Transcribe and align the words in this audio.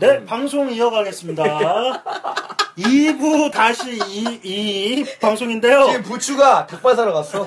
네, 0.00 0.24
방송 0.24 0.72
이어가겠습니다. 0.72 1.44
2부 2.78 3.52
다시 3.52 3.98
이, 4.08 4.40
이 4.42 5.04
방송인데요. 5.20 5.88
지금 5.88 6.02
부추가 6.04 6.66
닭발 6.66 6.96
사러 6.96 7.12
갔어. 7.12 7.44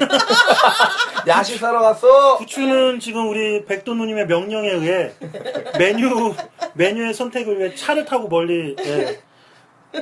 야식 1.27 1.57
사러 1.59 1.79
갔어. 1.79 2.37
부추는 2.37 2.99
지금 2.99 3.27
우리 3.27 3.65
백도 3.65 3.95
누님의 3.95 4.27
명령에 4.27 4.69
의해 4.69 5.13
메뉴, 5.79 6.35
메뉴의 6.75 7.15
선택을 7.15 7.57
위해 7.57 7.73
차를 7.73 8.05
타고 8.05 8.27
멀리, 8.27 8.75
예, 8.85 9.19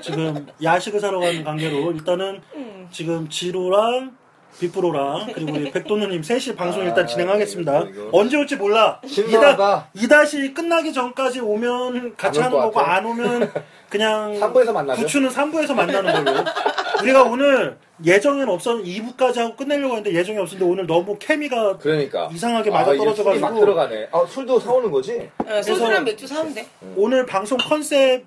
지금 0.01 0.45
야식을 0.61 0.99
사러 0.99 1.21
가는 1.21 1.45
관계로 1.45 1.93
일단은 1.93 2.41
지금 2.91 3.29
지로랑 3.29 4.17
빅프로랑 4.59 5.31
그리고 5.33 5.53
우리 5.53 5.71
백도누님 5.71 6.21
셋이 6.23 6.55
방송 6.55 6.83
일단 6.83 7.03
아, 7.03 7.07
진행하겠습니다. 7.07 7.79
이거. 7.89 8.09
언제 8.11 8.37
올지 8.37 8.55
몰라. 8.55 8.99
신선하다. 9.05 9.89
이 9.95 10.07
다시 10.07 10.53
끝나기 10.53 10.93
전까지 10.93 11.39
오면 11.39 12.15
같이 12.17 12.39
하는 12.39 12.55
것 12.55 12.63
거고 12.65 12.73
같아. 12.79 12.93
안 12.95 13.05
오면 13.05 13.51
그냥 13.89 14.33
3부에서 14.39 14.71
만나죠. 14.71 15.01
부추는 15.01 15.29
3부에서 15.29 15.73
만나는 15.73 16.25
걸로. 16.25 16.43
우리가 17.01 17.23
오늘 17.23 17.77
예정은 18.05 18.47
없었 18.49 18.77
2부까지 18.83 19.37
하고 19.37 19.55
끝내려고 19.55 19.95
했는데 19.95 20.17
예정이 20.17 20.37
없었는데 20.39 20.71
오늘 20.71 20.85
너무 20.87 21.17
케미가 21.17 21.77
그러니까. 21.77 22.29
이상하게 22.31 22.69
아, 22.69 22.73
맞아 22.73 22.93
이게 22.93 23.03
술이 23.03 23.15
떨어져 23.15 23.23
가지고 23.23 23.47
막 23.47 23.59
들어가네. 23.59 24.09
아, 24.11 24.25
술도 24.27 24.59
사 24.59 24.71
오는 24.71 24.91
거지? 24.91 25.29
어, 25.45 25.61
소주랑 25.61 26.03
맥주 26.03 26.27
사면 26.27 26.53
돼. 26.53 26.67
오늘 26.95 27.25
방송 27.25 27.57
컨셉 27.57 28.25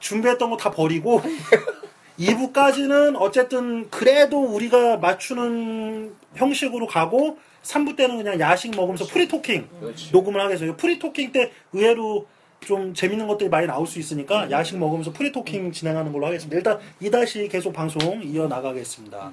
준비했던 0.00 0.50
거 0.50 0.56
다 0.56 0.70
버리고 0.70 1.20
2부까지는 2.18 3.16
어쨌든 3.20 3.90
그래도 3.90 4.40
우리가 4.42 4.98
맞추는 4.98 6.14
형식으로 6.36 6.86
가고 6.86 7.38
3부 7.62 7.96
때는 7.96 8.18
그냥 8.18 8.38
야식 8.40 8.74
먹으면서 8.76 9.06
프리토킹 9.06 9.68
그렇지. 9.80 10.10
녹음을 10.12 10.40
하겠어요. 10.40 10.76
프리토킹 10.76 11.32
때 11.32 11.50
의외로 11.72 12.26
좀 12.64 12.94
재밌는 12.94 13.26
것들이 13.26 13.48
많이 13.50 13.66
나올 13.66 13.86
수 13.86 13.98
있으니까 13.98 14.50
야식 14.50 14.78
먹으면서 14.78 15.12
프리토킹 15.12 15.72
진행하는 15.72 16.12
걸로 16.12 16.26
하겠습니다. 16.26 16.56
일단 16.56 16.78
이다시 17.00 17.48
계속 17.48 17.72
방송 17.72 18.22
이어나가겠습니다. 18.22 19.32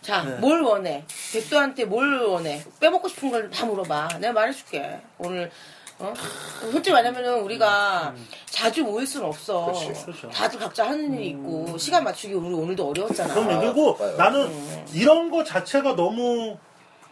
자, 0.00 0.22
네. 0.24 0.36
뭘 0.36 0.60
원해? 0.62 1.04
백도한테 1.32 1.84
뭘 1.84 2.18
원해? 2.20 2.62
빼먹고 2.80 3.08
싶은 3.08 3.30
걸 3.30 3.50
다 3.50 3.66
물어봐. 3.66 4.08
내가 4.20 4.32
말해줄게. 4.32 5.00
오늘, 5.18 5.50
어? 5.98 6.14
솔직히 6.70 6.92
말하면은 6.92 7.40
우리가 7.40 8.14
자주 8.58 8.82
모일 8.82 9.06
수는 9.06 9.26
없어. 9.28 9.66
그렇지, 9.66 10.04
그렇죠. 10.04 10.28
다들 10.30 10.58
각자 10.58 10.88
하는 10.88 11.14
일이 11.14 11.28
있고, 11.28 11.78
시간 11.78 12.02
맞추기 12.02 12.34
우리 12.34 12.52
오늘도 12.52 12.88
어려웠잖아. 12.88 13.32
그럼요. 13.32 13.60
그리고 13.60 13.96
맞아요. 13.96 14.16
나는 14.16 14.48
이런 14.92 15.30
거 15.30 15.44
자체가 15.44 15.94
너무 15.94 16.56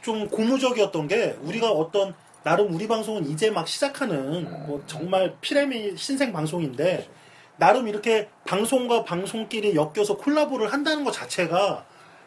좀 0.02 0.28
고무적이었던 0.28 1.06
게 1.06 1.36
우리가 1.42 1.70
어떤 1.70 2.14
나름 2.42 2.74
우리 2.74 2.88
방송은 2.88 3.30
이제 3.30 3.50
막 3.50 3.68
시작하는 3.68 4.66
뭐 4.66 4.82
정말 4.86 5.36
피레미 5.40 5.96
신생 5.96 6.32
방송인데 6.32 7.08
나름 7.58 7.86
이렇게 7.86 8.28
방송과 8.44 9.04
방송끼리 9.04 9.76
엮여서 9.76 10.16
콜라보를 10.16 10.72
한다는 10.72 11.04
것 11.04 11.12
자체가 11.12 11.84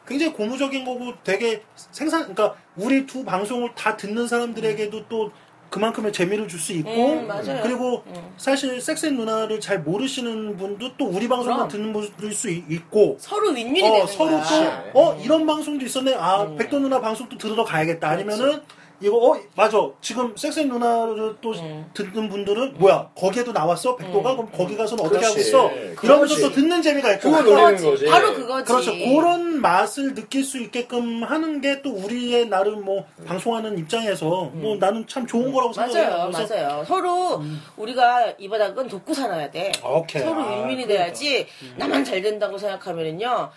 굉장히 0.07 0.31
고무적인 0.31 0.85
거고 0.85 1.13
되게 1.25 1.61
생산 1.75 2.21
그러니까 2.21 2.55
우리 2.77 3.05
두 3.05 3.25
방송을 3.25 3.75
다 3.75 3.97
듣는 3.97 4.27
사람들에게도 4.29 5.07
또 5.07 5.31
그만큼의 5.69 6.11
재미를 6.13 6.47
줄 6.47 6.59
수 6.59 6.73
있고 6.73 6.89
음, 6.91 7.27
맞아요. 7.27 7.61
그리고 7.63 8.03
음. 8.07 8.33
사실 8.37 8.81
섹스앤 8.81 9.15
누나를 9.15 9.59
잘 9.59 9.79
모르시는 9.79 10.57
분도 10.57 10.95
또 10.97 11.05
우리 11.05 11.27
방송만 11.27 11.67
그럼. 11.67 11.69
듣는 11.69 11.93
분일 12.17 12.33
수 12.33 12.49
있- 12.49 12.65
있고 12.69 13.17
서로 13.19 13.51
윈윈이 13.51 13.87
어, 13.87 13.91
되는 13.93 14.07
서로 14.07 14.31
거야. 14.39 14.83
또, 14.93 14.99
어, 14.99 15.15
이런 15.23 15.45
방송도 15.45 15.85
있었네. 15.85 16.15
아, 16.15 16.43
음. 16.43 16.57
백도 16.57 16.79
누나 16.79 16.99
방송 16.99 17.29
또 17.29 17.37
들으러 17.37 17.63
가야겠다. 17.63 18.09
아니면은, 18.09 18.61
이거, 19.01 19.15
어, 19.17 19.39
맞아. 19.55 19.77
지금 20.01 20.35
섹스 20.35 20.59
누나를 20.59 21.37
또 21.41 21.51
음. 21.53 21.89
듣는 21.93 22.27
분들은, 22.27 22.75
뭐야, 22.79 23.09
거기에도 23.15 23.51
나왔어? 23.53 23.95
백도가? 23.95 24.35
그럼 24.35 24.49
거기 24.51 24.75
가서는 24.75 25.05
어떻게 25.05 25.23
하고 25.23 25.35
그렇지. 25.35 25.47
있어? 25.49 25.71
이러면서 26.03 26.35
그렇지. 26.35 26.41
또 26.41 26.51
듣는 26.51 26.81
재미가 26.81 27.13
있고. 27.13 27.31
그거 27.31 27.41
노리는 27.41 27.83
거지. 27.83 28.05
바로 28.07 28.33
그거지. 28.33 28.65
그렇죠. 28.65 28.91
그런 28.91 29.61
맛을 29.61 30.13
느낄 30.13 30.43
수 30.43 30.59
있게끔 30.59 31.23
하는 31.23 31.61
게 31.61 31.81
또 31.81 31.91
우리의 31.91 32.49
나름 32.49 32.83
뭐, 32.83 33.05
방송하는 33.25 33.77
입장에서, 33.77 34.49
뭐, 34.53 34.75
나는 34.75 35.07
참 35.07 35.25
좋은 35.25 35.53
거라고 35.53 35.71
생각해요. 35.71 36.03
음. 36.03 36.09
맞아요, 36.09 36.31
그래서 36.31 36.55
맞아요. 36.55 36.83
서로 36.85 37.41
우리가 37.77 38.33
이 38.37 38.49
바닥은 38.49 38.87
돕고 38.89 39.13
살아야 39.13 39.49
돼. 39.49 39.71
오케이. 39.83 40.21
서로 40.23 40.41
아, 40.41 40.49
윈윈이 40.49 40.85
그러니까. 40.85 40.87
돼야지 40.87 41.47
나만 41.77 42.03
잘 42.03 42.21
된다고 42.21 42.57
생각하면은요 42.57 43.49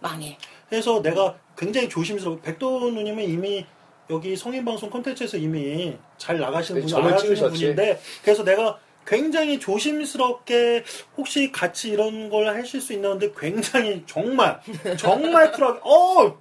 망해. 0.00 0.36
그래서 0.68 1.00
내가 1.02 1.34
굉장히 1.56 1.88
조심스러워. 1.88 2.38
백도 2.42 2.90
누님은 2.90 3.24
이미 3.24 3.64
여기 4.10 4.36
성인방송 4.36 4.90
콘텐츠에서 4.90 5.36
이미 5.36 5.96
잘 6.18 6.38
나가시는 6.38 6.80
네, 6.80 6.86
분이 6.86 7.06
알아주는. 7.06 7.50
분인데 7.50 8.00
그래서 8.22 8.44
내가 8.44 8.78
굉장히 9.06 9.58
조심스럽게 9.58 10.84
혹시 11.16 11.50
같이 11.50 11.90
이런 11.90 12.28
걸 12.28 12.46
하실 12.48 12.80
수 12.80 12.92
있는데 12.92 13.32
굉장히 13.36 14.02
정말 14.06 14.60
정말 14.98 15.50
쿨하게 15.52 15.80
어! 15.82 16.38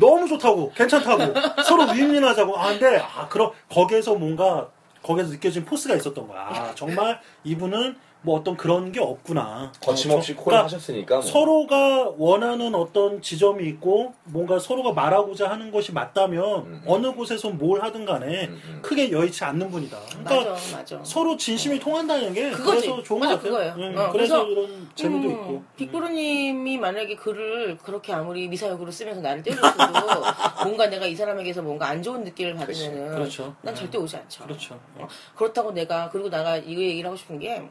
너무 0.00 0.26
좋다고 0.28 0.72
괜찮다고 0.72 1.62
서로 1.62 1.90
윈윈하자고. 1.92 2.58
아 2.58 2.68
근데 2.70 2.98
아 2.98 3.28
그럼 3.28 3.52
거기에서 3.70 4.14
뭔가 4.14 4.70
거기에서 5.02 5.30
느껴진 5.30 5.64
포스가 5.64 5.94
있었던 5.96 6.26
거야. 6.26 6.40
아, 6.40 6.74
정말 6.74 7.20
이분은 7.44 7.96
뭐 8.24 8.38
어떤 8.38 8.56
그런 8.56 8.92
게 8.92 9.00
없구나 9.00 9.72
거침없이 9.82 10.32
어, 10.32 10.34
저- 10.36 10.40
콜을 10.42 10.44
그러니까 10.56 10.64
하셨으니까. 10.64 11.14
뭐. 11.16 11.22
서로가 11.22 12.12
원하는 12.16 12.74
어떤 12.74 13.20
지점이 13.20 13.64
있고 13.68 14.14
뭔가 14.24 14.58
서로가 14.60 14.92
말하고자 14.92 15.50
하는 15.50 15.70
것이 15.72 15.92
맞다면 15.92 16.44
음. 16.66 16.82
어느 16.86 17.12
곳에서 17.12 17.50
뭘 17.50 17.82
하든 17.82 18.04
간에 18.04 18.46
음, 18.46 18.62
음. 18.64 18.78
크게 18.82 19.10
여의치 19.10 19.42
않는 19.44 19.70
분이다. 19.70 19.98
그러니까 20.24 20.50
맞아, 20.52 20.76
맞아. 20.76 21.00
서로 21.02 21.36
진심이 21.36 21.80
통한다는 21.80 22.32
게 22.32 22.50
그거지. 22.50 22.86
그래서 22.86 23.02
좋은 23.02 23.20
맞아, 23.20 23.32
것 23.32 23.42
같아요. 23.42 23.52
그거예요. 23.52 23.74
음, 23.92 23.98
어, 23.98 24.12
그래서, 24.12 24.44
그래서, 24.44 24.46
이런 24.46 24.88
재미도 24.94 25.28
음, 25.28 25.32
있고. 25.32 25.62
빅브루님이 25.76 26.78
만약에 26.78 27.16
글을 27.16 27.78
그렇게 27.78 28.12
아무리 28.12 28.46
미사역으로 28.48 28.90
쓰면서 28.92 29.20
나를 29.20 29.42
때려줘도 29.42 29.72
뭔가 30.64 30.86
내가 30.88 31.06
이 31.06 31.16
사람에게서 31.16 31.62
뭔가 31.62 31.88
안 31.88 32.00
좋은 32.02 32.22
느낌을 32.22 32.54
받으면은 32.54 33.14
그렇죠. 33.16 33.54
난 33.62 33.74
네. 33.74 33.80
절대 33.80 33.98
오지 33.98 34.16
않죠. 34.16 34.44
그렇죠. 34.44 34.78
어, 34.96 35.08
그렇다고 35.34 35.72
내가 35.72 36.08
그리고 36.10 36.28
내가 36.30 36.56
이거 36.56 36.80
얘기를 36.80 37.08
하고 37.08 37.16
싶은 37.16 37.38
게 37.40 37.68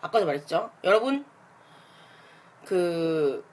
아까도 0.00 0.26
말했죠. 0.26 0.70
여러분 0.84 1.24
그 2.64 3.48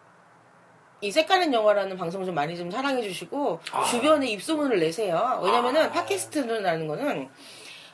이 1.02 1.12
색깔은 1.12 1.54
영화라는 1.54 1.98
방송 1.98 2.26
좀 2.26 2.34
많이 2.34 2.58
좀 2.58 2.72
사랑해 2.72 3.02
주시고 3.04 3.60
아. 3.72 3.84
주변에 3.84 4.28
입소문을 4.30 4.80
내세요. 4.80 5.40
왜냐면은 5.44 5.84
아. 5.84 5.92
팟캐스트라는 5.92 6.88
거는 6.88 7.30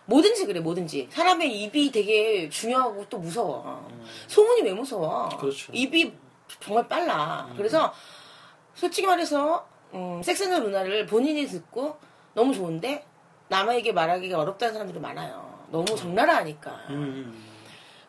뭐든지 0.05 0.45
그래 0.45 0.59
뭐든지 0.59 1.09
사람의 1.11 1.61
입이 1.63 1.91
되게 1.91 2.47
중요하고 2.47 3.05
또 3.09 3.17
무서워. 3.17 3.89
소문이 4.27 4.61
왜 4.61 4.73
무서워? 4.73 5.27
그렇죠. 5.29 5.71
입이 5.73 6.13
정말 6.61 6.87
빨라. 6.87 7.49
그래서 7.57 7.93
솔직히 8.75 9.07
말해서 9.07 9.67
음, 9.93 10.21
섹스는 10.23 10.63
루나를 10.63 11.05
본인이 11.05 11.45
듣고 11.47 11.97
너무 12.33 12.53
좋은데 12.53 13.05
남에게 13.49 13.91
말하기가 13.91 14.39
어렵다는 14.39 14.73
사람들이 14.73 14.99
많아요. 14.99 15.65
너무 15.69 15.85
적나라 15.97 16.37
하니까. 16.37 16.71
음, 16.89 17.37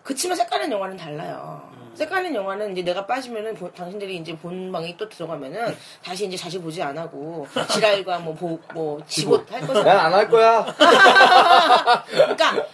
그치만 0.03 0.37
색깔은 0.37 0.71
영화는 0.71 0.97
달라요. 0.97 1.71
색깔은 1.95 2.35
영화는 2.35 2.73
이제 2.73 2.83
내가 2.83 3.07
빠지면은 3.07 3.55
보- 3.55 3.71
당신들이 3.71 4.17
이제 4.17 4.35
본방에 4.37 4.97
또 4.97 5.09
들어가면은 5.09 5.77
다시 6.03 6.27
이제 6.27 6.37
자주 6.37 6.61
보지 6.61 6.83
안 6.83 6.97
하고 6.97 7.47
지랄과 7.71 8.19
뭐, 8.21 8.35
보, 8.35 8.59
뭐, 8.73 8.99
지봇 9.07 9.51
할 9.53 9.61
거잖아. 9.61 9.95
난안 9.95 10.13
할 10.15 10.29
거야. 10.29 10.65
그러니까 12.09 12.67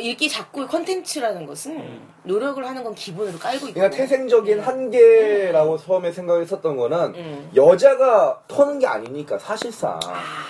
이렇게 0.00 0.28
자꾸 0.28 0.66
컨텐츠라는 0.66 1.46
것은 1.46 2.00
노력을 2.24 2.64
하는 2.66 2.82
건 2.82 2.94
기본으로 2.94 3.38
깔고 3.38 3.68
있고. 3.68 3.74
그러니까 3.74 3.96
태생적인 3.96 4.60
한계라고 4.60 5.78
처음에 5.78 6.12
생각했었던 6.12 6.76
거는 6.76 7.14
음. 7.14 7.50
여자가 7.54 8.40
터는 8.48 8.78
게 8.78 8.86
아니니까 8.86 9.38
사실상 9.38 9.98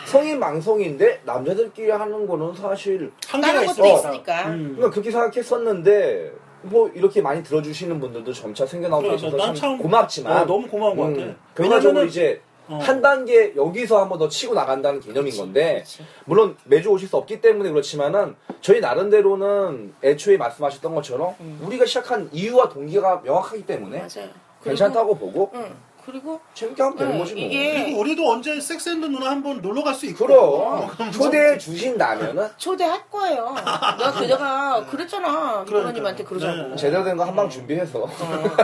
성인 0.07 0.41
방송인데 0.41 1.23
남자들끼리 1.25 1.91
하는 1.91 2.27
거는 2.27 2.55
사실 2.55 3.13
한계가 3.29 3.53
다른 3.55 3.67
것도 3.67 3.87
있어. 3.87 3.97
있으니까. 3.99 4.49
음. 4.49 4.73
그러니까 4.77 4.91
그렇게 4.91 5.11
생각했었는데 5.11 6.33
뭐 6.63 6.89
이렇게 6.95 7.23
많이 7.23 7.43
들어주시는 7.43 8.01
분들도 8.01 8.33
점차 8.33 8.67
생겨나고 8.67 9.03
그래서 9.03 9.29
있어서 9.29 9.37
난참참 9.37 9.79
고맙지만 9.79 10.43
어, 10.43 10.45
너무 10.45 10.67
고마운 10.69 10.97
것 10.97 11.03
같아. 11.05 11.17
음, 11.17 11.37
결과적으로 11.55 12.01
왜냐면은- 12.03 12.09
이제 12.09 12.41
어. 12.71 12.79
한 12.81 13.01
단계 13.03 13.55
여기서 13.57 14.01
한 14.01 14.09
번 14.09 14.19
더 14.19 14.29
치고 14.29 14.55
나간다는 14.55 15.01
개념인 15.01 15.37
건데. 15.37 15.85
물론 16.25 16.57
매주 16.65 16.89
오실 16.91 17.09
수 17.09 17.17
없기 17.17 17.41
때문에 17.41 17.71
그렇지만은 17.71 18.37
저희 18.61 18.81
나름대로는 18.81 19.95
애초에 20.05 20.37
말씀하셨던 20.37 20.95
것처럼 20.95 21.35
우리가 21.63 21.85
시작한 21.87 22.29
이유와 22.33 22.69
동기가 22.69 23.21
명확하기 23.25 23.67
때문에 23.67 23.99
음. 24.03 24.09
맞아요. 24.15 24.29
괜찮다고 24.63 25.17
보고 25.17 25.51
응. 25.55 25.75
그리고 26.11 26.41
재밌게 26.55 26.83
하면 26.83 26.97
되는 26.99 27.13
네, 27.13 27.19
거지 27.19 27.35
뭐. 27.35 27.43
이게- 27.45 27.83
그리고 27.85 28.01
우리도 28.01 28.31
언제 28.31 28.61
섹스앤드 28.61 29.07
누나 29.07 29.31
한번 29.31 29.61
놀러 29.61 29.83
갈 29.83 29.95
수 29.95 30.07
있고. 30.07 30.27
그럼 30.27 31.11
초대해 31.13 31.57
주신다면은 31.59 32.49
초대할 32.59 33.09
거예요. 33.11 33.55
내가 33.55 34.13
그 34.19 34.25
내가 34.25 34.87
그랬잖아. 34.87 35.65
부모님한테 35.65 36.25
그러자고. 36.25 36.69
네. 36.71 36.77
제대로 36.77 37.05
된 37.05 37.17
거 37.17 37.25
한 37.25 37.35
방 37.35 37.49
준비해서 37.49 38.01
어, 38.01 38.09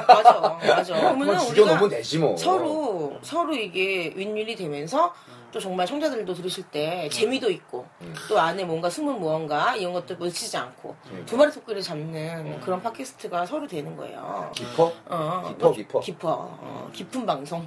맞아, 0.09 0.59
맞아. 0.67 0.95
그러면은 0.95 1.05
한번 1.07 1.29
우리가 1.29 1.39
죽여놓으면 1.41 1.89
되지 1.91 2.19
뭐. 2.19 2.37
서로 2.37 3.17
서로 3.23 3.53
이게 3.55 4.13
윈윈이 4.17 4.57
되면서 4.57 5.13
또 5.53 5.61
정말 5.61 5.87
청자들도 5.87 6.35
들으실 6.35 6.65
때 6.71 7.09
재미도 7.11 7.51
있고 7.51 7.87
또 8.29 8.39
안에 8.39 8.65
뭔가 8.65 8.91
숨은 8.91 9.19
무언가 9.19 9.75
이런 9.77 9.93
것도 9.93 10.15
놓치지 10.17 10.57
않고 10.57 10.95
두 11.25 11.37
마리 11.37 11.51
토끼를 11.53 11.81
잡는 11.83 12.61
그런 12.61 12.83
팟캐스트가 12.83 13.47
서로 13.47 13.67
되는 13.67 13.97
거예요. 13.97 14.53
깊어? 14.55 14.93
어, 15.07 15.45
깊어, 15.49 15.73
깊어. 15.73 16.01
깊어. 16.01 16.29
어, 16.61 16.91
깊은 16.93 17.25
방송. 17.27 17.67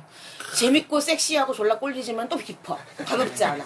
재밌고 0.58 1.00
섹시하고 1.00 1.54
졸라 1.54 1.78
꼴리지만 1.80 2.28
또 2.30 2.38
깊어. 2.38 2.78
가볍지 3.06 3.44
않아. 3.44 3.64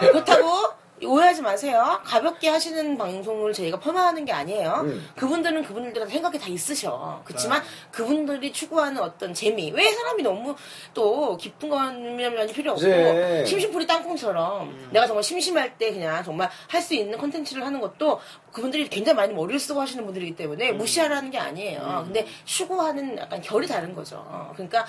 그렇다고 0.00 0.85
오해하지 1.04 1.42
마세요. 1.42 2.00
가볍게 2.04 2.48
하시는 2.48 2.96
방송을 2.96 3.52
저희가 3.52 3.78
폄하하는 3.80 4.24
게 4.24 4.32
아니에요. 4.32 4.80
음. 4.84 5.08
그분들은 5.16 5.62
그분들한테 5.64 6.12
생각이 6.12 6.38
다 6.38 6.46
있으셔. 6.48 7.20
그렇지만 7.24 7.62
그분들이 7.90 8.50
추구하는 8.52 9.02
어떤 9.02 9.34
재미. 9.34 9.70
왜 9.72 9.84
사람이 9.92 10.22
너무 10.22 10.54
또 10.94 11.36
깊은 11.36 11.68
거면 11.68 12.46
필요 12.48 12.72
없고 12.72 12.80
그래. 12.82 13.44
심심풀이 13.44 13.86
땅콩처럼 13.86 14.68
음. 14.68 14.88
내가 14.92 15.06
정말 15.06 15.22
심심할 15.22 15.76
때 15.76 15.92
그냥 15.92 16.24
정말 16.24 16.48
할 16.68 16.86
수 16.86 16.94
있는 16.94 17.18
컨텐츠를 17.18 17.66
하는 17.66 17.80
것도 17.80 18.20
그분들이 18.52 18.88
굉장히 18.88 19.16
많이 19.16 19.34
머리를 19.34 19.58
쓰고 19.58 19.80
하시는 19.80 20.04
분들이기 20.04 20.36
때문에 20.36 20.70
음. 20.70 20.78
무시하라는 20.78 21.30
게 21.32 21.38
아니에요. 21.38 22.02
근데 22.04 22.26
추구하는 22.44 23.18
약간 23.18 23.40
결이 23.42 23.66
다른 23.66 23.92
거죠. 23.92 24.24
그러니까 24.54 24.86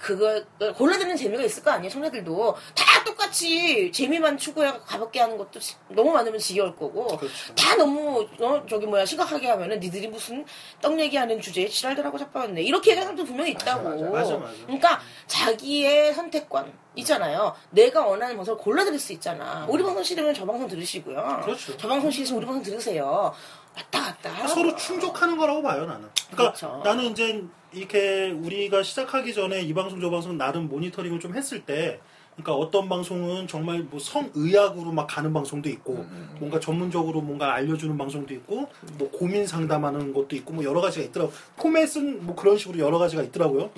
그거 0.00 0.42
골라드는 0.76 1.14
재미가 1.16 1.42
있을 1.44 1.62
거 1.62 1.70
아니에요. 1.72 1.90
청자들도 1.92 2.56
다 2.74 3.04
똑같이 3.04 3.92
재미만 3.92 4.38
추구해 4.38 4.72
가볍게 4.86 5.20
하는 5.20 5.36
것도 5.36 5.60
지- 5.60 5.76
너무 5.88 6.10
많으면 6.12 6.38
지겨울 6.38 6.74
거고 6.74 7.06
그렇죠. 7.18 7.54
다 7.54 7.76
너무 7.76 8.26
어, 8.40 8.64
저기 8.68 8.86
뭐야 8.86 9.04
심각하게 9.04 9.48
하면은 9.50 9.78
니들이 9.78 10.08
무슨 10.08 10.44
떡 10.80 10.98
얘기하는 10.98 11.40
주제에 11.40 11.68
지랄들하고 11.68 12.16
자빠졌네 12.18 12.62
이렇게 12.62 12.92
얘기하는 12.92 13.12
사람도 13.14 13.24
분명히 13.24 13.50
있다고. 13.52 13.88
맞아, 13.90 14.04
맞아, 14.10 14.36
맞아. 14.38 14.52
그러니까 14.64 15.00
자기의 15.26 16.14
선택권 16.14 16.72
있잖아요. 16.96 17.54
내가 17.70 18.06
원하는 18.06 18.36
방송을 18.36 18.58
골라 18.58 18.84
들을 18.84 18.98
수 18.98 19.12
있잖아. 19.12 19.66
우리 19.68 19.82
방송 19.82 20.02
싫으면 20.02 20.32
저 20.34 20.44
방송 20.46 20.66
들으시고요. 20.66 21.40
그렇죠. 21.44 21.76
저 21.76 21.88
방송 21.88 22.10
싫으면 22.10 22.38
우리 22.38 22.46
방송 22.46 22.62
들으세요. 22.62 23.32
왔다 23.76 24.02
갔다. 24.02 24.48
서로 24.48 24.74
충족하는 24.74 25.36
거라고 25.36 25.62
봐요 25.62 25.84
나는. 25.86 26.08
그러니까 26.32 26.36
그렇죠. 26.58 26.82
나는 26.84 27.04
이제 27.04 27.44
이렇게 27.72 28.30
우리가 28.30 28.82
시작하기 28.82 29.32
전에 29.34 29.62
이 29.62 29.72
방송 29.74 30.00
저 30.00 30.10
방송 30.10 30.36
나름 30.36 30.68
모니터링을 30.68 31.20
좀 31.20 31.34
했을 31.34 31.64
때, 31.64 32.00
그러니까 32.34 32.54
어떤 32.54 32.88
방송은 32.88 33.46
정말 33.48 33.82
뭐 33.82 34.00
성의학으로 34.00 34.92
막 34.92 35.06
가는 35.06 35.32
방송도 35.32 35.68
있고, 35.68 36.06
뭔가 36.38 36.58
전문적으로 36.58 37.20
뭔가 37.20 37.54
알려주는 37.54 37.96
방송도 37.96 38.34
있고, 38.34 38.68
뭐 38.98 39.10
고민 39.10 39.46
상담하는 39.46 40.12
것도 40.12 40.36
있고, 40.36 40.54
뭐 40.54 40.64
여러 40.64 40.80
가지가 40.80 41.04
있더라고. 41.06 41.32
포맷은 41.56 42.26
뭐 42.26 42.34
그런 42.34 42.56
식으로 42.56 42.78
여러 42.78 42.98
가지가 42.98 43.22
있더라고요. 43.24 43.70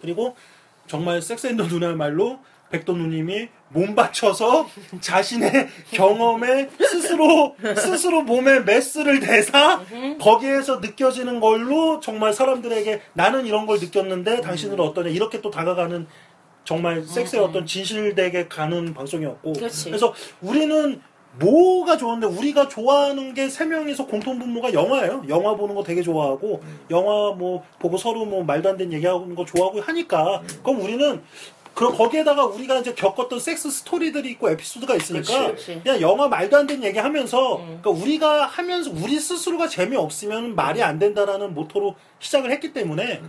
그리고 0.00 0.36
정말 0.86 1.22
섹스앤더 1.22 1.66
누나의 1.66 1.96
말로 1.96 2.40
백도 2.70 2.94
누님이 2.94 3.48
몸 3.68 3.94
바쳐서 3.94 4.66
자신의 5.00 5.68
경험에 5.92 6.68
스스로 6.78 7.54
스스로 7.76 8.22
몸에 8.22 8.60
메스를 8.60 9.20
대사 9.20 9.80
거기에서 10.20 10.78
느껴지는 10.80 11.40
걸로 11.40 12.00
정말 12.00 12.32
사람들에게 12.32 13.00
나는 13.12 13.46
이런 13.46 13.66
걸 13.66 13.78
느꼈는데 13.78 14.40
당신은 14.40 14.78
어떠냐? 14.80 15.10
이렇게 15.10 15.40
또 15.40 15.50
다가가는 15.50 16.06
정말 16.64 17.02
섹스의 17.02 17.42
어떤 17.42 17.66
진실되게 17.66 18.48
가는 18.48 18.94
방송이었고. 18.94 19.52
그렇지. 19.52 19.84
그래서 19.90 20.14
우리는 20.40 21.00
뭐가 21.38 21.96
좋은데 21.96 22.28
우리가 22.28 22.68
좋아하는 22.68 23.34
게 23.34 23.48
세 23.50 23.64
명이서 23.66 24.06
공통 24.06 24.38
분모가 24.38 24.72
영화예요. 24.72 25.24
영화 25.28 25.56
보는 25.56 25.74
거 25.74 25.82
되게 25.82 26.00
좋아하고 26.00 26.62
영화 26.90 27.32
뭐 27.34 27.62
보고 27.80 27.96
서로 27.98 28.24
뭐 28.24 28.44
말도 28.44 28.68
안 28.70 28.76
되는 28.76 28.92
얘기하는 28.92 29.34
거 29.34 29.44
좋아하고 29.44 29.80
하니까. 29.80 30.42
그럼 30.62 30.80
우리는 30.80 31.22
그럼 31.74 31.96
거기에다가 31.96 32.44
우리가 32.46 32.78
이제 32.78 32.94
겪었던 32.94 33.40
섹스 33.40 33.68
스토리들이 33.70 34.30
있고 34.32 34.48
에피소드가 34.50 34.94
있으니까 34.94 35.26
그렇지, 35.46 35.66
그렇지. 35.66 35.82
그냥 35.82 36.00
영화 36.00 36.28
말도 36.28 36.56
안 36.56 36.66
되는 36.66 36.84
얘기 36.84 36.98
하면서 36.98 37.56
음. 37.56 37.80
그러니까 37.82 37.90
우리가 37.90 38.46
하면서 38.46 38.90
우리 38.90 39.18
스스로가 39.18 39.68
재미없으면 39.68 40.54
말이 40.54 40.82
안 40.82 40.98
된다라는 40.98 41.52
모토로 41.54 41.96
시작을 42.20 42.50
했기 42.52 42.72
때문에 42.72 43.20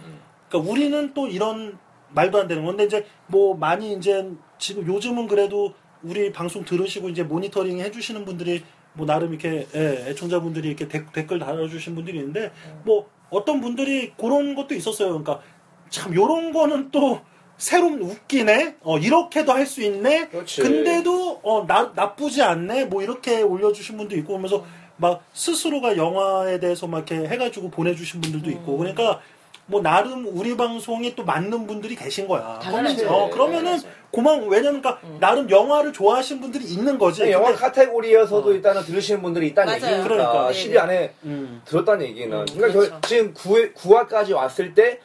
그러니까 0.49 0.71
우리는 0.71 1.13
또 1.13 1.27
이런 1.27 1.77
말도 2.09 2.39
안 2.39 2.47
되는 2.47 2.63
건데 2.63 2.83
이제 2.85 3.05
뭐 3.27 3.55
많이 3.55 3.93
이제 3.93 4.29
지금 4.59 4.85
요즘은 4.85 5.27
그래도 5.27 5.73
우리 6.03 6.31
방송 6.31 6.63
들으시고 6.63 7.09
이제 7.09 7.23
모니터링 7.23 7.79
해주시는 7.79 8.25
분들이 8.25 8.63
뭐 8.93 9.05
나름 9.05 9.29
이렇게 9.33 9.67
예, 9.75 10.05
애청자분들이 10.09 10.67
이렇게 10.69 10.87
댓- 10.87 11.11
댓글 11.11 11.39
달아주신 11.39 11.95
분들이 11.95 12.19
있는데 12.19 12.51
뭐 12.85 13.09
어떤 13.31 13.59
분들이 13.59 14.13
그런 14.15 14.53
것도 14.55 14.75
있었어요. 14.75 15.09
그러니까 15.09 15.41
참 15.89 16.13
요런 16.15 16.53
거는 16.53 16.91
또 16.91 17.19
새롭 17.57 18.01
웃기네. 18.01 18.75
어 18.81 18.97
이렇게도 18.97 19.51
할 19.51 19.65
수 19.65 19.81
있네. 19.81 20.27
그렇지. 20.29 20.61
근데도 20.61 21.39
어 21.43 21.65
나, 21.67 21.91
나쁘지 21.95 22.41
않네. 22.41 22.85
뭐 22.85 23.01
이렇게 23.01 23.41
올려주신 23.41 23.97
분도 23.97 24.15
있고 24.17 24.29
그러면서 24.29 24.65
막 24.97 25.23
스스로가 25.33 25.97
영화에 25.97 26.59
대해서 26.59 26.87
막 26.87 27.09
이렇게 27.09 27.27
해가지고 27.27 27.69
보내주신 27.71 28.21
분들도 28.21 28.49
있고 28.51 28.77
그러니까 28.77 29.21
뭐 29.67 29.81
나름 29.81 30.27
우리 30.27 30.55
방송이 30.55 31.15
또 31.15 31.23
맞는 31.25 31.65
분들이 31.65 31.95
계신 31.95 32.27
거야. 32.27 32.59
당연하죠. 32.61 33.09
어, 33.09 33.29
그러면은 33.31 33.63
당연하죠. 33.63 33.87
고마워. 34.11 34.37
왜냐면 34.47 34.81
그러니까 34.81 34.99
나름 35.19 35.49
영화를 35.49 35.91
좋아하시는 35.91 36.39
분들이 36.41 36.65
있는 36.65 36.97
거지. 36.99 37.29
영화 37.31 37.47
근데- 37.47 37.59
카테고리에서도 37.61 38.53
일단은 38.53 38.83
들으시는 38.83 39.21
분들이 39.21 39.47
있다는 39.47 39.79
맞아요. 39.79 39.93
얘기니까 39.95 40.07
그러니까. 40.07 40.51
10위 40.51 40.77
안에 40.77 41.13
음. 41.23 41.61
들었다는 41.65 42.05
얘기는 42.05 42.37
음, 42.37 42.45
그러니까 42.53 42.79
그렇죠. 42.79 42.99
저- 43.01 43.07
지금 43.07 43.33
9회, 43.33 43.73
9화까지 43.73 44.33
왔을 44.35 44.73
때 44.75 44.99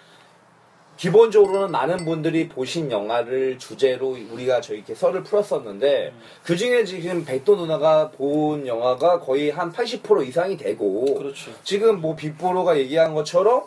기본적으로는 1.01 1.71
많은 1.71 2.05
분들이 2.05 2.47
보신 2.47 2.91
영화를 2.91 3.59
주제로 3.59 4.19
우리가 4.33 4.61
저희 4.61 4.79
이렇게 4.79 4.95
썰을 4.95 5.23
풀었었는데 5.23 6.13
그 6.43 6.55
중에 6.55 6.85
지금 6.85 7.25
백도 7.25 7.57
누나가 7.57 8.11
본 8.11 8.67
영화가 8.67 9.21
거의 9.21 9.49
한 9.49 9.73
80% 9.73 10.29
이상이 10.29 10.59
되고 10.59 11.15
그렇죠. 11.15 11.53
지금 11.65 12.03
뭐 12.03 12.15
빅보로가 12.15 12.79
얘기한 12.79 13.15
것처럼 13.15 13.63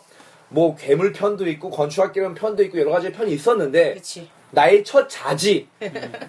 뭐 0.50 0.76
괴물 0.76 1.12
편도 1.12 1.48
있고 1.50 1.72
건축학개론 1.72 2.36
편도 2.36 2.64
있고 2.66 2.80
여러 2.80 2.92
가지 2.92 3.12
편이 3.12 3.34
있었는데 3.34 3.94
그렇지. 3.94 4.30
나의 4.52 4.84
첫 4.84 5.10
자지 5.10 5.68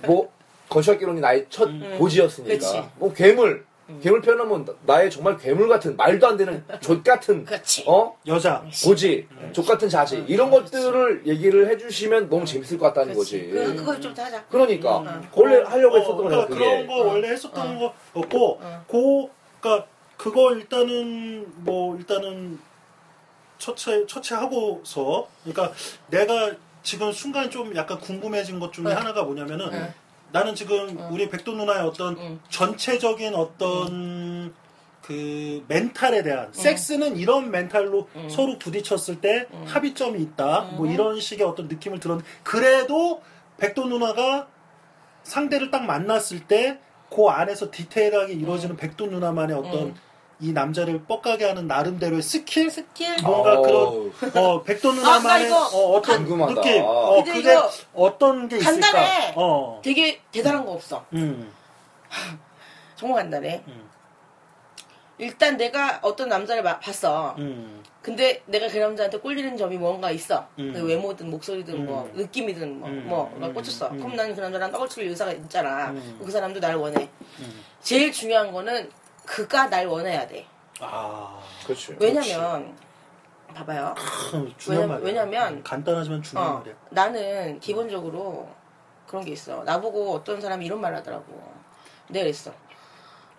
뭐 0.07 0.31
건축학개론이 0.71 1.21
나의 1.21 1.45
첫 1.51 1.69
보지였으니까 1.99 2.55
그치. 2.55 2.83
뭐 2.97 3.13
괴물 3.13 3.67
괴물 4.01 4.23
편은 4.23 4.49
뭐 4.49 4.65
나의 4.87 5.11
정말 5.11 5.37
괴물 5.37 5.69
같은 5.69 5.97
말도 5.97 6.27
안 6.27 6.37
되는 6.37 6.65
족 6.81 7.05
같은 7.05 7.45
그렇지. 7.45 7.85
어 7.87 8.17
여자. 8.27 8.65
보지 8.85 9.29
족 9.53 9.67
같은 9.67 9.89
자지 9.89 10.25
이런 10.27 10.51
것들을 10.51 11.27
얘기를 11.27 11.69
해주시면 11.69 12.31
너무 12.31 12.45
재밌을 12.47 12.79
것 12.79 12.87
같다는. 12.87 13.15
거지 13.15 13.49
그, 13.51 13.77
그거 13.77 14.01
좀 14.01 14.13
하자. 14.17 14.45
그러니까 14.47 15.01
음. 15.01 15.29
원래 15.35 15.63
하려고 15.63 15.97
어, 15.97 15.99
했었던 15.99 16.17
그러니까 16.17 16.47
거야 16.47 16.47
그게 16.47 16.65
그런 16.65 16.87
거 16.87 17.09
원래 17.09 17.29
했었던 17.29 17.79
거였고 17.79 18.61
고 18.87 19.31
그러니까 19.61 19.87
그거 20.17 20.55
일단은 20.55 21.47
뭐 21.57 21.97
일단은 21.97 22.59
처치 23.59 24.07
처치하고서 24.09 25.29
그러니까 25.45 25.73
내가 26.09 26.53
지금 26.83 27.13
순간 27.13 27.51
좀 27.51 27.75
약간 27.77 27.99
궁금해진 27.99 28.61
것 28.61 28.73
중에 28.73 28.85
네. 28.85 28.93
하나가 28.93 29.23
뭐냐면은 29.23 29.71
네. 29.71 29.95
나는 30.35 30.57
지금 30.57 30.99
우리 31.13 31.29
백도 31.29 31.53
누나의 31.53 31.83
어떤 31.83 32.17
음. 32.19 32.41
전체적인 32.49 33.37
어떤 33.37 34.53
그 35.01 35.65
멘탈에 35.69 36.25
대한 36.25 36.53
섹스는 36.53 37.17
이런 37.17 37.53
멘탈로 37.53 38.09
서로 38.29 38.59
부딪혔을 38.59 39.21
때 39.21 39.47
합의점이 39.67 40.21
있다. 40.21 40.73
뭐 40.77 40.87
이런 40.91 41.21
식의 41.21 41.47
어떤 41.47 41.69
느낌을 41.69 42.01
들었는데 42.01 42.29
그래도 42.43 43.23
백도 43.59 43.87
누나가 43.87 44.49
상대를 45.23 45.71
딱 45.71 45.85
만났을 45.85 46.41
때 46.49 46.81
그 47.15 47.29
안에서 47.29 47.71
디테일하게 47.71 48.33
이루어지는 48.33 48.77
백도 48.77 49.07
누나만의 49.07 49.57
어떤 49.57 49.95
이 50.41 50.53
남자를 50.53 51.05
뻑가게 51.05 51.45
하는 51.45 51.67
나름대로의 51.67 52.23
skill 52.23 52.71
skill. 52.71 53.17
뭔가 53.23 53.59
어우. 53.59 54.11
그런 54.21 54.37
어 54.45 54.63
백도 54.65 54.91
아, 54.91 54.93
나 54.95 54.99
누나만의 55.01 55.47
이거 55.47 55.57
어, 55.67 55.97
어떤 55.97 56.17
궁금하다. 56.27 56.55
느낌 56.55 56.83
어 56.85 57.15
근데 57.23 57.33
그게 57.33 57.53
이거 57.53 57.71
어떤 57.95 58.49
게 58.49 58.57
있을까 58.57 58.81
간단해. 58.91 59.33
어 59.37 59.81
되게 59.83 60.21
대단한 60.33 60.65
거 60.67 60.73
없어. 60.73 61.05
음. 61.13 61.53
정말 62.97 63.23
간단해. 63.23 63.63
음. 63.69 63.89
일단 65.19 65.57
내가 65.57 66.01
어떤 66.03 66.29
남자를 66.29 66.63
마- 66.63 66.81
봤어. 66.81 67.37
음. 67.39 67.83
근데 68.03 68.43
내가 68.47 68.67
그 68.69 68.77
남자한테 68.77 69.19
꼴리는 69.19 69.57
점이 69.57 69.79
뭔가 69.79 70.11
있어. 70.11 70.47
음. 70.59 70.73
그 70.75 70.85
외모든 70.85 71.31
목소리든 71.31 71.87
뭐 71.87 72.03
음. 72.13 72.19
느낌이든 72.19 72.81
뭐, 72.81 72.89
음. 72.89 73.05
뭐, 73.07 73.37
막 73.39 73.47
음. 73.49 73.55
꽂혔어. 73.55 73.91
음. 73.91 73.99
그럼 73.99 74.17
나는 74.17 74.35
그 74.35 74.41
남자랑 74.41 74.73
떡을 74.73 74.89
칠 74.89 75.05
의사가 75.09 75.33
있잖아. 75.33 75.91
음. 75.91 76.21
그 76.23 76.31
사람도 76.31 76.59
날 76.61 76.75
원해. 76.75 77.09
음. 77.39 77.65
제일 77.81 78.11
중요한 78.13 78.51
거는 78.53 78.91
그가 79.27 79.69
날 79.69 79.87
원해야 79.87 80.27
돼. 80.27 80.47
아 80.81 81.41
그렇지 81.65 81.97
왜냐면 82.01 82.77
봐봐요. 83.55 83.95
참 84.31 84.53
중요한 84.59 84.89
왜냐면- 84.89 84.89
말이야 84.89 85.05
왜냐면- 85.07 85.63
간단하지만 85.63 86.23
중요한 86.23 86.53
어, 86.53 86.59
말이야 86.59 86.75
나는 86.91 87.61
기본적으로 87.61 88.49
그런 89.07 89.25
게 89.25 89.33
있어. 89.33 89.63
나보고 89.65 90.13
어떤 90.13 90.41
사람이 90.41 90.65
이런 90.67 90.81
말 90.81 90.95
하더라고. 90.95 91.25
내가 92.09 92.25
그랬어. 92.25 92.51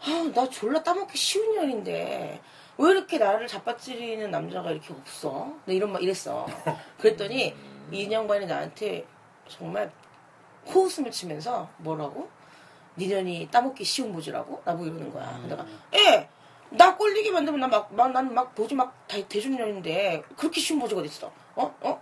아, 0.01 0.31
나 0.33 0.47
졸라 0.49 0.81
따먹기 0.83 1.17
쉬운 1.17 1.55
년인데 1.55 2.41
왜 2.77 2.91
이렇게 2.91 3.17
나를 3.17 3.47
잡아찌르는 3.47 4.31
남자가 4.31 4.71
이렇게 4.71 4.93
없어? 4.93 5.51
내 5.65 5.75
이런 5.75 5.91
말 5.91 6.01
이랬어. 6.01 6.45
그랬더니 6.99 7.55
이 7.91 8.07
년간이 8.07 8.45
나한테 8.45 9.05
정말 9.47 9.91
호웃음을 10.67 11.11
치면서 11.11 11.69
뭐라고? 11.77 12.29
니년이 12.97 13.49
따먹기 13.51 13.83
쉬운 13.83 14.11
모지라고? 14.11 14.61
나보고 14.65 14.85
이러는 14.85 15.11
거야. 15.11 15.39
내가 15.47 15.65
예. 15.93 16.27
나 16.69 16.95
꼴리게 16.95 17.31
만들면 17.31 17.59
나 17.61 17.67
막 17.67 17.93
막, 17.93 18.11
나는 18.11 18.33
막 18.33 18.53
보지 18.55 18.73
막 18.75 19.07
다- 19.07 19.17
대중년인데 19.27 20.23
그렇게 20.35 20.59
쉬운 20.59 20.79
모지가 20.79 21.01
어딨어? 21.01 21.31
어? 21.55 21.75
어? 21.81 22.01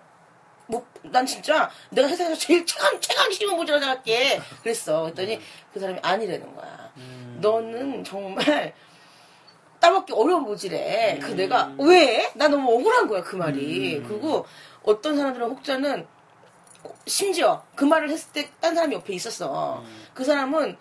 뭐, 0.68 0.86
난 1.04 1.26
진짜 1.26 1.70
내가 1.90 2.08
세상에서 2.08 2.36
제일 2.40 2.66
최강, 2.66 3.00
최강 3.02 3.30
쉬운 3.32 3.56
모지라 3.56 3.80
생각해. 3.80 4.40
그랬어. 4.62 5.02
그랬더니 5.04 5.40
그 5.74 5.80
사람이 5.80 6.00
아니라는 6.02 6.56
거야. 6.56 6.92
너는 7.42 8.04
정말 8.04 8.74
따먹기 9.80 10.14
어려운 10.14 10.44
모지래. 10.44 11.20
그 11.22 11.32
내가 11.32 11.74
왜? 11.78 12.32
나 12.36 12.48
너무 12.48 12.72
억울한 12.74 13.08
거야 13.08 13.22
그 13.22 13.36
말이. 13.36 14.02
그리고 14.08 14.46
어떤 14.84 15.18
사람들은 15.18 15.48
혹자는 15.50 16.08
심지어 17.06 17.64
그 17.76 17.84
말을 17.86 18.10
했을 18.10 18.32
때 18.32 18.50
딴 18.62 18.74
사람이 18.76 18.96
옆에 18.96 19.14
있었어. 19.14 19.84
그 20.14 20.24
사람은 20.24 20.78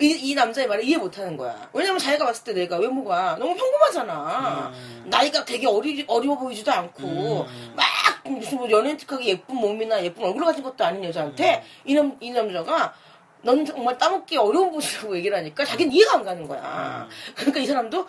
이, 0.00 0.06
이 0.30 0.34
남자의 0.34 0.68
말을 0.68 0.84
이해 0.84 0.96
못 0.96 1.18
하는 1.18 1.36
거야. 1.36 1.68
왜냐면 1.72 1.98
자기가 1.98 2.24
봤을 2.26 2.44
때 2.44 2.52
내가 2.52 2.76
외모가 2.78 3.36
너무 3.38 3.56
평범하잖아. 3.56 4.72
나이가 5.06 5.44
되게 5.44 5.66
어리, 5.66 6.04
어려워 6.06 6.38
보이지도 6.38 6.70
않고, 6.70 7.46
막 7.74 7.84
무슨 8.24 8.58
뭐 8.58 8.70
연예틱하게 8.70 9.24
예쁜 9.24 9.56
몸이나 9.56 10.02
예쁜 10.04 10.22
얼굴 10.24 10.44
가진 10.44 10.62
것도 10.62 10.84
아닌 10.84 11.02
여자한테 11.04 11.64
이, 11.84 11.94
남, 11.94 12.16
이 12.20 12.30
남자가 12.30 12.94
넌 13.42 13.64
정말 13.64 13.98
따먹기 13.98 14.36
어려운 14.36 14.70
분이라고 14.70 15.16
얘기를 15.16 15.36
하니까 15.36 15.64
자기는 15.64 15.92
이해가 15.92 16.14
안 16.14 16.24
가는 16.24 16.46
거야. 16.46 17.08
그러니까 17.34 17.58
이 17.60 17.66
사람도 17.66 18.06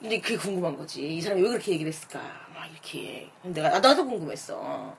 근데 0.00 0.20
그게 0.20 0.36
궁금한 0.36 0.76
거지. 0.76 1.06
이 1.16 1.20
사람이 1.22 1.40
왜 1.40 1.48
그렇게 1.48 1.72
얘기를 1.72 1.90
했을까? 1.90 2.18
막 2.54 2.66
이렇게. 2.70 3.30
내가, 3.42 3.70
나- 3.70 3.78
나도 3.80 4.04
궁금했어. 4.04 4.94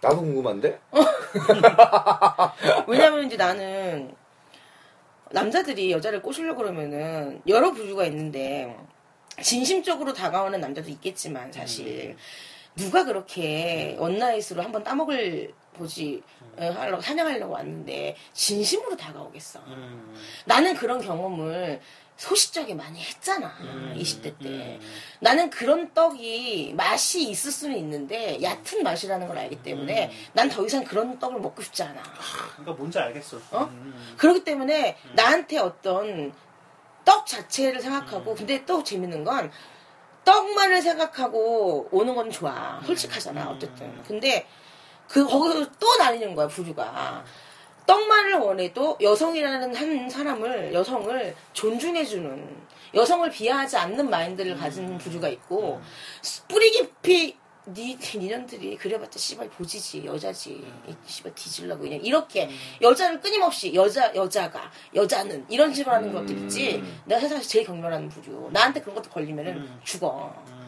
나도 0.00 0.20
궁금한데? 0.20 0.80
왜냐면 2.86 3.26
이제 3.26 3.36
나는 3.36 4.14
남자들이 5.30 5.92
여자를 5.92 6.22
꼬시려고 6.22 6.62
그러면은 6.62 7.42
여러 7.46 7.72
부류가 7.72 8.04
있는데 8.06 8.76
진심적으로 9.42 10.12
다가오는 10.12 10.60
남자도 10.60 10.88
있겠지만 10.90 11.52
사실 11.52 12.16
누가 12.76 13.04
그렇게 13.04 13.96
원나잇으로 13.98 14.62
한번 14.62 14.84
따먹을 14.84 15.52
보지 15.74 16.22
어, 16.56 16.64
하려고 16.64 17.00
사냥하려고 17.02 17.52
왔는데 17.52 18.16
진심으로 18.32 18.96
다가오겠어. 18.96 19.60
음. 19.66 20.14
나는 20.44 20.74
그런 20.74 21.00
경험을 21.00 21.80
소시적에 22.18 22.74
많이 22.74 23.00
했잖아. 23.00 23.46
음, 23.60 23.94
20대 23.96 24.36
때. 24.38 24.48
음. 24.48 24.80
나는 25.20 25.50
그런 25.50 25.94
떡이 25.94 26.74
맛이 26.76 27.30
있을 27.30 27.52
수는 27.52 27.78
있는데 27.78 28.42
얕은 28.42 28.82
맛이라는 28.82 29.28
걸 29.28 29.38
알기 29.38 29.62
때문에 29.62 30.06
음. 30.08 30.26
난더 30.32 30.66
이상 30.66 30.84
그런 30.84 31.18
떡을 31.20 31.40
먹고 31.40 31.62
싶지 31.62 31.84
않아. 31.84 32.02
그러니까 32.56 32.72
뭔지 32.72 32.98
알겠어. 32.98 33.38
어? 33.52 33.64
음. 33.70 34.14
그렇기 34.18 34.42
때문에 34.42 34.98
나한테 35.14 35.58
어떤 35.58 36.32
떡 37.04 37.24
자체를 37.24 37.78
음. 37.78 37.82
생각하고 37.82 38.34
근데 38.34 38.64
또 38.66 38.82
재밌는 38.82 39.22
건 39.22 39.52
떡만을 40.24 40.82
생각하고 40.82 41.88
오는 41.92 42.16
건 42.16 42.32
좋아. 42.32 42.82
솔직하잖아. 42.84 43.44
음. 43.44 43.48
어쨌든. 43.56 44.02
근데 44.02 44.44
그 45.06 45.24
거기서 45.24 45.70
또 45.78 45.96
나뉘는 45.98 46.34
거야 46.34 46.48
부류가. 46.48 47.24
떡만을 47.88 48.34
원해도 48.34 48.98
여성이라는 49.00 49.74
한 49.74 50.10
사람을 50.10 50.74
여성을 50.74 51.34
존중해주는 51.54 52.68
여성을 52.94 53.30
비하하지 53.30 53.78
않는 53.78 54.10
마인드를 54.10 54.56
가진 54.56 54.98
부류가 54.98 55.28
있고 55.28 55.80
뿌리 56.48 56.70
깊이 56.70 57.36
니 57.66 57.98
니년들이 58.14 58.76
그래봤자 58.78 59.18
씨발 59.18 59.50
보지지 59.50 60.06
여자지 60.06 60.64
이 60.86 60.94
씨발 61.06 61.34
뒤질라고 61.34 61.82
그냥 61.82 62.00
이렇게 62.02 62.48
여자를 62.80 63.20
끊임없이 63.20 63.74
여자 63.74 64.14
여자가 64.14 64.70
여자는 64.94 65.44
이런 65.50 65.74
식으로 65.74 65.94
하는 65.94 66.12
것들 66.12 66.38
있지 66.44 66.82
내가 67.04 67.20
세상에서 67.20 67.46
제일 67.46 67.66
경멸하는 67.66 68.08
부류 68.08 68.48
나한테 68.52 68.80
그런 68.80 68.94
것도 68.96 69.10
걸리면은 69.10 69.56
음. 69.58 69.80
죽어 69.84 70.34
음. 70.48 70.58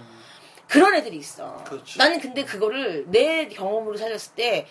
그런 0.71 0.95
애들이 0.95 1.17
있어. 1.17 1.65
그렇지. 1.65 1.99
나는 1.99 2.21
근데 2.21 2.45
그거를 2.45 3.05
내 3.09 3.49
경험으로 3.49 3.97
살렸을 3.97 4.35
때 4.37 4.67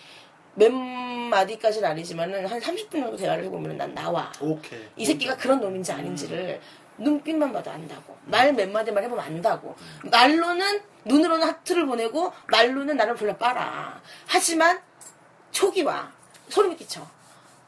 몇 0.54 0.70
마디까지는 0.72 1.88
아니지만은 1.88 2.46
한 2.46 2.60
30분 2.60 2.90
정도 2.92 3.16
대화를 3.16 3.44
해보면 3.44 3.76
난 3.76 3.94
나와. 3.94 4.32
오케이. 4.40 4.80
이 4.96 5.06
새끼가 5.06 5.36
그런 5.36 5.60
놈인지 5.60 5.92
아닌지를 5.92 6.60
눈빛만 6.98 7.52
봐도 7.52 7.70
안다고. 7.70 8.16
말 8.26 8.52
몇 8.52 8.68
마디만 8.68 9.02
해보면 9.04 9.24
안다고. 9.24 9.74
말로는, 10.10 10.82
눈으로는 11.04 11.46
하트를 11.46 11.86
보내고, 11.86 12.32
말로는 12.48 12.96
나를 12.96 13.14
불러 13.14 13.34
빨아. 13.36 14.00
하지만, 14.26 14.80
초기와 15.50 16.10
소름이 16.48 16.76
끼쳐. 16.76 17.06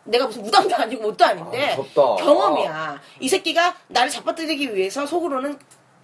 내가 0.04 0.26
무슨 0.26 0.42
무당도 0.42 0.74
아니고 0.74 1.02
뭣도 1.02 1.24
아닌데, 1.24 1.76
아. 1.96 2.16
경험이야. 2.16 3.00
이 3.20 3.28
새끼가 3.28 3.74
나를 3.88 4.10
잡아뜨리기 4.10 4.74
위해서 4.74 5.06
속으로는 5.06 5.58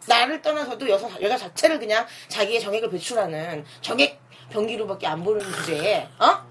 나를 0.07 0.41
떠나서도 0.41 0.89
여자, 0.89 1.09
여자 1.21 1.37
자체를 1.37 1.79
그냥 1.79 2.07
자기의 2.29 2.61
정액을 2.61 2.89
배출하는 2.91 3.65
정액 3.83 4.21
병기로밖에 4.51 5.07
안 5.07 5.23
보는 5.23 5.41
주제에, 5.41 6.09
어? 6.19 6.48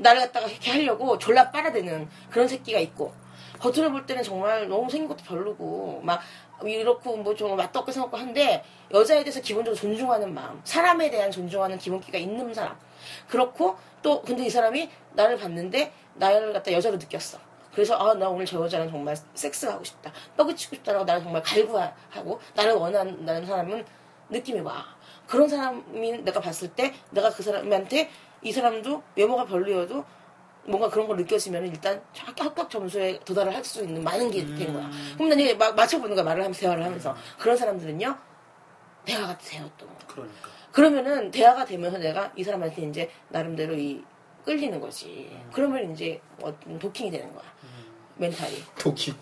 나를 0.00 0.20
갖다가 0.22 0.46
이렇게 0.46 0.70
하려고 0.70 1.18
졸라 1.18 1.50
빨아대는 1.50 2.08
그런 2.30 2.48
새끼가 2.48 2.78
있고, 2.80 3.12
겉으로 3.58 3.90
볼 3.92 4.06
때는 4.06 4.22
정말 4.22 4.68
너무 4.68 4.88
생긴 4.90 5.08
것도 5.08 5.24
별로고, 5.24 6.00
막, 6.02 6.20
이렇고, 6.64 7.16
뭐 7.16 7.34
좀 7.34 7.56
맛도 7.56 7.80
없게 7.80 7.92
생각고 7.92 8.16
한데, 8.16 8.64
여자에 8.92 9.22
대해서 9.24 9.40
기본적으로 9.40 9.78
존중하는 9.78 10.32
마음, 10.34 10.60
사람에 10.64 11.10
대한 11.10 11.30
존중하는 11.30 11.78
기본기가 11.78 12.18
있는 12.18 12.52
사람. 12.52 12.76
그렇고, 13.28 13.76
또, 14.02 14.22
근데 14.22 14.44
이 14.44 14.50
사람이 14.50 14.88
나를 15.12 15.36
봤는데, 15.38 15.92
나를 16.14 16.52
갖다 16.52 16.72
여자로 16.72 16.96
느꼈어. 16.96 17.38
그래서, 17.74 17.96
아, 17.96 18.14
나 18.14 18.28
오늘 18.28 18.44
저 18.46 18.62
여자랑 18.62 18.90
정말 18.90 19.16
섹스하고 19.34 19.84
싶다. 19.84 20.12
떡을 20.36 20.56
치고 20.56 20.76
싶다라고 20.76 21.04
나를 21.04 21.22
정말 21.22 21.42
갈구하고, 21.42 22.40
나를 22.54 22.72
원하는 22.74 23.46
사람은 23.46 23.84
느낌이 24.30 24.60
와. 24.60 24.84
그런 25.26 25.48
사람이 25.48 26.18
내가 26.24 26.40
봤을 26.40 26.68
때, 26.68 26.92
내가 27.10 27.30
그 27.30 27.42
사람한테, 27.42 28.10
이 28.42 28.52
사람도 28.52 29.02
외모가 29.16 29.44
별로여도, 29.44 30.04
뭔가 30.64 30.88
그런 30.90 31.06
걸 31.08 31.16
느껴지면 31.16 31.66
일단 31.66 32.02
합격, 32.16 32.46
합격 32.46 32.70
점수에 32.70 33.18
도달을 33.20 33.54
할 33.54 33.64
수 33.64 33.82
있는 33.82 34.02
많은 34.04 34.30
게 34.30 34.44
된 34.44 34.72
거야. 34.72 34.90
그럼 35.14 35.28
난 35.30 35.40
이제 35.40 35.54
막 35.54 35.74
맞춰보는 35.74 36.14
거야, 36.14 36.24
말을 36.24 36.42
하면서, 36.42 36.60
대화를 36.60 36.84
하면서. 36.84 37.16
그런 37.38 37.56
사람들은요, 37.56 38.16
대화가 39.04 39.36
돼요, 39.38 39.70
또. 39.78 39.86
그러니까. 40.06 40.48
그러면은 40.72 41.30
대화가 41.30 41.64
되면서 41.64 41.98
내가 41.98 42.32
이 42.36 42.44
사람한테 42.44 42.82
이제 42.82 43.10
나름대로 43.28 43.74
이 43.74 44.02
끌리는 44.44 44.78
거지. 44.80 45.36
그러면 45.52 45.92
이제 45.92 46.20
어떤 46.40 46.78
도킹이 46.78 47.10
되는 47.10 47.32
거야. 47.34 47.44
멘탈이. 48.16 48.62
도끼. 48.78 49.14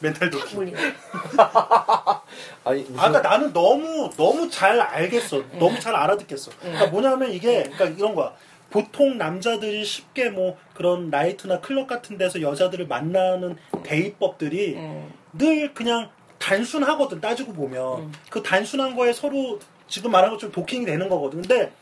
멘탈. 0.00 0.30
몰리는 0.54 0.78
아니, 2.64 2.80
무슨. 2.82 2.98
아, 2.98 3.08
그러니까 3.08 3.20
나는 3.20 3.52
너무 3.52 4.10
너무 4.16 4.50
잘 4.50 4.80
알겠어. 4.80 5.42
너무 5.58 5.78
잘 5.78 5.94
알아듣겠어. 5.94 6.50
그러니까 6.60 6.86
뭐냐면 6.86 7.32
이게 7.32 7.64
그러니까 7.64 7.84
이런 7.86 8.14
거야. 8.14 8.32
보통 8.70 9.18
남자들이 9.18 9.84
쉽게 9.84 10.30
뭐 10.30 10.56
그런 10.74 11.10
나이트나 11.10 11.60
클럽 11.60 11.88
같은 11.88 12.16
데서 12.16 12.40
여자들을 12.40 12.86
만나는 12.86 13.56
대입법들이 13.82 14.76
음. 14.76 15.12
늘 15.32 15.74
그냥 15.74 16.08
단순하거든 16.38 17.20
따지고 17.20 17.52
보면 17.52 18.12
그 18.30 18.42
단순한 18.42 18.94
거에 18.94 19.12
서로 19.12 19.58
지금 19.88 20.12
말한 20.12 20.30
것처럼 20.30 20.52
도킹이 20.52 20.86
되는 20.86 21.08
거거든. 21.08 21.42
근데 21.42 21.72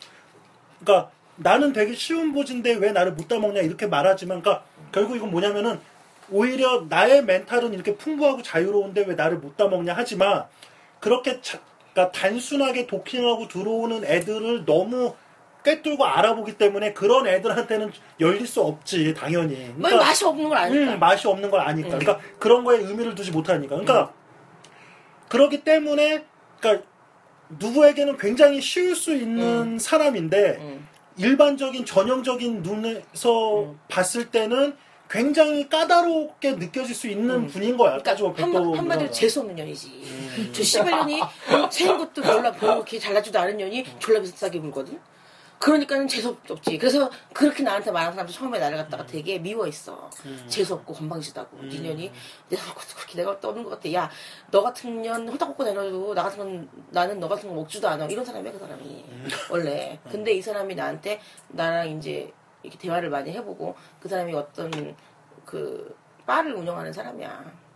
그러니까 0.81 1.11
나는 1.37 1.73
되게 1.73 1.95
쉬운 1.95 2.33
보진데 2.33 2.75
왜 2.75 2.91
나를 2.91 3.13
못 3.13 3.29
따먹냐 3.29 3.61
이렇게 3.61 3.87
말하지만 3.87 4.43
그러니까 4.43 4.65
결국 4.91 5.15
이건 5.15 5.31
뭐냐면은 5.31 5.79
오히려 6.31 6.85
나의 6.89 7.25
멘탈은 7.25 7.73
이렇게 7.75 7.97
풍부하고 7.97 8.43
자유로운데 8.43 9.05
왜 9.07 9.15
나를 9.15 9.39
못 9.39 9.57
따먹냐 9.57 9.95
하지만 9.97 10.45
그렇게 11.01 11.41
자- 11.41 11.61
그러니까 11.93 12.13
단순하게 12.19 12.87
도킹하고 12.87 13.49
들어오는 13.49 14.05
애들을 14.05 14.65
너무 14.65 15.15
꿰뚫고 15.65 16.05
알아보기 16.05 16.57
때문에 16.57 16.93
그런 16.93 17.27
애들한테는 17.27 17.91
열릴 18.21 18.47
수 18.47 18.61
없지 18.63 19.13
당연히. 19.15 19.73
뭐 19.77 19.91
맛이 19.91 20.25
없는 20.25 20.49
걸 20.49 20.57
아니까. 20.59 20.93
음, 20.95 20.99
맛이 21.01 21.27
없는 21.27 21.51
걸 21.51 21.61
아니까. 21.61 21.89
그러니까 21.99 22.19
그런 22.39 22.65
거에 22.65 22.79
의미를 22.79 23.15
두지 23.15 23.33
못하니까. 23.33 23.77
그러니까 23.77 24.13
그렇기 25.29 25.65
때문에 25.65 26.25
그러니까 26.61 26.87
누구에게는 27.59 28.17
굉장히 28.19 28.61
쉬울 28.61 28.95
수 28.95 29.15
있는 29.15 29.79
사람인데 29.79 30.59
음. 30.61 30.89
일반적인 31.17 31.85
전형적인 31.85 32.63
눈에서 32.63 33.75
봤을 33.89 34.31
때는 34.31 34.77
굉장히 35.09 35.69
까다롭게 35.69 36.53
느껴질 36.53 36.95
수 36.95 37.09
있는 37.09 37.47
분인 37.47 37.77
거야. 37.77 37.91
그러니까 37.93 38.11
따지고 38.11 38.29
한, 38.29 38.35
백도 38.35 38.75
한마디로. 38.75 39.11
재수 39.11 39.41
없는 39.41 39.55
년이지. 39.55 40.53
저 40.53 40.63
씨발 40.63 40.91
년이 40.91 41.21
생긴 41.71 41.99
것도 41.99 42.23
별로 42.23 42.53
그렇게 42.53 42.99
잘나지도 42.99 43.39
않은 43.39 43.57
년이 43.57 43.87
졸라 43.99 44.21
비싸게 44.21 44.61
굴거든. 44.61 45.01
그러니까는 45.59 46.07
재수 46.07 46.37
없지. 46.49 46.79
그래서 46.79 47.11
그렇게 47.33 47.65
나한테 47.65 47.91
말하는 47.91 48.13
사람도 48.13 48.33
처음에 48.33 48.61
나를 48.61 48.77
갖다가 48.77 49.05
되게 49.05 49.39
미워했어. 49.41 50.09
재수 50.47 50.75
없고 50.75 50.95
건방지다고. 50.95 51.65
니 51.65 51.81
년이 51.81 52.13
내가 52.49 52.63
그렇게 52.75 53.17
내가 53.17 53.41
떠는 53.41 53.65
것 53.65 53.71
같아. 53.71 53.93
야, 53.93 54.09
너 54.53 54.63
같은 54.63 55.03
년 55.03 55.29
홀딱 55.29 55.49
걷고 55.49 55.65
다녀도 55.65 56.15
나 56.15 56.23
같은 56.23 56.39
건 56.39 56.69
나는 56.91 57.19
너 57.19 57.27
같은 57.27 57.49
거 57.49 57.55
먹지도 57.57 57.89
않아. 57.89 58.05
이런 58.07 58.25
사람이야 58.25 58.53
그 58.53 58.59
사람이 58.59 59.05
원래. 59.51 59.99
근데 60.09 60.33
이 60.33 60.41
사람이 60.41 60.77
나한테 60.77 61.21
나랑 61.49 61.89
이제 61.99 62.33
이렇게 62.69 62.79
대화를 62.79 63.11
많이 63.11 63.33
해보고 63.33 63.75
그 63.99 64.09
사람이 64.09 64.33
어떤 64.35 64.71
그 65.45 65.97
바를 66.27 66.55
운영하는 66.55 66.93
사람이야. 66.93 67.69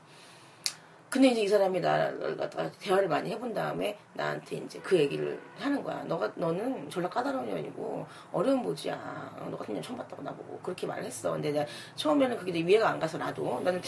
근데 1.08 1.28
이제 1.28 1.42
이 1.42 1.49
사람이 1.49 1.80
나를 1.80 2.37
갖다가 2.38 2.70
대화를 2.72 3.06
많이 3.06 3.30
해본 3.30 3.52
다음에 3.52 3.99
나한테 4.14 4.56
이제 4.56 4.80
그 4.82 4.99
얘기를 4.99 5.38
하는 5.58 5.82
거야. 5.82 6.02
너가 6.04 6.30
너는 6.37 6.88
졸라 6.88 7.08
까다로운 7.08 7.49
년이고 7.49 8.06
어려운 8.32 8.62
보지야. 8.62 8.94
어, 9.38 9.49
너 9.50 9.58
같은 9.58 9.75
년 9.75 9.82
처음 9.82 9.99
봤다고 9.99 10.22
나보고 10.22 10.61
그렇게 10.62 10.87
말을 10.87 11.04
했어. 11.04 11.32
근데 11.32 11.52
내가 11.52 11.66
처음에는 11.96 12.38
그게 12.38 12.52
내 12.52 12.61
이해가 12.61 12.88
안 12.88 12.99
가서 12.99 13.18
나도 13.18 13.61
나는 13.62 13.80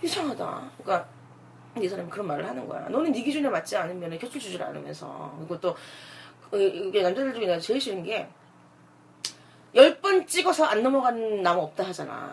이상하다. 0.00 0.70
그러니까 0.78 1.08
이 1.80 1.88
사람이 1.88 2.08
그런 2.08 2.28
말을 2.28 2.46
하는 2.46 2.68
거야. 2.68 2.88
너는 2.88 3.10
네 3.10 3.20
기준에 3.20 3.48
맞지 3.48 3.76
않으면 3.76 4.16
곁을 4.18 4.40
주질 4.40 4.62
않으면서 4.62 5.34
그리고 5.38 5.58
또 5.60 5.70
어, 5.70 6.56
이게 6.56 7.02
남자들 7.02 7.34
중에 7.34 7.46
내가 7.46 7.58
제일 7.58 7.80
싫은 7.80 8.04
게열 8.04 8.28
번 10.10 10.26
찍어서 10.26 10.64
안 10.64 10.82
넘어가는 10.82 11.42
남 11.42 11.58
없다 11.58 11.84
하잖아. 11.84 12.32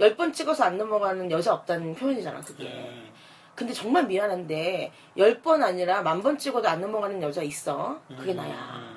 열 0.00 0.16
번 0.16 0.32
찍어서 0.32 0.64
안 0.64 0.76
넘어가는 0.78 1.30
여자 1.30 1.54
없다는 1.54 1.94
표현이잖아, 1.94 2.40
그게. 2.40 2.64
음. 2.64 3.10
근데 3.54 3.72
정말 3.72 4.06
미안한데 4.06 4.90
열 5.16 5.40
번 5.42 5.62
아니라 5.62 6.02
만 6.02 6.20
번 6.22 6.36
찍어도 6.36 6.68
안 6.68 6.80
넘어가는 6.80 7.22
여자 7.22 7.42
있어. 7.42 8.00
그게 8.18 8.34
나야. 8.34 8.54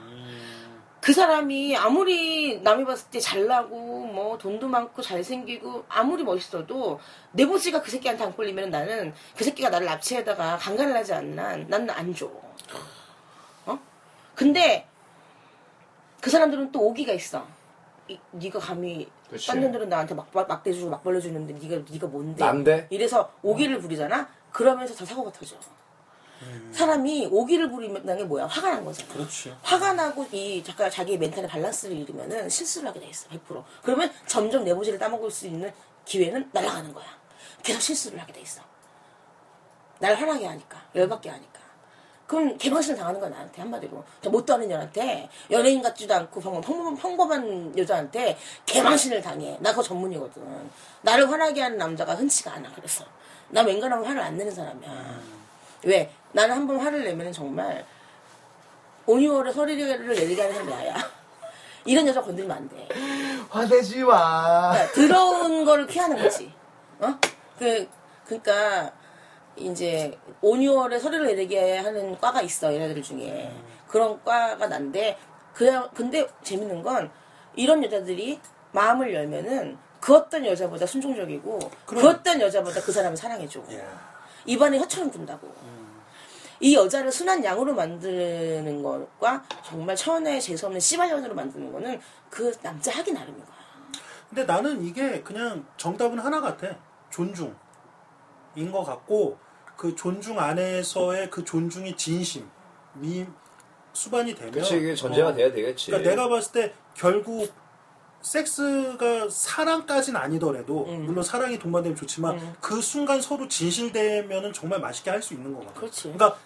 음. 0.08 0.96
그 1.01 1.13
사람이 1.13 1.77
아무리 1.77 2.60
남이 2.62 2.84
봤을 2.86 3.12
때 3.12 3.20
잘나고 3.20 4.05
뭐 4.08 4.38
돈도 4.39 4.67
많고 4.67 5.03
잘생기고 5.03 5.86
아무리 5.88 6.24
멋있어도 6.24 7.00
내 7.32 7.46
보지가 7.46 7.84
그 7.84 7.91
새끼한테 7.91 8.24
안 8.24 8.34
꼴리면 8.36 8.72
나는 8.72 9.13
그 9.38 9.44
새끼가 9.44 9.70
나를 9.70 9.86
납치해다가 9.86 10.58
강간을 10.58 10.96
하지 10.96 11.13
않는 11.13 11.38
한 11.38 11.65
나는 11.67 11.89
안 11.91 12.15
줘. 12.15 12.32
어? 13.67 13.79
근데 14.34 14.88
그 16.22 16.32
사람들은 16.32 16.72
또 16.72 16.82
오기가 16.88 17.13
있어. 17.13 17.46
이, 18.07 18.19
네가 18.31 18.59
감히 18.59 19.09
그치. 19.29 19.47
딴 19.47 19.59
년들은 19.62 19.89
나한테 19.89 20.13
막, 20.13 20.27
막 20.33 20.47
막 20.47 20.63
대주고 20.63 20.89
막 20.89 21.03
벌려주는데 21.03 21.53
네가 21.53 21.83
네가 21.89 22.07
뭔데? 22.07 22.43
난데? 22.43 22.88
이래서 22.91 23.31
오기를 23.41 23.79
부리잖아. 23.79 24.27
그러면서 24.51 24.93
더 24.93 25.05
사고가 25.05 25.31
터져. 25.31 25.55
사람이 26.71 27.29
오기를 27.31 27.71
부리는 27.71 28.05
게 28.17 28.24
뭐야? 28.25 28.45
화가 28.45 28.69
난 28.71 28.85
거잖아. 28.85 29.12
그렇지. 29.13 29.55
화가 29.63 29.93
나고 29.93 30.27
이 30.31 30.62
작가 30.63 30.89
자기의 30.89 31.17
멘탈의 31.17 31.50
밸런스를 31.50 31.95
잃으면은 31.97 32.50
실수를 32.50 32.89
하게 32.89 33.00
돼 33.00 33.07
있어 33.07 33.27
100% 33.29 33.63
그러면 33.81 34.12
점점 34.27 34.63
내부지를 34.65 35.00
따먹을 35.00 35.31
수 35.31 35.47
있는 35.47 35.71
기회는 36.03 36.50
날아가는 36.51 36.93
거야 36.93 37.05
계속 37.63 37.79
실수를 37.81 38.19
하게 38.21 38.33
돼 38.33 38.41
있어 38.41 38.62
날 40.00 40.13
화나게 40.15 40.45
하니까 40.45 40.77
열받게 40.93 41.29
하니까 41.29 41.59
그럼 42.27 42.58
개방신을 42.58 42.98
당하는 42.98 43.20
거야 43.20 43.29
나한테 43.29 43.62
한마디로 43.62 44.03
저 44.22 44.29
못도 44.29 44.53
하는 44.53 44.67
년한테 44.67 45.29
연예인 45.51 45.82
같지도 45.82 46.13
않고 46.15 46.39
평범, 46.41 46.62
평범한, 46.62 46.96
평범한 46.96 47.77
여자한테 47.77 48.38
개방신을 48.65 49.22
당해 49.22 49.58
나 49.60 49.70
그거 49.72 49.84
전문이거든 49.84 50.41
나를 51.01 51.29
화나게 51.32 51.62
하는 51.62 51.77
남자가 51.77 52.15
흔치가 52.15 52.53
않아 52.53 52.72
그래서 52.74 53.05
나 53.50 53.62
웬간하면 53.62 54.05
화를 54.05 54.22
안 54.22 54.38
내는 54.38 54.51
사람이야 54.53 55.20
왜? 55.84 56.12
나는 56.32 56.55
한 56.55 56.67
번 56.67 56.79
화를 56.79 57.03
내면 57.03 57.32
정말 57.32 57.86
온유월에 59.05 59.51
소리를 59.51 60.08
내리게 60.08 60.41
하는 60.41 60.55
사람이 60.55 60.72
나야. 60.72 60.96
이런 61.86 62.08
여자 62.08 62.20
건드리면 62.24 62.58
안 62.58 62.67
돼. 62.67 62.88
화내지 63.51 64.03
마. 64.03 64.72
그러니까 64.72 64.94
더러운 64.96 65.63
거를 65.63 65.86
피하는 65.86 66.17
거지. 66.20 66.51
어? 67.00 67.13
그, 67.60 67.88
그니까, 68.25 68.91
이제, 69.57 70.17
온유월에 70.41 71.00
소리를 71.00 71.25
내리게 71.25 71.77
하는 71.77 72.17
과가 72.19 72.41
있어, 72.41 72.74
얘네들 72.74 73.01
중에. 73.01 73.51
그런 73.88 74.21
과가 74.24 74.67
난데, 74.67 75.17
그, 75.53 75.89
근데 75.91 76.27
재밌는 76.43 76.81
건, 76.81 77.09
이런 77.55 77.83
여자들이 77.83 78.39
마음을 78.71 79.13
열면은, 79.13 79.77
그 80.00 80.15
어떤 80.15 80.45
여자보다 80.45 80.85
순종적이고, 80.85 81.59
그 81.85 82.07
어떤 82.07 82.41
여자보다 82.41 82.81
그 82.81 82.91
사람을 82.91 83.15
사랑해줘. 83.15 83.62
입안에 84.45 84.77
혀처럼 84.79 85.09
군다고. 85.09 85.51
이 86.59 86.75
여자를 86.75 87.12
순한 87.12 87.43
양으로 87.43 87.74
만드는 87.74 88.81
것과 88.81 89.43
정말 89.63 89.95
천하의 89.95 90.41
재수없는 90.41 90.79
씨발년으로 90.79 91.35
만드는 91.35 91.71
거는 91.71 92.00
그 92.29 92.51
남자 92.61 92.91
하기 92.91 93.11
나름인 93.11 93.44
거야. 93.46 93.55
근데 94.29 94.46
나는 94.46 94.81
이게 94.83 95.22
그냥 95.22 95.65
정답은 95.77 96.20
하나 96.20 96.41
같아. 96.41 96.75
존중인 97.09 98.72
것 98.72 98.83
같고 98.83 99.37
그 99.77 99.96
존중 99.96 100.40
안에서의 100.40 101.29
그 101.29 101.44
존중이 101.44 101.96
진심, 101.98 102.48
미 102.94 103.25
수반이 103.94 104.35
되면 104.35 104.51
그치, 104.51 104.77
이게 104.77 104.96
전제가 104.96 105.29
어, 105.29 105.33
돼야 105.33 105.51
되겠지. 105.51 105.92
그러니까 105.92 106.09
내가 106.09 106.29
봤을 106.29 106.51
때 106.51 106.74
결국 106.94 107.51
섹스가 108.22 109.29
사랑까지는 109.29 110.20
아니더라도 110.20 110.85
음. 110.88 111.05
물론 111.05 111.24
사랑이 111.24 111.59
동반되면 111.59 111.96
좋지만 111.96 112.55
그 112.59 112.81
순간 112.81 113.22
서로 113.22 113.48
진실되면은 113.48 114.51
정말 114.51 114.79
맛있게 114.79 115.11
할 115.11 115.22
수 115.22 115.33
있는 115.33 115.53
거거든. 115.53 115.74
그렇지. 115.75 116.03
그러니까 116.14 116.38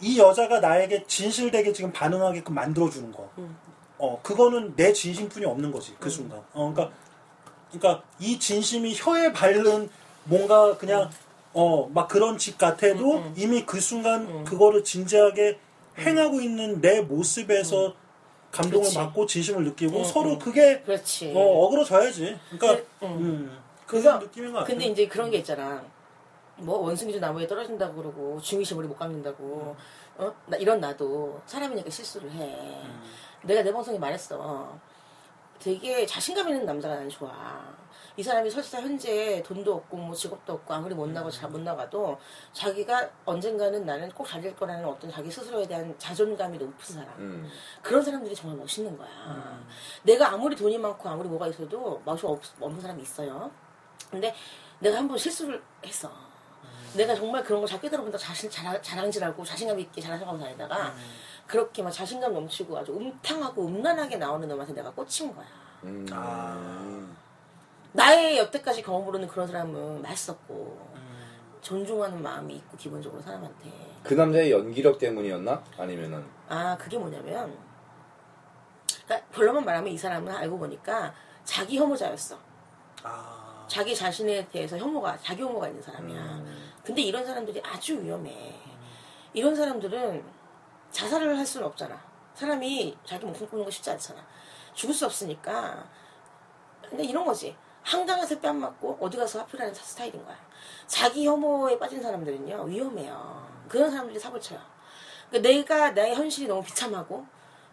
이 0.00 0.18
여자가 0.18 0.60
나에게 0.60 1.04
진실되게 1.06 1.72
지금 1.72 1.92
반응하게끔 1.92 2.54
만들어주는 2.54 3.10
거. 3.12 3.30
음. 3.38 3.56
어, 3.96 4.20
그거는 4.22 4.74
내 4.76 4.92
진심뿐이 4.92 5.46
없는 5.46 5.72
거지, 5.72 5.94
그 5.98 6.10
순간. 6.10 6.38
어, 6.52 6.72
그러니까, 6.74 6.94
그러니까 7.70 8.04
이 8.18 8.38
진심이 8.38 8.94
혀에 8.94 9.32
바른 9.32 9.88
뭔가 10.24 10.76
그냥, 10.76 11.10
어, 11.54 11.88
막 11.92 12.08
그런 12.08 12.36
짓 12.36 12.58
같아도 12.58 13.18
음, 13.18 13.34
이미 13.36 13.64
그 13.64 13.80
순간 13.80 14.44
그거를 14.44 14.82
진지하게 14.82 15.58
행하고 15.98 16.40
있는 16.40 16.80
내 16.80 17.00
모습에서 17.00 17.94
감동을 18.50 18.78
음. 18.78 18.80
그렇지. 18.82 18.94
받고 18.96 19.26
진심을 19.26 19.64
느끼고 19.64 19.98
음, 19.98 20.04
서로 20.04 20.30
음. 20.32 20.38
그게 20.38 20.80
그렇지. 20.80 21.32
어, 21.34 21.40
어그러져야지. 21.40 22.38
그러니까, 22.50 22.84
그, 22.98 23.06
음. 23.06 23.12
음, 23.20 23.58
그런 23.86 24.18
느낌인 24.18 24.52
것 24.52 24.58
같아. 24.58 24.68
근데 24.68 24.86
이제 24.86 25.06
그런 25.06 25.30
게 25.30 25.38
있잖아. 25.38 25.82
뭐 26.56 26.78
원숭이도 26.78 27.18
나무에 27.18 27.46
떨어진다고 27.46 27.94
그러고 27.94 28.40
중이시 28.40 28.74
머리 28.74 28.86
못 28.88 28.96
깎는다고. 28.96 29.76
어? 30.18 30.34
나 30.46 30.56
이런 30.56 30.80
나도 30.80 31.40
사람이니까 31.46 31.90
실수를 31.90 32.30
해. 32.32 32.80
내가 33.42 33.62
내 33.62 33.72
방송에 33.72 33.98
말했어. 33.98 34.78
되게 35.60 36.04
자신감 36.06 36.48
있는 36.48 36.64
남자가 36.66 36.96
난 36.96 37.08
좋아. 37.08 37.32
이 38.16 38.22
사람이 38.22 38.48
설사 38.48 38.80
현재 38.80 39.42
돈도 39.44 39.74
없고 39.74 39.96
뭐 39.96 40.14
직업도 40.14 40.52
없고 40.52 40.72
아무리 40.72 40.94
못 40.94 41.08
나고 41.08 41.30
잘 41.30 41.50
못 41.50 41.60
나가도 41.60 42.16
자기가 42.52 43.10
언젠가는 43.24 43.84
나는 43.84 44.08
꼭 44.10 44.26
잘될 44.26 44.54
거라는 44.54 44.84
어떤 44.86 45.10
자기 45.10 45.30
스스로에 45.30 45.66
대한 45.66 45.92
자존감이 45.98 46.56
높은 46.58 46.94
사람. 46.94 47.08
음. 47.18 47.48
그런 47.82 48.02
사람들이 48.02 48.34
정말 48.34 48.58
멋있는 48.58 48.96
거야. 48.96 49.08
내가 50.04 50.32
아무리 50.32 50.54
돈이 50.54 50.78
많고 50.78 51.08
아무리 51.08 51.28
뭐가 51.28 51.48
있어도 51.48 52.00
맛이 52.04 52.24
없, 52.26 52.40
없는 52.60 52.80
사람이 52.80 53.02
있어요. 53.02 53.50
근데 54.10 54.32
내가 54.78 54.98
한번 54.98 55.18
실수를 55.18 55.60
했어. 55.84 56.10
내가 56.94 57.14
정말 57.16 57.42
그런 57.42 57.60
걸 57.60 57.68
잘 57.68 57.80
깨달아본다 57.80 58.16
자신 58.16 58.48
자랑, 58.48 58.80
자랑질하고 58.80 59.44
자신감 59.44 59.80
있게 59.80 60.00
자랑하고 60.00 60.38
다니다가 60.38 60.94
그렇게 61.48 61.82
막 61.82 61.90
자신감 61.90 62.32
넘치고 62.32 62.78
아주 62.78 62.92
음탕하고 62.92 63.66
음란하게 63.66 64.16
나오는 64.18 64.46
놈한테 64.46 64.72
내가 64.72 64.92
꽂힌 64.92 65.34
거야. 65.34 65.46
음. 65.82 66.06
아. 66.12 67.23
나의 67.94 68.38
여태까지 68.38 68.82
경험으로는 68.82 69.28
그런 69.28 69.46
사람은 69.46 70.02
맛있었고 70.02 70.94
존중하는 71.60 72.20
마음이 72.20 72.56
있고 72.56 72.76
기본적으로 72.76 73.22
사람한테 73.22 73.70
그 74.02 74.14
남자의 74.14 74.50
연기력 74.50 74.98
때문이었나? 74.98 75.62
아니면은 75.78 76.26
아 76.48 76.76
그게 76.76 76.98
뭐냐면 76.98 77.56
그러니까 79.06 79.26
결론만 79.32 79.64
말하면 79.64 79.92
이 79.92 79.96
사람은 79.96 80.34
알고 80.34 80.58
보니까 80.58 81.14
자기 81.44 81.78
혐오자였어. 81.78 82.36
아, 83.04 83.64
자기 83.68 83.94
자신에 83.94 84.48
대해서 84.48 84.76
혐오가 84.76 85.16
자기 85.18 85.42
혐오가 85.42 85.68
있는 85.68 85.80
사람이야. 85.80 86.20
음. 86.20 86.72
근데 86.82 87.02
이런 87.02 87.24
사람들이 87.24 87.62
아주 87.64 88.02
위험해. 88.02 88.54
이런 89.32 89.54
사람들은 89.54 90.24
자살을 90.90 91.38
할 91.38 91.46
수는 91.46 91.66
없잖아. 91.68 92.00
사람이 92.34 92.96
자기 93.04 93.24
목숨 93.24 93.46
끊는 93.48 93.64
거 93.64 93.70
쉽지 93.70 93.90
않잖아. 93.90 94.20
죽을 94.74 94.94
수 94.94 95.06
없으니까. 95.06 95.86
근데 96.88 97.04
이런 97.04 97.24
거지. 97.24 97.56
한강에서 97.84 98.40
뺨 98.40 98.58
맞고 98.60 98.96
어디 99.00 99.16
가서 99.16 99.40
하필하는 99.40 99.72
스타일인 99.74 100.24
거야. 100.24 100.36
자기 100.86 101.26
혐오에 101.26 101.78
빠진 101.78 102.02
사람들은요 102.02 102.64
위험해요. 102.64 103.46
그런 103.68 103.90
사람들이 103.90 104.18
사고를 104.18 104.40
쳐요. 104.40 104.58
그러니까 105.30 105.48
내가 105.50 105.90
나의 105.90 106.14
현실이 106.14 106.48
너무 106.48 106.62
비참하고 106.62 107.24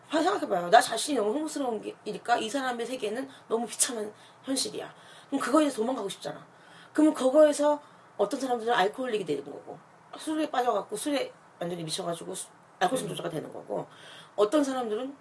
한 0.10 0.22
생각해봐요. 0.24 0.70
나 0.70 0.82
자신이 0.82 1.18
너무 1.18 1.34
혐오스러운 1.34 1.82
게니까 2.04 2.38
이 2.38 2.50
사람의 2.50 2.86
세계는 2.86 3.30
너무 3.48 3.66
비참한 3.66 4.12
현실이야. 4.44 4.94
그럼 5.30 5.40
그거에서 5.40 5.78
도망가고 5.78 6.10
싶잖아. 6.10 6.46
그러면 6.92 7.14
그거에서 7.14 7.82
어떤 8.18 8.38
사람들은 8.40 8.74
알코올릭이 8.74 9.26
되는 9.26 9.46
거고 9.46 9.80
술에 10.18 10.50
빠져갖고 10.52 10.98
술에 10.98 11.32
완전히 11.58 11.84
미쳐가지고 11.86 12.36
수- 12.36 12.50
알코올 12.80 13.00
중독자가 13.00 13.30
되는 13.30 13.52
거고 13.54 13.88
어떤 14.36 14.62
사람들은 14.62 15.16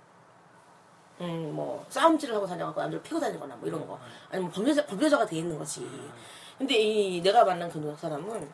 음 1.21 1.51
뭐 1.55 1.85
싸움질을 1.89 2.35
하고 2.35 2.47
다녀갖고 2.47 2.81
남들 2.81 3.03
피고 3.03 3.19
다니거나 3.21 3.55
뭐 3.57 3.69
이런 3.69 3.87
거 3.87 3.99
아니면 4.31 4.51
뭐 4.51 4.53
범죄자 4.55 4.87
범죄자가 4.87 5.27
돼 5.27 5.37
있는 5.37 5.59
거지. 5.59 5.87
근데 6.59 6.75
이 6.79 7.21
내가 7.23 7.45
만난 7.45 7.69
그 7.71 7.95
사람은 7.99 8.49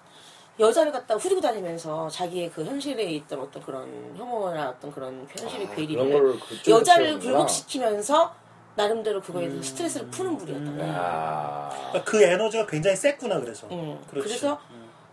여자를 0.59 0.91
갖다 0.91 1.15
후리고 1.17 1.41
다니면서 1.41 2.09
자기의 2.09 2.51
그 2.51 2.65
현실에 2.65 3.05
있던 3.05 3.41
어떤 3.41 3.63
그런 3.63 4.15
혐오나 4.17 4.71
어떤 4.71 4.91
그런 4.91 5.27
현실의 5.29 5.67
아, 5.67 5.71
괴리를 5.75 6.35
여자를. 6.67 7.19
굴복시키면서 7.19 8.35
나름대로 8.75 9.21
그거에 9.21 9.49
대해서 9.49 9.63
스트레스를 9.63 10.07
푸는 10.09 10.37
분이었던 10.39 10.79
거야. 10.79 10.93
아. 10.97 12.03
그 12.05 12.23
에너지가 12.23 12.67
굉장히 12.67 12.97
셌구나 12.97 13.41
그래서. 13.41 13.67
응. 13.71 13.99
그렇지. 14.11 14.29
그래서 14.29 14.61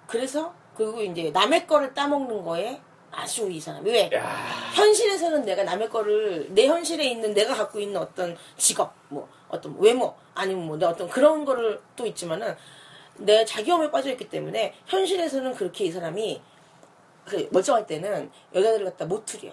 그래서 0.08 0.54
그리고 0.76 1.02
이제 1.02 1.30
남의 1.32 1.68
거를 1.68 1.94
따먹는 1.94 2.44
거에 2.44 2.82
아주 3.14 3.50
이 3.50 3.60
사람이 3.60 3.90
왜 3.92 4.10
현실에서는 4.74 5.44
내가 5.46 5.64
남의 5.64 5.90
거를 5.90 6.48
내 6.54 6.68
현실에 6.68 7.06
있는 7.06 7.34
내가 7.34 7.54
갖고 7.54 7.80
있는 7.80 8.02
어떤 8.02 8.36
직업 8.58 8.94
뭐 9.10 9.30
어떤 9.48 9.80
외모 9.80 10.16
아니면 10.34 10.66
뭐 10.66 10.78
내 10.78 10.86
어떤 10.86 11.08
그런 11.08 11.46
거를 11.46 11.80
또 11.96 12.06
있지만은 12.06 12.56
내 13.18 13.46
자기혐에 13.46 13.92
빠져 13.92 14.10
있기 14.12 14.28
때문에 14.30 14.74
현실에서는 14.88 15.54
그렇게 15.54 15.86
이 15.86 15.92
사람이 15.92 16.42
그 17.26 17.48
멀쩡할 17.52 17.86
때는 17.86 18.32
여자들을 18.54 18.86
갖다 18.86 19.06
못 19.06 19.26
투려. 19.26 19.52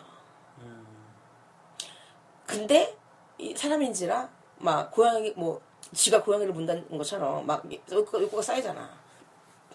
근데 2.47 2.97
이 3.39 3.55
사람인지라 3.55 4.29
막 4.59 4.91
고양이 4.91 5.33
뭐 5.37 5.61
지가 5.93 6.23
고양이를 6.23 6.53
문다는 6.53 6.89
것처럼 6.97 7.47
막 7.47 7.63
욕구가 7.93 8.43
쌓이잖아. 8.43 8.91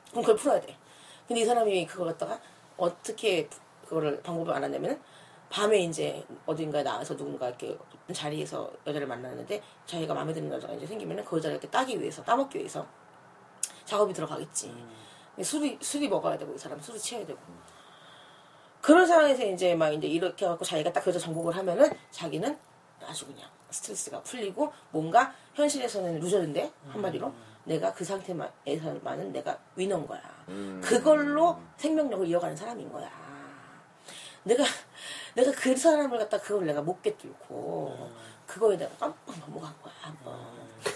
그럼 0.10 0.24
그걸 0.24 0.36
풀어야 0.36 0.60
돼. 0.62 0.76
근데 1.28 1.42
이 1.42 1.46
사람이 1.46 1.86
그걸 1.86 2.08
갖다가 2.08 2.40
어떻게 2.78 3.48
그거를 3.86 4.22
방법을 4.22 4.54
알아내면은 4.54 5.00
밤에 5.50 5.80
이제 5.80 6.26
어딘가에 6.46 6.84
나와서 6.84 7.16
누군가 7.16 7.48
이렇게 7.48 7.78
자리에서 8.12 8.72
여자를 8.86 9.08
만나는데 9.08 9.62
자기가 9.86 10.14
마음에 10.14 10.34
드는 10.34 10.52
여자가 10.52 10.74
이제 10.74 10.86
생기면은 10.86 11.24
그 11.24 11.38
여자를 11.38 11.56
이렇게 11.56 11.70
따기 11.70 12.00
위해서 12.00 12.24
따먹기 12.24 12.58
위해서 12.58 12.86
작업이 13.86 14.14
들어가겠지. 14.14 14.70
근데 15.36 15.44
술이 15.44 15.78
술이 15.82 16.10
먹어야 16.10 16.38
되고 16.38 16.54
이 16.54 16.58
사람 16.58 16.80
술이 16.80 16.98
취해야 17.00 17.26
되고 17.26 17.40
그런 18.82 19.06
상황에서 19.08 19.44
이제 19.46 19.76
막 19.76 19.90
이제 19.90 20.08
이렇게 20.08 20.46
해갖고 20.46 20.66
자기가 20.66 20.92
딱 20.94 21.04
그 21.04 21.10
여자 21.10 21.20
정복을 21.20 21.56
하면은 21.58 21.90
자기는 22.12 22.58
아주 23.08 23.26
그냥 23.28 23.48
스트레스가 23.70 24.22
풀리고 24.22 24.72
뭔가 24.92 25.34
현실에서는 25.54 26.20
루저인데 26.20 26.72
한마디로 26.90 27.32
내가 27.66 27.94
그 27.94 28.04
상태에서만은 28.06 29.32
내가 29.32 29.58
위너인 29.76 30.06
거야. 30.08 30.22
그걸로 30.82 31.60
생명력을 31.78 32.28
이어가는 32.28 32.56
사람인 32.56 32.92
거야. 32.92 33.10
내가 34.46 34.64
내가 35.36 35.52
그 35.52 35.76
사람을 35.76 36.18
갖다 36.18 36.40
그걸 36.40 36.66
내가 36.66 36.82
못 36.82 37.02
꿰뚫고 37.02 38.10
그거에 38.48 38.78
내가 38.78 38.96
깜빡 38.98 39.38
넘어간 39.40 39.74
거야 39.82 39.94
한번. 40.02 40.40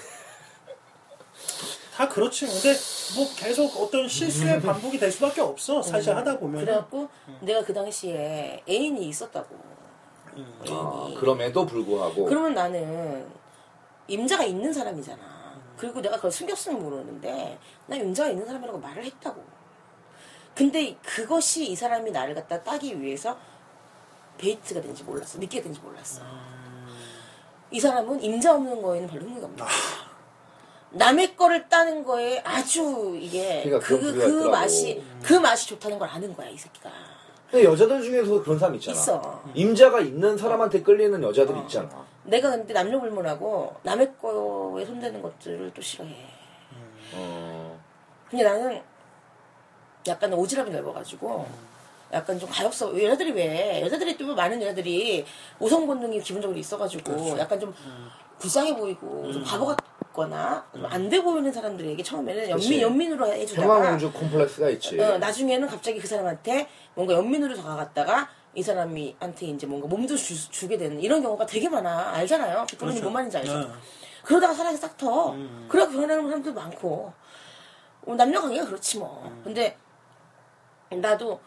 다 1.96 2.08
그렇지. 2.08 2.46
근데 2.46 2.74
뭐 3.16 3.28
계속 3.36 3.76
어떤 3.82 4.08
실수의 4.08 4.62
반복이 4.62 4.98
될 5.00 5.12
수밖에 5.12 5.42
없어. 5.42 5.82
사실 5.82 6.16
하다 6.16 6.40
보면. 6.40 6.64
그래갖고 6.64 7.10
내가 7.42 7.64
그 7.64 7.74
당시에 7.74 8.64
애인이 8.70 9.10
있었다고. 9.10 9.56
애인이. 10.38 10.70
아, 10.70 11.14
그럼에도 11.20 11.66
불구하고 11.66 12.26
그러면 12.26 12.54
나는 12.54 13.28
임자가 14.08 14.44
있는 14.44 14.72
사람이잖아. 14.72 15.40
그리고 15.76 16.02
내가 16.02 16.16
그걸 16.18 16.32
숨겼으면 16.32 16.82
모르는데 16.82 17.58
나 17.88 17.96
임자가 17.96 18.30
있는 18.30 18.46
사람이라고 18.46 18.78
말을 18.80 19.04
했다고. 19.04 19.59
근데 20.60 20.98
그것이 21.06 21.72
이 21.72 21.74
사람이 21.74 22.12
나를 22.12 22.36
갖다 22.36 22.62
따기 22.62 23.00
위해서 23.00 23.38
베이트가 24.38 24.82
된지 24.82 25.06
몰랐어. 25.06 25.40
미끼가 25.40 25.64
된지 25.64 25.80
몰랐어. 25.80 26.22
이 27.72 27.80
사람은 27.80 28.22
임자 28.22 28.56
없는 28.56 28.82
거에는 28.82 29.08
별로 29.08 29.22
흥미가 29.22 29.46
없는 29.46 29.58
거야. 29.58 29.70
남의 30.92 31.38
거를 31.38 31.70
따는 31.70 32.04
거에 32.04 32.40
아주 32.44 33.18
이게 33.22 33.64
그러니까 33.64 33.88
그, 33.88 34.02
그, 34.02 34.18
있더라고. 34.18 34.50
맛이 34.50 35.02
그 35.24 35.34
맛이 35.36 35.66
좋다는 35.70 35.98
걸 35.98 36.10
아는 36.10 36.36
거야 36.36 36.50
이 36.50 36.58
새끼가. 36.58 36.92
근데 37.50 37.64
여자들 37.64 38.04
중에서 38.04 38.44
그런 38.44 38.60
사람 38.60 38.76
있잖아. 38.76 38.98
있어. 38.98 39.44
임자가 39.54 40.02
있는 40.02 40.38
사람한테 40.38 40.84
끌리는 40.84 41.24
여자들 41.24 41.56
어. 41.56 41.62
있잖아. 41.62 42.06
내가 42.26 42.50
근데 42.50 42.74
남녀 42.74 43.00
불문하고 43.00 43.78
남의 43.84 44.18
거에 44.22 44.86
손대는 44.86 45.22
것들을 45.22 45.72
또 45.74 45.82
싫어해. 45.82 46.14
어. 47.14 47.80
근데 48.30 48.44
나는 48.44 48.89
약간 50.08 50.32
오지랖이 50.32 50.70
넓어가지고 50.70 51.48
약간 52.12 52.40
좀 52.40 52.50
가엾어. 52.50 53.04
여자들이 53.04 53.32
왜 53.32 53.82
여자들이 53.82 54.18
또 54.18 54.34
많은 54.34 54.62
여자들이 54.62 55.26
모성 55.60 55.86
본능이 55.86 56.22
기본적으로 56.22 56.58
있어가지고 56.58 57.38
약간 57.38 57.60
좀 57.60 57.74
불쌍해 58.40 58.76
보이고 58.76 59.32
좀 59.32 59.44
바보 59.44 59.66
같거나 59.68 60.66
안돼 60.90 61.22
보이는 61.22 61.52
사람들에게 61.52 62.02
처음에는. 62.02 62.50
연민 62.50 62.82
연민으로 62.82 63.28
해주다가 63.28 63.68
평화공주 63.68 64.12
콤플렉스가 64.14 64.70
있지. 64.72 65.00
어, 65.00 65.18
나중에는 65.18 65.68
갑자기 65.68 66.00
그 66.00 66.08
사람한테 66.08 66.68
뭔가 66.96 67.14
연민으로 67.14 67.56
다가갔다가 67.56 68.30
이 68.56 68.64
사람이 68.64 69.16
한테 69.20 69.46
이제 69.48 69.68
뭔가 69.68 69.88
몸도 69.88 70.16
주, 70.16 70.68
게 70.68 70.78
되는 70.78 71.00
이런 71.00 71.22
경우가 71.22 71.46
되게 71.46 71.70
많아 71.70 72.12
알잖아요. 72.14 72.66
그런 72.78 72.90
그렇죠. 72.90 73.02
뭔 73.04 73.14
말인지 73.14 73.38
알죠. 73.38 73.60
네. 73.60 73.68
그러다가 74.24 74.54
사랑이 74.54 74.76
싹 74.78 74.98
터. 74.98 75.36
그래 75.68 75.86
결혼하는 75.86 76.24
사람도 76.24 76.54
많고 76.54 77.14
어, 78.06 78.16
남녀 78.16 78.42
관계가 78.42 78.66
그렇지 78.66 78.98
뭐. 78.98 79.32
근데 79.44 79.78
나도 80.92 81.40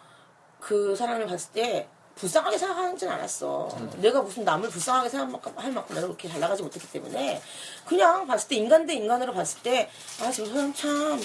그 0.60 0.94
사람을 0.94 1.26
봤을 1.26 1.52
때 1.52 1.88
불쌍하게 2.14 2.58
생각하지는 2.58 3.12
않았어. 3.14 3.68
내가 3.96 4.20
무슨 4.22 4.44
남을 4.44 4.68
불쌍하게 4.68 5.08
생각할 5.08 5.72
만큼 5.72 5.94
내가 5.94 6.06
그렇게 6.06 6.28
잘 6.28 6.38
나가지 6.40 6.62
못했기 6.62 6.90
때문에 6.92 7.40
그냥 7.86 8.26
봤을 8.26 8.48
때 8.48 8.56
인간 8.56 8.86
대 8.86 8.94
인간으로 8.94 9.32
봤을 9.32 9.62
때 9.62 9.90
아 10.20 10.30
저 10.30 10.44
사람 10.46 10.72
참 10.74 11.18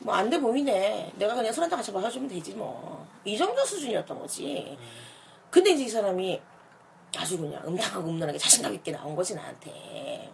뭐 0.00 0.12
안 0.12 0.28
돼 0.28 0.38
보이네. 0.38 1.12
내가 1.16 1.34
그냥 1.34 1.52
술 1.52 1.62
한잔 1.62 1.78
같이 1.78 1.90
마셔주면 1.92 2.28
되지 2.28 2.52
뭐. 2.54 3.06
이 3.24 3.38
정도 3.38 3.64
수준이었던 3.64 4.18
거지. 4.18 4.76
근데 5.50 5.70
이제 5.70 5.84
이 5.84 5.88
사람이 5.88 6.42
아주 7.16 7.38
그냥 7.38 7.62
음탕하고 7.66 8.10
음란하게 8.10 8.36
자신감 8.36 8.74
있게 8.74 8.90
나온 8.92 9.14
거지 9.16 9.34
나한테. 9.34 10.28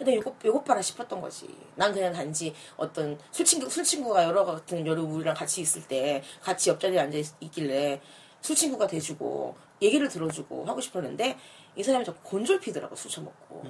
근데 0.00 0.16
요거 0.16 0.34
요것 0.42 0.64
봐라 0.64 0.80
싶었던 0.80 1.20
거지. 1.20 1.46
난 1.76 1.92
그냥 1.92 2.10
단지 2.10 2.54
어떤 2.78 3.18
술 3.30 3.44
친구 3.44 3.68
술 3.68 3.84
친구가 3.84 4.24
여러 4.24 4.46
같은 4.46 4.86
여러 4.86 5.02
우리랑 5.02 5.34
같이 5.34 5.60
있을 5.60 5.86
때 5.86 6.22
같이 6.40 6.70
옆자리에 6.70 6.98
앉아 6.98 7.18
있, 7.18 7.26
있길래 7.38 8.00
술 8.40 8.56
친구가 8.56 8.86
돼주고 8.86 9.54
얘기를 9.82 10.08
들어주고 10.08 10.64
하고 10.64 10.80
싶었는데 10.80 11.36
이 11.76 11.82
사람이 11.82 12.06
자꾸 12.06 12.18
곤졸피더라고 12.22 12.96
술 12.96 13.10
처먹고 13.10 13.62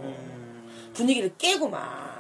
분위기를 0.95 1.37
깨고 1.37 1.69
막. 1.69 2.20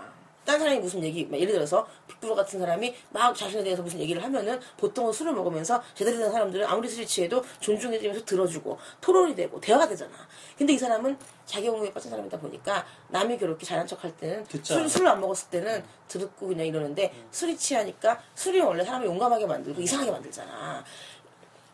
딴 0.50 0.58
사람이 0.58 0.80
무슨 0.80 1.00
얘기, 1.04 1.24
막 1.26 1.38
예를 1.38 1.52
들어서 1.52 1.86
빅브로 2.08 2.34
같은 2.34 2.58
사람이 2.58 2.92
막 3.10 3.32
자신에 3.36 3.62
대해서 3.62 3.82
무슨 3.84 4.00
얘기를 4.00 4.20
하면은 4.24 4.58
보통은 4.78 5.12
술을 5.12 5.32
먹으면서 5.32 5.80
제대로 5.94 6.18
된 6.18 6.32
사람들은 6.32 6.66
아무리 6.66 6.88
술이 6.88 7.06
취해도 7.06 7.44
존중해주면서 7.60 8.24
들어주고 8.24 8.76
토론이 9.00 9.36
되고 9.36 9.60
대화가 9.60 9.86
되잖아. 9.86 10.10
근데 10.58 10.72
이 10.72 10.78
사람은 10.78 11.16
자기 11.46 11.68
영웅에 11.68 11.92
빠진 11.92 12.10
사람이다 12.10 12.40
보니까 12.40 12.84
남이 13.10 13.38
그렇게 13.38 13.64
잘한 13.64 13.86
척할 13.86 14.10
때는 14.16 14.44
술. 14.64 14.88
술을 14.88 15.06
안 15.06 15.20
먹었을 15.20 15.50
때는 15.50 15.84
듣고 16.08 16.48
그냥 16.48 16.66
이러는데 16.66 17.14
술이 17.30 17.56
취하니까 17.56 18.20
술이 18.34 18.60
원래 18.60 18.84
사람을 18.84 19.06
용감하게 19.06 19.46
만들고 19.46 19.80
이상하게 19.80 20.10
만들잖아. 20.10 20.82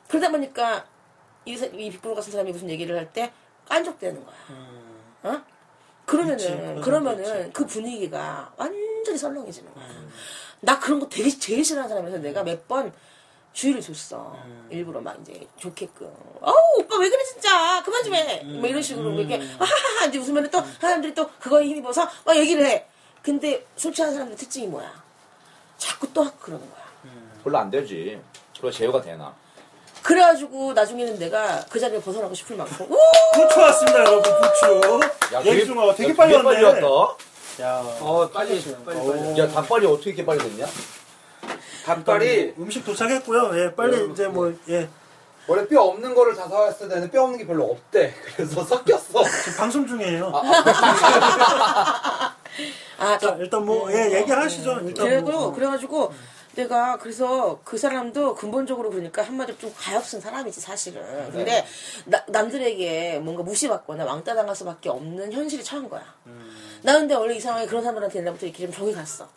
그러다 0.06 0.30
보니까 0.30 0.84
이, 1.46 1.56
사- 1.56 1.64
이 1.64 1.90
빅브로 1.92 2.14
같은 2.14 2.30
사람이 2.30 2.52
무슨 2.52 2.68
얘기를 2.68 2.94
할 2.94 3.10
때 3.14 3.32
깐족되는 3.66 4.22
거야. 4.22 4.36
어? 5.22 5.42
그러면은 6.06 6.80
그런 6.80 6.80
그러면은 6.80 7.52
그 7.52 7.66
분위기가 7.66 8.52
완전히 8.56 9.18
썰렁해지는 9.18 9.74
거야. 9.74 9.84
나 10.60 10.78
그런 10.78 10.98
거 11.00 11.08
되게 11.08 11.28
제일 11.28 11.64
싫어하는 11.64 11.88
사람이라서 11.88 12.22
내가 12.22 12.42
몇 12.42 12.66
번 12.66 12.92
주의를 13.52 13.80
줬어. 13.80 14.36
일부러 14.70 15.00
막 15.00 15.16
이제 15.22 15.46
좋게끔. 15.58 16.06
어우 16.40 16.54
오빠 16.78 16.98
왜 16.98 17.08
그래 17.08 17.22
진짜 17.24 17.82
그만 17.82 18.02
좀 18.04 18.14
해. 18.14 18.42
뭐 18.44 18.68
이런 18.68 18.82
식으로 18.82 19.12
이렇게 19.18 19.36
하하하 19.38 20.06
이제 20.08 20.18
웃으면 20.18 20.50
또 20.50 20.62
사람들이 20.80 21.14
또 21.14 21.28
그거에 21.40 21.64
힘입어서 21.66 22.08
막 22.24 22.36
얘기를 22.36 22.64
해. 22.66 22.86
근데 23.22 23.66
술 23.74 23.92
취한 23.94 24.12
사람들 24.12 24.36
특징이 24.36 24.66
뭐야? 24.68 25.02
자꾸 25.78 26.12
또 26.12 26.22
하고 26.22 26.36
그러는 26.38 26.70
거야. 26.70 26.84
별로 27.42 27.58
안 27.58 27.70
되지. 27.70 28.20
그럼 28.58 28.70
제어가 28.72 29.00
되나? 29.00 29.34
그래가지고 30.06 30.72
나중에는 30.72 31.18
내가 31.18 31.64
그 31.68 31.80
자리를 31.80 32.00
벗어나고 32.00 32.32
싶을 32.32 32.56
만큼 32.56 32.86
우! 32.88 32.96
부추 33.34 33.58
왔습니다, 33.58 33.98
여러분. 33.98 34.22
부추. 34.22 35.00
얘기 35.50 35.66
좀 35.66 35.76
와봐. 35.78 35.94
되게 35.96 36.14
빨리 36.14 36.32
왔네. 36.34 36.62
왔다. 36.62 36.86
야. 37.62 37.82
어 38.00 38.28
빨리 38.32 38.62
빨리 38.84 38.98
빨리. 39.04 39.38
야 39.40 39.48
단발이 39.48 39.84
어떻게 39.86 40.10
이렇게 40.10 40.24
빨리 40.24 40.38
됐냐? 40.38 40.66
단발이 41.84 42.54
음식 42.58 42.84
도착했고요. 42.84 43.50
예, 43.58 43.74
빨리 43.74 44.08
이제 44.12 44.28
뭐 44.28 44.54
예. 44.68 44.88
원래 45.48 45.66
뼈 45.66 45.82
없는 45.82 46.14
거를 46.14 46.36
다 46.36 46.48
사왔어야 46.48 46.88
되는데 46.88 47.10
뼈 47.10 47.24
없는 47.24 47.38
게 47.38 47.46
별로 47.46 47.64
없대. 47.64 48.14
그래서 48.36 48.62
섞였어. 48.64 49.24
지금 49.24 49.58
방송 49.58 49.86
중이에요. 49.86 50.30
아, 52.98 53.18
자, 53.18 53.36
일단 53.40 53.64
뭐 53.64 53.90
예, 53.92 54.20
얘기하시죠. 54.20 54.80
일단 54.84 55.08
그리고 55.08 55.30
뭐. 55.32 55.52
그래가지고 55.52 56.12
내가 56.56 56.96
그래서 56.96 57.60
그 57.64 57.76
사람도 57.76 58.34
근본적으로 58.34 58.90
그러니까 58.90 59.22
한마디로 59.22 59.58
좀 59.58 59.72
가엾은 59.76 60.20
사람이지 60.20 60.60
사실은. 60.60 61.02
근데 61.30 61.64
나- 62.06 62.24
남들에게 62.28 63.20
뭔가 63.22 63.42
무시받거나 63.42 64.04
왕따 64.04 64.34
당할 64.34 64.56
수밖에 64.56 64.88
없는 64.88 65.32
현실이 65.32 65.62
처한 65.62 65.88
거야. 65.88 66.02
나 66.82 66.94
근데 66.94 67.14
원래 67.14 67.36
이상하게 67.36 67.66
그런 67.66 67.82
사람들한테 67.82 68.18
옛날부터 68.20 68.46
이렇게 68.46 68.64
좀 68.64 68.72
정이 68.74 68.92
갔어. 68.94 69.28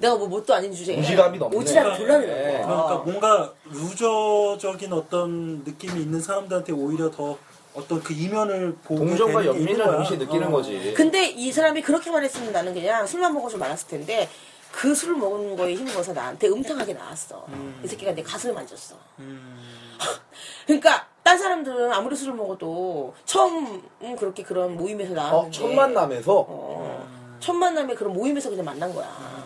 내가 0.00 0.16
뭐 0.16 0.26
뭣도 0.26 0.52
아닌 0.52 0.72
주제에 0.72 0.96
무시감이 0.96 1.38
넘네. 1.38 1.56
오지랖이 1.56 1.96
졸라 1.96 2.18
네. 2.18 2.26
거야. 2.26 2.66
그러니까 2.66 2.96
뭔가 3.04 3.52
루저적인 3.66 4.92
어떤 4.92 5.62
느낌이 5.64 6.02
있는 6.02 6.20
사람들한테 6.20 6.72
오히려 6.72 7.10
더 7.12 7.38
어떤 7.74 8.02
그 8.02 8.12
이면을 8.12 8.74
보고 8.84 9.04
동정과 9.06 9.46
연민을. 9.46 9.84
동시에 9.84 10.16
느끼는 10.16 10.48
어. 10.48 10.50
거지. 10.50 10.94
근데 10.96 11.26
이 11.26 11.50
사람이 11.52 11.82
그렇게만 11.82 12.22
했으면 12.24 12.52
나는 12.52 12.74
그냥 12.74 13.06
술만 13.06 13.32
먹어 13.34 13.48
좀 13.48 13.60
많았을 13.60 13.88
텐데 13.88 14.28
그 14.74 14.94
술 14.94 15.14
먹은 15.16 15.56
거에 15.56 15.74
힘입어서 15.74 16.12
나한테 16.12 16.48
음탕하게 16.48 16.94
나왔어. 16.94 17.46
이 17.84 17.88
새끼가 17.88 18.12
내 18.12 18.22
가슴을 18.22 18.54
만졌어. 18.54 18.96
그러니까 20.66 21.06
딴 21.22 21.38
사람들은 21.38 21.92
아무리 21.92 22.16
술을 22.16 22.34
먹어도 22.34 23.14
처음 23.24 23.82
음, 24.02 24.16
그렇게 24.16 24.42
그런 24.42 24.76
모임에서 24.76 25.12
어, 25.12 25.14
나왔는데 25.14 25.58
첫 25.58 25.68
만남에서 25.68 26.44
어, 26.48 27.36
첫 27.40 27.52
만남에 27.54 27.94
그런 27.94 28.12
모임에서 28.12 28.50
그냥 28.50 28.64
만난 28.64 28.92
거야. 28.94 29.44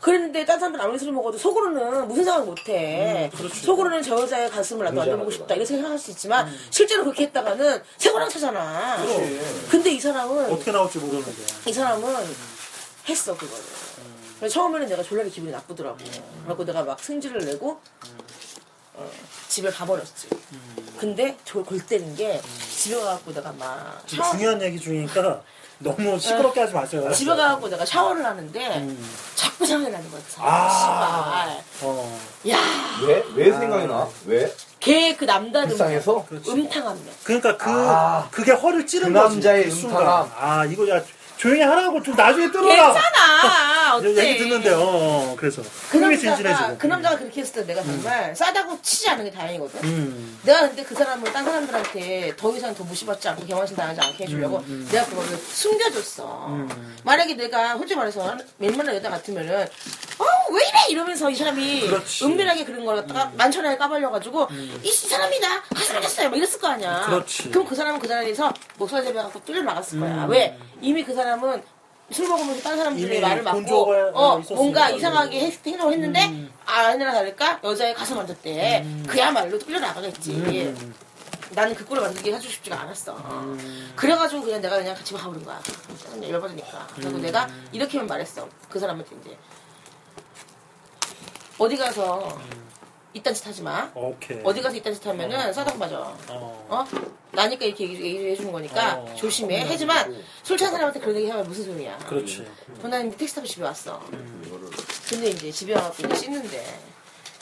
그랬는데 0.00 0.44
딴 0.44 0.58
사람들 0.58 0.78
아무리 0.82 0.98
술을 0.98 1.14
먹어도 1.14 1.38
속으로는 1.38 2.08
무슨 2.08 2.24
생각을 2.24 2.46
못해. 2.46 3.30
속으로는 3.64 4.02
저 4.02 4.20
여자의 4.20 4.50
가슴을 4.50 4.84
나도 4.84 4.96
만져보고 4.96 5.30
싶다 5.30 5.54
이렇게 5.54 5.64
생각할 5.64 5.98
수 5.98 6.10
있지만 6.10 6.46
실제로 6.70 7.04
그렇게 7.04 7.24
했다가는 7.24 7.82
세고랑 7.96 8.28
차잖아. 8.28 8.98
근데 9.70 9.90
이 9.92 10.00
사람은 10.00 10.52
어떻게 10.52 10.72
나올지 10.72 10.98
모르는데. 10.98 11.30
이 11.66 11.72
사람은 11.72 12.06
했어 13.08 13.34
그거를. 13.36 13.64
그래서 14.44 14.60
처음에는 14.60 14.88
내가 14.88 15.02
졸라 15.02 15.24
기분이 15.24 15.50
나쁘더라고. 15.52 15.96
그래갖고 16.42 16.66
내가 16.66 16.82
막 16.82 17.00
승질을 17.00 17.46
내고 17.46 17.80
어, 18.92 19.10
집에 19.48 19.70
가버렸지. 19.70 20.28
근데 20.98 21.34
저걸 21.46 21.64
골 21.64 21.86
때린 21.86 22.14
게 22.14 22.42
집에 22.76 22.94
가갖고 22.94 23.32
내가 23.32 23.52
막 23.52 24.02
지금 24.06 24.22
샤워, 24.22 24.36
중요한 24.36 24.60
얘기 24.60 24.78
중이니까 24.78 25.40
너무 25.78 26.18
시끄럽게 26.18 26.60
하지 26.60 26.74
마세요. 26.74 27.08
집에 27.16 27.34
가갖고 27.34 27.70
내가 27.70 27.86
샤워를 27.86 28.22
하는데 28.22 28.76
음. 28.80 29.14
자꾸 29.34 29.64
생각이 29.64 29.90
나는 29.90 30.10
거야. 30.10 30.20
그 30.20 30.42
아. 30.42 30.68
씨발. 30.68 31.64
어. 31.88 32.20
야, 32.50 32.58
왜? 33.06 33.24
왜 33.36 33.50
생각이 33.50 33.86
나? 33.86 34.06
왜? 34.26 34.54
걔 34.78 35.16
그 35.16 35.24
남다른 35.24 35.68
불쌍해서? 35.68 36.26
음탕한 36.30 36.96
면. 37.02 37.14
그러니까 37.24 37.56
그 37.56 37.70
아. 37.70 38.28
그게 38.30 38.52
허를 38.52 38.86
찌른 38.86 39.14
그 39.14 39.18
거지. 39.18 39.34
남자의 39.36 39.64
그 39.64 39.70
순간. 39.70 40.02
음탕함. 40.02 40.30
아 40.36 40.64
이거 40.66 40.86
야 40.90 41.02
조용히 41.44 41.60
하라고 41.60 42.02
좀 42.02 42.16
나중에 42.16 42.50
뚫어라. 42.50 42.94
괜찮아. 42.94 43.96
어때? 43.96 44.16
얘기 44.16 44.38
듣는데 44.38 44.70
어 44.72 45.36
그래서 45.38 45.60
그 45.90 45.98
흥미 45.98 46.14
남자가 46.16 46.36
진진해지고. 46.36 46.78
그 46.78 46.86
남자가 46.86 47.18
그렇게 47.18 47.42
했을 47.42 47.52
때 47.60 47.66
내가 47.66 47.82
정말 47.82 48.34
싸다고 48.34 48.80
치지 48.80 49.10
않은 49.10 49.26
게 49.26 49.30
다행이거든. 49.30 49.84
음. 49.84 50.38
내가 50.42 50.60
근데 50.60 50.82
그 50.82 50.94
사람을 50.94 51.30
딴 51.34 51.44
사람들한테 51.44 52.32
더 52.38 52.56
이상 52.56 52.74
더 52.74 52.82
무시받지 52.84 53.28
않고 53.28 53.44
개망신 53.44 53.76
당하지 53.76 54.00
않게 54.00 54.24
해주려고 54.24 54.56
음, 54.66 54.88
내가 54.90 55.04
그거를 55.04 55.36
숨겨줬어. 55.36 56.66
만약에 57.04 57.34
내가 57.34 57.76
솔직히 57.76 57.98
말해서 57.98 58.38
웬만한 58.58 58.94
여자 58.96 59.10
같으면은 59.10 59.64
어 59.64 59.66
왜 60.50 60.62
이래? 60.62 60.78
이러면서 60.90 61.30
이 61.30 61.34
사람이 61.34 61.86
그렇지. 61.88 62.24
은밀하게 62.24 62.64
그런 62.64 62.84
걸 62.84 62.96
갖다가 62.96 63.30
만천하에 63.36 63.76
까발려가지고 63.76 64.48
이, 64.50 64.80
이 64.82 64.90
사람이다! 64.92 65.62
가슴겠어요! 65.62 66.30
막 66.30 66.36
이랬을 66.36 66.58
거 66.60 66.68
아니야. 66.68 67.06
그렇지. 67.06 67.50
럼그 67.50 67.74
사람은 67.74 67.98
그 68.00 68.06
자리에서 68.08 68.52
목소리 68.76 69.04
제배 69.04 69.20
갖고 69.20 69.40
뚫려 69.44 69.62
나갔을 69.62 70.00
거야. 70.00 70.26
왜? 70.28 70.58
이미 70.80 71.02
그 71.04 71.14
사람은 71.14 71.62
술 72.10 72.28
먹으면서 72.28 72.62
딴 72.62 72.76
사람들의 72.76 73.16
이미 73.16 73.20
말을 73.20 73.42
맞고 73.42 73.56
본조가 73.58 74.10
어. 74.12 74.38
뭔가 74.50 74.90
이상하게 74.90 75.46
했- 75.46 75.66
행동을 75.66 75.94
했는데 75.94 76.48
아니나 76.66 77.12
다를까? 77.12 77.60
여자의 77.64 77.94
가슴 77.94 78.16
만졌대 78.16 78.84
그야말로 79.06 79.58
끌려 79.58 79.78
나가겠지. 79.80 80.74
나는 81.50 81.74
그 81.74 81.84
꼴을 81.84 82.02
만들게 82.02 82.32
해주고 82.34 82.50
싶지가 82.52 82.80
않았어. 82.80 83.16
그래가지고 83.96 84.42
그냥 84.42 84.60
내가 84.60 84.76
그냥 84.76 84.94
같이 84.94 85.14
가버린 85.14 85.44
거야. 85.44 85.60
열받으니까. 86.20 86.88
그리고 86.96 87.18
내가 87.18 87.48
이렇게만 87.72 88.06
말했어. 88.06 88.48
그 88.68 88.78
사람한테 88.78 89.14
이제 89.22 89.38
어디 91.58 91.76
가서 91.76 92.38
이딴 93.12 93.32
짓 93.32 93.46
하지 93.46 93.62
마 93.62 93.90
오케이. 93.94 94.40
어디 94.42 94.60
가서 94.60 94.76
이딴 94.76 94.92
짓 94.92 95.06
하면은 95.06 95.52
싸다고 95.52 95.78
맞아 95.78 95.98
어. 96.00 96.66
어? 96.68 96.84
나니까 97.30 97.64
이렇게 97.64 97.84
얘기, 97.84 97.94
얘기를 98.04 98.30
해주는 98.32 98.50
거니까 98.50 98.96
어. 98.96 99.14
조심해 99.14 99.64
하지만 99.68 100.22
술 100.42 100.56
취한 100.56 100.72
사람한테 100.72 101.00
그런 101.00 101.16
얘기 101.16 101.28
하면 101.30 101.46
무슨 101.46 101.64
소리야 101.64 101.96
그렇지. 101.98 102.44
난 102.82 103.10
택시 103.16 103.34
타고 103.34 103.46
집에 103.46 103.64
왔어. 103.64 104.00
근데 105.08 105.28
이제 105.30 105.50
집에 105.50 105.74
와갖고 105.74 106.06
이제 106.06 106.14
씻는데 106.16 106.80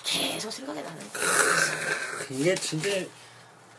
계속 0.05 0.51
생각이 0.53 0.83
나는 0.83 0.99
거야. 1.13 1.23
이게 2.31 2.55
진짜 2.55 2.89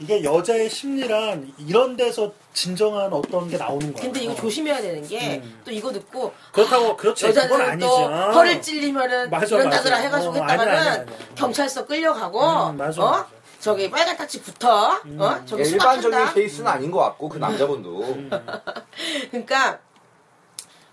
이게 0.03 0.21
여자의 0.21 0.69
심리란 0.69 1.53
이런 1.57 1.95
데서 1.95 2.33
진정한 2.53 3.11
어떤 3.13 3.47
게 3.49 3.57
나오는 3.57 3.93
거야. 3.93 4.03
근데 4.03 4.19
이거 4.21 4.33
어. 4.33 4.35
조심해야 4.35 4.81
되는 4.81 5.07
게 5.07 5.37
음. 5.37 5.61
또 5.63 5.71
이거 5.71 5.93
듣고 5.93 6.33
그렇다고 6.51 6.97
그렇지 6.97 7.25
그건 7.25 7.37
여자들은 7.43 7.69
아니지. 7.69 7.87
또 7.87 8.07
아. 8.09 8.31
허를 8.31 8.61
찔리면은 8.61 9.29
맞아, 9.29 9.45
이런다더라 9.55 9.95
맞아. 9.95 10.05
해가지고 10.07 10.31
어, 10.31 10.35
했다가는 10.35 10.61
아니야, 10.61 10.79
아니야, 10.81 10.91
아니야. 11.03 11.17
경찰서 11.35 11.85
끌려가고 11.85 12.39
음, 12.71 12.77
맞아, 12.77 13.01
어 13.01 13.09
맞아. 13.11 13.27
저기 13.61 13.89
빨간 13.89 14.17
타치 14.17 14.41
붙어 14.41 14.99
어 15.17 15.45
저기 15.45 15.63
예, 15.63 15.67
일반적인 15.69 16.01
수박한다 16.11 16.33
케이스는 16.33 16.67
아닌 16.69 16.91
것 16.91 16.99
같고 16.99 17.29
그 17.29 17.37
남자분도 17.37 18.17
그러니까 19.31 19.79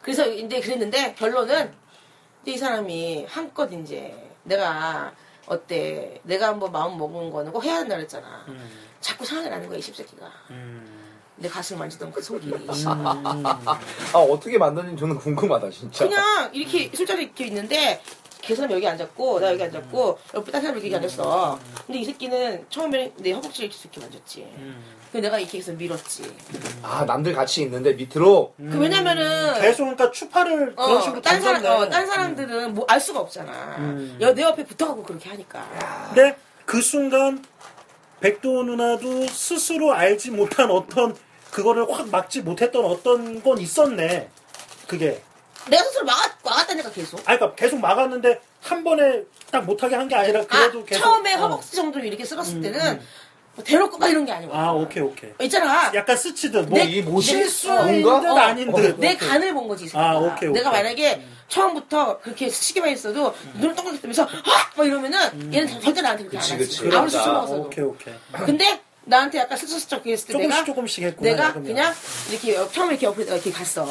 그래서 0.03 0.25
이제 0.29 0.61
그랬는데 0.61 1.15
결론은 1.15 1.73
이 2.47 2.57
사람이 2.57 3.27
한껏 3.29 3.73
이제 3.73 4.15
내가 4.45 5.13
어때 5.51 6.21
내가 6.23 6.47
한번 6.47 6.71
마음 6.71 6.97
먹은 6.97 7.31
거는 7.31 7.51
꼭 7.51 7.65
해야 7.65 7.81
된다 7.81 7.97
그랬잖아 7.97 8.45
음. 8.47 8.71
자꾸 9.01 9.27
생각이 9.27 9.51
나는 9.51 9.69
거야 9.69 9.79
이 9.79 9.83
씹새끼가 9.83 10.31
음. 10.51 11.01
내 11.35 11.49
가슴을 11.49 11.81
만지던 11.81 12.13
그 12.13 12.23
손길이 12.23 12.55
아 14.15 14.19
어떻게 14.19 14.59
만드는지 14.59 15.01
저는 15.01 15.17
궁금하다 15.19 15.71
진짜. 15.71 16.05
그냥 16.05 16.51
이렇게 16.53 16.95
술자리 16.95 17.25
이렇게 17.25 17.47
있는데 17.47 18.01
걔 18.43 18.55
사람 18.55 18.71
여기 18.73 18.87
앉았고 18.87 19.41
나 19.41 19.53
여기 19.53 19.63
앉았고 19.63 20.19
옆에 20.35 20.53
딴 20.53 20.61
사람 20.63 20.77
여기 20.77 20.95
앉았어 20.95 21.59
근데 21.87 22.01
이 22.01 22.05
새끼는 22.05 22.67
처음에 22.71 23.13
내 23.17 23.33
허벅지를 23.33 23.71
이렇게 23.71 24.01
만졌지 24.01 24.43
음. 24.57 24.83
근데 25.13 25.27
내가 25.27 25.39
이렇게 25.39 25.59
해서 25.59 25.73
밀었지 25.73 26.23
아 26.83 27.05
남들 27.05 27.35
같이 27.35 27.63
있는데 27.63 27.93
밑으로 27.95 28.55
그 28.57 28.79
왜냐면은 28.79 29.61
계속 29.61 29.85
그러니까 29.85 30.11
추파를 30.11 30.75
그런 30.77 30.97
어, 30.97 31.01
식으로 31.01 31.21
딴 31.21 31.41
사람. 31.41 31.65
어, 31.65 31.89
딴 31.89 32.07
사람들은 32.07 32.75
뭐 32.75 32.87
알 32.91 33.01
수가 33.01 33.21
없잖아. 33.21 33.77
음. 33.79 34.19
여, 34.21 34.35
내 34.35 34.43
옆에 34.43 34.65
붙어가고 34.65 35.03
그렇게 35.05 35.29
하니까. 35.29 35.65
근데 36.13 36.37
그 36.65 36.81
순간 36.83 37.45
백도 38.21 38.65
누나도 38.65 39.27
스스로 39.29 39.93
알지 39.93 40.33
못한 40.33 40.71
어떤 40.71 41.17
그거를 41.53 41.87
확 41.91 42.09
막지 42.09 42.43
못했던 42.43 42.85
어떤 42.85 43.43
건 43.43 43.59
있었네. 43.59 44.29
그게. 44.89 45.23
내가 45.69 45.83
스스로 45.85 46.05
막았, 46.07 46.31
막았다니까 46.45 46.91
계속. 46.91 47.21
아, 47.21 47.37
그러니까 47.37 47.55
계속 47.55 47.79
막았는데 47.81 48.41
한 48.63 48.83
번에 48.85 49.23
딱 49.51 49.65
못하게 49.65 49.97
한 49.97 50.09
게 50.09 50.15
아니라 50.15 50.41
아, 50.41 50.45
그래도 50.47 50.85
계속. 50.85 51.03
처음에 51.03 51.35
어. 51.35 51.39
허벅지 51.39 51.77
정도 51.77 51.99
이렇게 52.01 52.25
쓸었을 52.25 52.57
음, 52.57 52.63
때는 52.63 52.81
음. 52.81 53.07
뭐 53.57 53.65
대놓고 53.65 53.99
막 53.99 54.09
이런 54.09 54.25
게 54.25 54.33
아니고. 54.33 54.55
아, 54.55 54.73
오케이, 54.73 55.03
오케이. 55.03 55.31
있잖아. 55.43 55.91
약간 55.95 56.17
스치듯. 56.17 56.69
뭐, 56.69 56.79
내- 56.79 56.85
이 56.85 57.03
뭐지? 57.03 57.27
실수인 57.31 58.03
뭔가? 58.03 58.21
듯 58.21 58.29
어, 58.29 58.37
아닌 58.39 58.73
듯. 58.73 58.99
내. 58.99 59.17
간을 59.17 59.53
본 59.55 59.69
거지. 59.69 59.91
아, 59.95 60.15
오케이, 60.17 60.49
오케이. 60.49 60.53
내가 60.53 60.71
만약에 60.71 61.21
처음부터 61.49 62.21
그렇게 62.21 62.49
스치기만 62.49 62.91
있어도 62.91 63.35
눈을 63.55 63.75
동그랗게 63.75 64.01
뜨면서 64.01 64.23
아! 64.23 64.29
막 64.77 64.87
이러면은 64.87 65.53
얘는 65.53 65.81
절대 65.81 66.01
나한테 66.01 66.25
그렇게 66.25 66.39
그치, 66.39 66.53
안 66.55 66.61
하지. 66.61 66.69
그치. 66.83 66.97
아무리 66.97 67.11
술 67.11 67.21
그렇다. 67.21 67.33
먹었어도. 67.33 67.61
오케이, 67.63 67.85
오케이. 67.85 68.15
근데 68.47 68.81
나한테 69.05 69.39
약간 69.39 69.57
슬쩍슬쩍 69.59 70.07
했을 70.07 70.27
때 70.27 70.33
조금씩 70.33 70.51
내가 70.51 70.65
조금씩 70.65 71.05
했구나. 71.05 71.31
내가 71.31 71.49
그러면. 71.53 71.65
그냥 71.75 71.95
이렇게 72.31 72.55
옆- 72.55 72.73
처음에 72.73 72.93
이렇게 72.93 73.07
옆에 73.07 73.23
이렇게 73.23 73.51
갔어. 73.51 73.87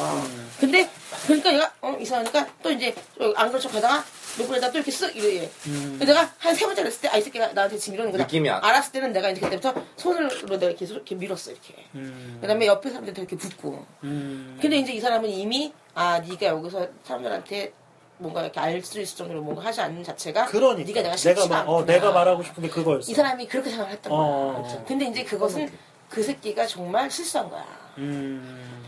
근데 0.58 0.88
그러니까 1.26 1.52
얘가 1.54 1.72
어 1.80 1.96
이상하니까 2.00 2.46
또 2.62 2.70
이제 2.70 2.94
안 3.36 3.48
그런 3.48 3.60
척 3.60 3.74
하다가 3.74 4.04
옆에다 4.40 4.70
또 4.70 4.78
이렇게 4.78 4.90
쓱 4.92 5.16
이래. 5.16 5.50
음. 5.66 5.96
근데 5.98 6.06
내가 6.06 6.32
한 6.38 6.54
세 6.54 6.64
번째 6.64 6.82
했을 6.82 7.00
때 7.02 7.08
아 7.08 7.16
이 7.18 7.22
새끼가 7.22 7.52
나한테 7.52 7.76
지금 7.76 7.94
이러는 7.96 8.12
거다. 8.12 8.24
느낌이 8.24 8.48
안- 8.48 8.64
알았을 8.64 8.92
때는 8.92 9.12
내가 9.12 9.30
이제 9.30 9.40
그때부터 9.40 9.74
손으로 9.96 10.28
내가 10.58 10.66
이렇게, 10.66 10.86
손- 10.86 10.96
이렇게 10.96 11.14
밀었어 11.16 11.50
이렇게. 11.50 11.74
음. 11.96 12.38
그다음에 12.40 12.66
옆에 12.66 12.88
사람들도 12.90 13.20
이렇게 13.20 13.36
붙고. 13.36 13.84
음. 14.04 14.58
근데 14.62 14.76
이제 14.78 14.92
이 14.92 15.00
사람은 15.00 15.28
이미 15.28 15.72
아 15.94 16.20
네가 16.20 16.46
여기서 16.46 16.88
사람들한테 17.04 17.72
뭔가 18.20 18.42
이렇게 18.42 18.60
알 18.60 18.82
수 18.82 19.00
있을 19.00 19.16
정도로 19.16 19.40
뭔가 19.42 19.64
하지 19.64 19.80
않는 19.80 20.04
자체가 20.04 20.46
그러니까. 20.46 20.86
네가 20.86 21.02
내가 21.02 21.16
싫지가 21.16 21.46
말- 21.48 21.66
어, 21.68 21.78
않구나. 21.78 21.86
내가 21.92 22.12
말하고 22.12 22.42
싶은 22.42 22.62
게 22.62 22.68
그거였어. 22.68 23.10
이 23.10 23.14
사람이 23.14 23.46
그렇게 23.48 23.70
생각을 23.70 23.92
했던 23.92 24.10
거야. 24.12 24.20
어. 24.20 24.84
근데 24.86 25.06
이제 25.06 25.24
그것은 25.24 25.70
그 26.08 26.22
새끼가 26.22 26.66
정말 26.66 27.10
실수한 27.10 27.48
거야. 27.48 27.64
음. 27.98 28.84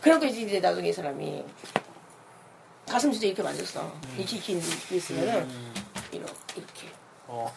그러니까 0.00 0.26
이제 0.26 0.40
이제 0.42 0.60
나중에 0.60 0.88
이 0.88 0.92
사람이 0.92 1.44
가슴 2.88 3.12
진짜 3.12 3.26
이렇게 3.28 3.42
만졌어. 3.42 3.90
이렇게 4.16 4.36
이렇게 4.36 4.52
이렇게 4.54 4.96
있으면은 4.96 5.48
이렇게 6.10 6.32
이렇게. 6.56 6.88
어. 7.28 7.52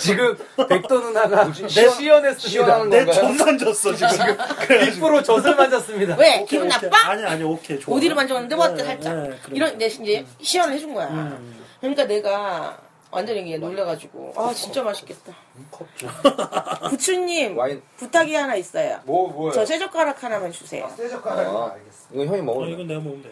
지금 0.00 0.36
백도 0.68 1.00
누나가 1.00 1.44
내 1.46 1.52
시연했습니다. 1.68 2.38
시연하는 2.38 2.90
내? 2.90 3.04
전 3.12 3.36
만졌어, 3.36 3.94
지금. 3.94 4.08
100% 4.36 5.24
젖을 5.24 5.54
만졌습니다. 5.56 6.16
왜 6.16 6.34
오케이, 6.36 6.46
기분 6.46 6.66
오케이. 6.66 6.90
나빠? 6.90 7.10
아니, 7.10 7.24
아니, 7.24 7.42
오케이. 7.42 7.78
좋아. 7.80 7.96
어디를 7.96 8.14
만졌는데 8.16 8.54
뭐 8.56 8.64
어때 8.66 8.76
네, 8.76 8.84
살짝 8.84 9.14
네, 9.16 9.28
그래. 9.42 9.56
이런 9.56 9.78
내 9.78 9.86
이제 9.86 10.26
시연을 10.40 10.74
해준 10.74 10.94
거야. 10.94 11.06
음. 11.08 11.64
그러니까 11.80 12.04
내가 12.04 12.78
완전히 13.10 13.44
그냥 13.44 13.60
놀래가지고 13.60 14.32
아 14.36 14.52
진짜 14.54 14.82
맛있겠다. 14.82 15.32
부추님 16.90 17.56
와인 17.56 17.80
부탁이 17.96 18.34
하나 18.34 18.56
있어요. 18.56 19.00
뭐 19.04 19.28
뭐야? 19.30 19.52
저 19.52 19.64
쇠 19.64 19.78
젓가락 19.78 20.22
하나만 20.22 20.50
주세요. 20.50 20.90
쇠젓가락 20.96 21.46
어. 21.54 21.72
알겠어. 21.74 21.98
이거 22.12 22.24
형이 22.24 22.40
어, 22.40 22.42
먹으면 22.42 22.68
이건 22.70 22.86
내가 22.88 23.00
먹으면 23.00 23.22
돼. 23.22 23.30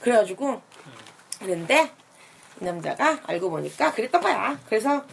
그래가지고 0.00 0.60
그런데 1.40 1.82
이 1.84 1.88
남자가 2.58 3.20
알고 3.26 3.50
보니까 3.50 3.92
그랬던 3.92 4.20
거야. 4.20 4.58
그래서 4.68 5.04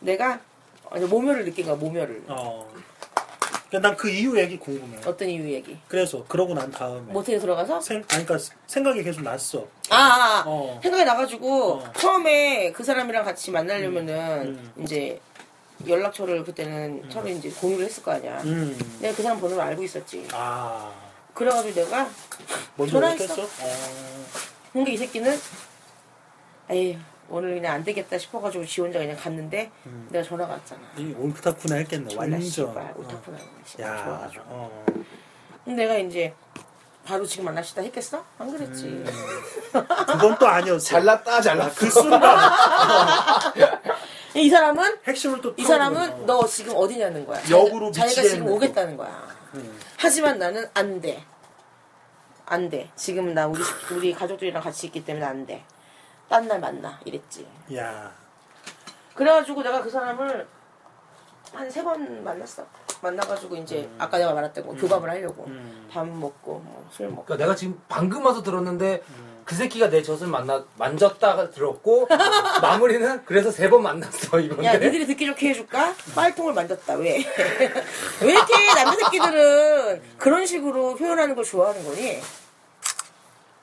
내가 0.00 0.40
모멸을 1.08 1.44
느낀 1.44 1.66
거야. 1.66 1.76
모멸을. 1.76 2.24
어. 2.28 2.68
난그 3.70 4.08
이후 4.08 4.38
얘기 4.38 4.58
궁금해. 4.58 4.98
어떤 5.04 5.28
이유 5.28 5.52
얘기? 5.52 5.76
그래서 5.88 6.24
그러고 6.26 6.54
난 6.54 6.70
다음에 6.70 7.12
모텔에 7.12 7.38
들어가서 7.38 7.82
생, 7.82 7.98
아니, 7.98 8.24
그러니까 8.24 8.38
생각이 8.66 9.02
계속 9.02 9.22
났어. 9.22 9.66
아, 9.90 9.96
아, 9.96 10.38
아. 10.38 10.44
어. 10.46 10.80
생각이 10.82 11.04
나가지고 11.04 11.74
어. 11.74 11.92
처음에 11.92 12.72
그 12.72 12.82
사람이랑 12.82 13.24
같이 13.24 13.50
만나려면은 13.50 14.14
음. 14.46 14.72
이제 14.82 15.20
연락처를 15.86 16.44
그때는 16.44 17.10
서로 17.10 17.28
이제 17.28 17.50
공유를 17.50 17.84
했을 17.84 18.02
거 18.02 18.12
아니야. 18.12 18.40
음. 18.44 18.76
내가 19.00 19.14
그 19.14 19.22
사람 19.22 19.38
번호를 19.38 19.62
알고 19.62 19.82
있었지. 19.82 20.26
아. 20.32 20.90
그래가지고 21.34 21.74
내가 21.74 22.08
먼저 22.76 22.92
전화했어. 22.94 23.42
어. 23.42 24.26
근데 24.72 24.92
이 24.92 24.96
새끼는 24.96 25.38
에이 26.70 26.98
오늘 27.30 27.54
그냥 27.54 27.74
안 27.74 27.84
되겠다 27.84 28.16
싶어가지고 28.18 28.64
지 28.64 28.80
혼자 28.80 28.98
그냥 28.98 29.16
갔는데 29.16 29.70
음. 29.86 30.08
내가 30.10 30.24
전화가 30.26 30.54
왔잖아. 30.54 30.80
이 30.96 31.14
올타쿠나 31.18 31.76
했겠네. 31.76 32.14
완전. 32.16 32.40
씨발 32.40 32.76
어. 32.76 32.94
오타쿠나 32.98 33.38
야. 33.80 34.04
좋아가지고. 34.04 34.44
어. 34.48 34.84
근데 35.64 35.82
내가 35.84 35.98
이제 35.98 36.32
바로 37.04 37.24
지금 37.26 37.46
만납시다 37.46 37.82
했겠어? 37.82 38.24
안 38.38 38.50
그랬지. 38.50 38.84
음. 38.86 39.04
그건 39.72 40.38
또 40.38 40.46
아니었어. 40.46 40.84
잘났다 40.86 41.40
잘났다. 41.42 41.74
그 41.74 41.90
순간 41.90 42.20
이 44.34 44.48
사람은 44.48 44.98
핵심을 45.04 45.40
또 45.40 45.54
이 45.56 45.64
사람은. 45.64 46.26
너 46.26 46.46
지금 46.46 46.74
어디냐는 46.76 47.26
거야. 47.26 47.40
역으로 47.50 47.90
자기가 47.92 48.06
미치게 48.06 48.28
지금 48.28 48.46
오겠다는 48.48 48.96
거야. 48.96 49.26
음. 49.54 49.78
하지만 49.98 50.38
나는 50.38 50.66
안 50.74 51.00
돼. 51.00 51.22
안 52.46 52.68
돼. 52.70 52.90
지금 52.96 53.34
나 53.34 53.46
우리 53.46 53.60
우리 53.92 54.12
가족들이랑 54.14 54.62
같이 54.62 54.86
있기 54.86 55.04
때문에 55.04 55.24
안 55.26 55.44
돼. 55.46 55.62
딴 56.28 56.46
날 56.48 56.60
만나 56.60 56.98
이랬지. 57.04 57.46
야. 57.76 58.12
그래가지고 59.14 59.62
내가 59.62 59.82
그 59.82 59.90
사람을 59.90 60.46
한 61.52 61.70
세 61.70 61.82
번 61.82 62.22
만났어. 62.24 62.64
만나가지고 63.00 63.54
이제 63.56 63.88
아까 63.96 64.18
내가 64.18 64.32
말했다고 64.34 64.74
교감을 64.74 65.08
하려고 65.08 65.44
음. 65.46 65.88
밥 65.90 66.06
먹고 66.06 66.58
뭐 66.60 66.86
술 66.90 67.08
먹고. 67.08 67.24
그러니까 67.24 67.44
내가 67.44 67.54
지금 67.56 67.80
방금 67.88 68.26
와서 68.26 68.42
들었는데 68.42 69.02
그 69.44 69.54
새끼가 69.54 69.88
내 69.88 70.02
젖을 70.02 70.26
만나 70.26 70.64
만졌다가 70.76 71.50
들었고 71.50 72.06
마무리는 72.60 73.24
그래서 73.24 73.50
세 73.50 73.70
번 73.70 73.82
만났어 73.82 74.40
이건데. 74.40 74.64
야, 74.64 74.72
니들이 74.74 75.06
듣기 75.06 75.24
좋게 75.26 75.50
해줄까? 75.50 75.94
빨통을 76.14 76.52
만졌다, 76.52 76.94
왜? 76.96 77.18
왜 78.22 78.30
이렇게 78.30 78.74
남자 78.74 78.92
새끼들은 79.04 80.02
그런 80.18 80.44
식으로 80.44 80.96
표현하는 80.96 81.34
걸 81.34 81.44
좋아하는 81.44 81.82
거니? 81.84 82.20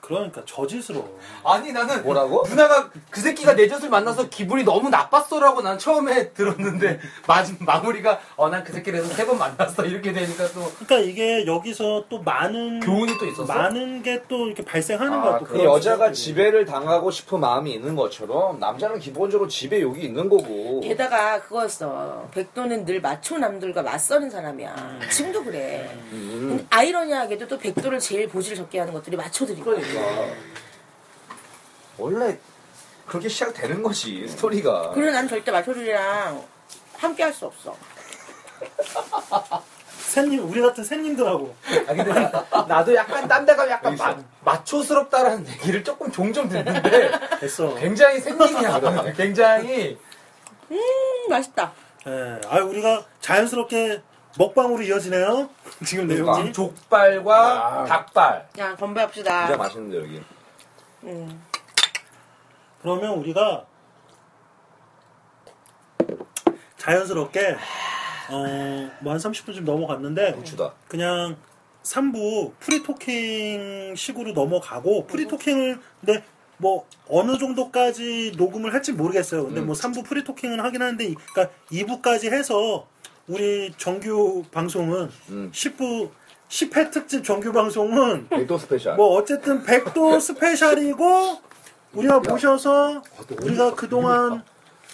그러니까 0.06 0.44
저짓으로. 0.46 1.08
아니 1.44 1.72
나는 1.72 2.04
뭐라고? 2.04 2.44
누나가 2.48 2.90
그 3.10 3.20
새끼가 3.22 3.56
내 3.56 3.68
젖을 3.68 3.90
만나서 3.90 4.30
기분이 4.30 4.64
너무 4.64 4.90
나빴어라고 4.90 5.62
난 5.62 5.78
처음에 5.80 6.30
들었는데 6.36 7.00
마, 7.28 7.44
마무리가 7.60 8.20
어 8.36 8.50
난 8.50 8.64
그 8.64 8.72
새끼를 8.74 9.00
해서 9.00 9.14
세번 9.14 9.38
만났어 9.38 9.86
이렇게 9.86 10.14
되니까 10.14 10.48
또 10.54 10.72
그러니까 10.80 10.98
이게 11.00 11.46
여기서 11.46 12.06
또 12.10 12.22
많은 12.22 12.80
교훈이 12.82 13.18
또 13.18 13.26
있었어? 13.26 13.46
많은 13.54 14.02
게 14.04 14.16
또 14.28 14.48
이렇게 14.48 14.64
발생하는 14.66 15.14
아, 15.20 15.22
거야. 15.22 15.40
또그 15.40 15.64
여자가. 15.64 16.12
지배를 16.12 16.66
당하고 16.66 17.12
싶은 17.12 17.40
마음이 17.40 17.74
있는 17.74 17.96
것처럼 17.96 18.60
남자는 18.60 19.00
기본적으로 19.00 19.48
지배 19.48 19.82
욕이 19.82 20.04
있는 20.04 20.30
거고. 20.30 20.80
게다가 20.82 21.42
그거였어. 21.42 22.28
백도는 22.34 22.86
늘 22.86 23.02
마초 23.02 23.38
남들과 23.38 23.84
맞서는 23.84 24.30
사람이야. 24.30 25.00
지금도 25.12 25.44
그래. 25.44 25.90
음. 26.12 26.66
아이러니하게도 26.70 27.48
또 27.48 27.58
백도를 27.60 28.00
제일 28.00 28.28
보지를 28.30 28.58
적게 28.58 28.80
하는 28.80 28.94
것들이 28.94 29.16
마초들이고. 29.18 29.72
그러니까 30.00 30.36
원래 31.98 32.38
그렇게 33.08 33.30
시작되는 33.30 33.82
거지 33.84 34.28
스토리가. 34.28 34.92
그래, 34.92 35.12
난 35.12 35.28
절대 35.28 35.52
마초들이랑 35.52 36.44
함께 36.98 37.24
할 37.24 37.34
수 37.34 37.46
없어. 37.46 37.76
새님 40.00 40.50
우리 40.50 40.62
같은 40.62 40.82
새님들하고 40.84 41.54
아 41.88 41.94
근데 41.94 42.06
나, 42.14 42.66
나도 42.70 42.96
약간 42.96 43.28
딴 43.28 43.46
데 43.46 43.54
가면 43.54 43.70
약간 43.72 43.96
마, 43.98 44.16
마초스럽다라는 44.46 45.46
얘기를 45.48 45.84
조금 45.84 46.10
종종 46.10 46.48
듣는데 46.48 47.12
됐어. 47.42 47.76
굉장히 47.76 48.22
생님이야 48.22 49.12
굉장히 49.14 49.98
음, 50.72 50.80
맛있다. 51.30 51.74
예. 52.08 52.40
아 52.48 52.60
우리가 52.62 53.04
자연스럽게 53.20 54.02
먹방으로 54.38 54.82
이어지네요. 54.84 55.50
지금 55.86 56.08
내용이. 56.08 56.52
족발과 56.52 57.82
아. 57.82 57.86
닭발 57.86 58.48
야, 58.60 58.76
건배합시다. 58.76 59.48
진짜 59.48 59.58
맛있는데 59.58 59.98
여기. 60.00 60.24
음. 61.04 61.42
그러면 62.82 63.12
우리가 63.14 63.66
자연스럽게 66.78 67.56
어 68.30 68.90
뭐 69.02 69.12
한 69.12 69.18
30분쯤 69.20 69.64
넘어갔는데 69.64 70.34
고추다. 70.34 70.74
그냥 70.88 71.38
3부 71.84 72.54
프리토킹 72.60 73.96
식으로 73.96 74.32
넘어가고 74.34 75.06
프리토킹을 75.06 75.80
근데 76.04 76.24
뭐 76.58 76.88
어느 77.08 77.38
정도까지 77.38 78.34
녹음을 78.38 78.74
할지 78.74 78.94
모르겠어요. 78.94 79.46
근데 79.46 79.62
음. 79.62 79.68
뭐 79.68 79.76
3부 79.76 80.06
프리토킹은 80.06 80.60
하긴 80.60 80.82
하는데 80.82 81.06
이- 81.06 81.14
그러니까 81.16 81.54
2부까지 81.72 82.32
해서 82.32 82.88
우리 83.28 83.74
정규 83.78 84.44
방송은 84.52 85.10
음. 85.30 85.52
10부 85.54 86.10
10회 86.50 86.92
특집 86.92 87.24
정규 87.24 87.52
방송은 87.52 88.28
백도 88.30 88.58
special. 88.58 88.96
뭐 88.96 89.18
어쨌든 89.18 89.64
백도 89.64 90.20
special이고 90.22 91.40
우리가 91.94 92.20
모셔서 92.20 93.02
우리가 93.42 93.74
그동안 93.74 94.44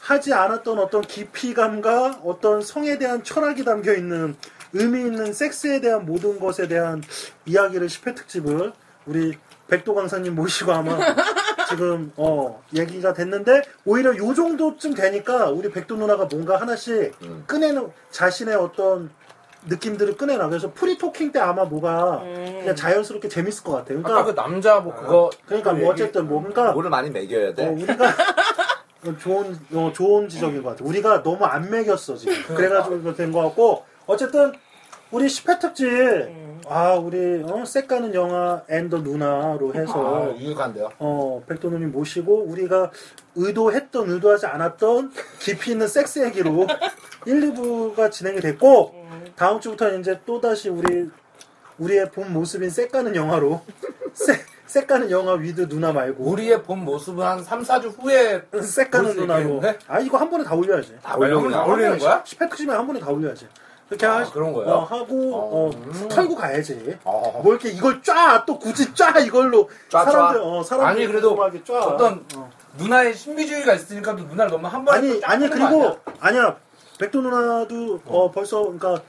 하지 0.02 0.34
않았던 0.34 0.80
어떤 0.80 1.02
깊이감과 1.02 2.22
어떤 2.24 2.62
성에 2.62 2.98
대한 2.98 3.24
철학이 3.24 3.66
담겨 3.66 3.94
있는 3.94 4.36
의미 4.74 5.02
있는 5.02 5.34
섹스에 5.34 5.82
대한 5.82 6.06
모든 6.06 6.40
것에 6.40 6.68
대한 6.68 7.04
이야기를 7.46 7.88
10회 7.88 8.16
특집을 8.16 8.72
우리 9.06 9.34
백도 9.68 9.94
강사님 9.94 10.36
모시고 10.36 10.72
아마 10.72 10.98
지금 11.72 12.12
어 12.18 12.62
얘기가 12.76 13.14
됐는데 13.14 13.64
오히려 13.86 14.16
요 14.16 14.34
정도쯤 14.34 14.94
되니까 14.94 15.50
우리 15.50 15.72
백도 15.72 15.96
누나가 15.96 16.26
뭔가 16.26 16.60
하나씩 16.60 17.14
음. 17.24 17.44
꺼내는 17.48 17.92
자신의 18.12 18.56
어떤 18.56 19.10
느낌들을 19.68 20.18
꺼내나 20.18 20.48
그래서 20.50 20.72
프리토킹 20.74 21.32
때 21.32 21.40
아마 21.40 21.66
뭐가 21.66 22.22
음. 22.24 22.58
그냥 22.62 22.76
자연스럽게 22.76 23.30
재밌을 23.30 23.64
것 23.64 23.74
같아요. 23.74 24.00
아까 24.00 24.24
그 24.24 24.34
그러니까 24.34 24.42
남자 24.42 24.80
뭐 24.80 24.96
그거 24.96 25.30
그러니까 25.46 25.74
뭐 25.74 25.92
어쨌든 25.92 26.28
뭐 26.28 26.40
그러니까 26.40 26.72
뭐를 26.74 26.90
많이 26.90 27.10
먹여야 27.10 27.54
돼. 27.54 27.68
어, 27.68 27.72
우리가 27.72 27.96
좋은 29.20 29.60
어, 29.74 29.92
좋은 29.94 30.30
지적인 30.30 30.64
것 30.64 30.72
같아. 30.72 30.86
우리가 30.86 31.24
너무 31.24 31.46
안 31.46 31.70
먹였어 31.70 32.16
지금. 32.16 32.56
그래가지고 32.56 32.98
이거 32.98 33.14
된 33.14 33.29
것 33.29 33.44
같고 33.46 33.86
어쨌든 34.08 34.54
우리 35.12 35.26
10회 35.26 35.60
특집 35.60 35.86
아 36.68 36.94
우리 36.96 37.44
어, 37.44 37.66
섹까는 37.66 38.14
영화 38.14 38.62
and 38.70 38.85
the 38.85 39.00
누나로 39.00 39.74
해서 39.74 39.94
아, 40.34 40.38
유익한데요 40.38 40.92
어 41.00 41.44
백도누님 41.48 41.92
모시고 41.92 42.46
우리가 42.46 42.92
의도했던 43.36 44.10
의도하지 44.10 44.46
않았던 44.46 45.12
깊이 45.40 45.72
있는 45.72 45.88
섹스 45.88 46.20
얘기로 46.26 46.68
1, 47.26 47.54
2부가 47.54 48.12
진행이 48.12 48.40
됐고 48.42 48.96
다음 49.36 49.60
주부터 49.60 49.96
이제 49.98 50.20
또 50.26 50.40
다시 50.42 50.70
우리 50.70 51.10
우리의 51.78 52.12
본 52.12 52.32
모습인 52.34 52.70
섹까는 52.70 53.16
영화로 53.16 53.62
색 54.14 54.46
섹까는 54.72 55.12
영화 55.12 55.34
with 55.34 55.68
누나 55.68 55.92
말고 55.92 56.24
우리의 56.24 56.64
본 56.64 56.86
모습은 56.86 57.26
한 57.26 57.44
3, 57.44 57.62
4주 57.62 58.00
후에 58.00 58.42
섹까는 58.62 59.16
누나로. 59.18 59.42
있겠는데? 59.42 59.80
아 59.86 60.00
이거 60.00 60.18
한 60.18 60.30
번에 60.30 60.46
다 60.46 60.56
올려야지. 60.56 60.96
다 61.04 61.18
올려 61.18 61.50
다 61.50 61.66
올리는 61.66 61.98
거야? 61.98 62.24
10회면 62.24 62.66
한 62.68 62.88
번에 62.88 62.98
다 63.02 63.10
올려야지. 63.10 63.48
이렇게 63.92 64.06
아, 64.06 64.20
하, 64.20 64.32
그런 64.32 64.54
거야? 64.54 64.68
어, 64.74 64.84
하고 64.86 65.36
어, 65.36 65.70
음. 65.70 66.08
털고 66.08 66.36
가야지. 66.36 66.98
아. 67.04 67.10
뭐 67.44 67.52
이렇게 67.52 67.70
이걸 67.70 68.02
쫙 68.02 68.46
또 68.46 68.58
굳이 68.58 68.94
쫙 68.96 69.20
이걸로 69.20 69.70
쫙, 69.90 70.06
사람들 70.06 70.40
쫙. 70.40 70.46
어 70.46 70.64
사람들 70.64 70.90
아니, 71.04 71.08
그래도. 71.08 71.34
어떤 71.34 72.26
어. 72.36 72.50
누나의 72.78 73.14
신비주의가 73.14 73.74
있으니까 73.74 74.16
또 74.16 74.24
누나를 74.24 74.50
너무 74.52 74.66
한 74.68 74.86
번에 74.86 74.98
아니 74.98 75.22
아니 75.26 75.50
그리고 75.50 75.66
아니야? 75.66 75.98
아니야 76.22 76.58
백도 77.00 77.20
누나도 77.22 78.00
어 78.06 78.32
벌써 78.32 78.62
그러니까 78.62 79.02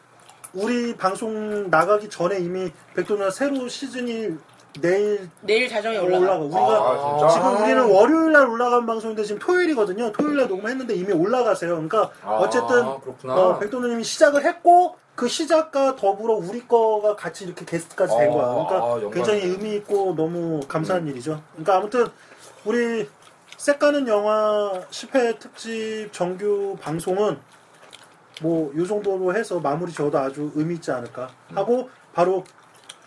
우리 0.53 0.97
방송 0.97 1.71
나가기 1.71 2.11
전에 2.11 2.41
이미 2.41 2.73
백도 2.97 3.17
누나 3.17 3.31
새로 3.31 3.69
시즌이 3.69 4.37
내일 4.81 5.29
내일 5.43 5.69
자정에 5.69 5.99
올라가. 5.99 6.39
올라가. 6.39 6.39
우리가 6.45 6.61
아, 6.61 7.19
진짜? 7.19 7.29
지금 7.35 7.63
우리는 7.63 7.91
월요일 7.91 8.33
날 8.33 8.49
올라간 8.49 8.87
방송인데 8.87 9.23
지금 9.25 9.39
토요일이거든요. 9.39 10.13
토요일 10.13 10.37
날 10.37 10.49
녹음했는데 10.49 10.95
이미 10.95 11.13
올라가세요. 11.13 11.73
그러니까 11.73 12.11
아, 12.23 12.37
어쨌든 12.37 13.01
그렇구나. 13.01 13.35
어, 13.35 13.59
백도누님이 13.59 14.03
시작을 14.03 14.45
했고 14.45 14.97
그 15.15 15.29
시작과 15.29 15.97
더불어 15.97 16.35
우리 16.35 16.67
거가 16.67 17.17
같이 17.17 17.45
이렇게 17.45 17.65
게스트까지 17.67 18.17
된 18.17 18.31
아, 18.31 18.33
거야. 18.33 18.45
아, 18.45 18.55
그러니까 18.55 18.77
영광이네. 19.03 19.11
굉장히 19.15 19.41
의미 19.43 19.75
있고 19.77 20.15
너무 20.17 20.61
감사한 20.67 21.07
일이죠. 21.07 21.43
그러니까 21.53 21.77
아무튼 21.77 22.07
우리 22.65 23.09
섹까는 23.59 24.09
영화 24.09 24.73
10회 24.91 25.39
특집 25.39 26.09
정규 26.13 26.77
방송은 26.81 27.39
뭐 28.41 28.71
요 28.71 28.87
정도로 28.87 29.35
해서 29.37 29.61
마무리 29.61 29.93
지어도 29.93 30.19
아주 30.19 30.51
의미 30.55 30.75
있지 30.75 30.91
않을까 30.91 31.29
하고 31.55 31.91
바로 32.15 32.43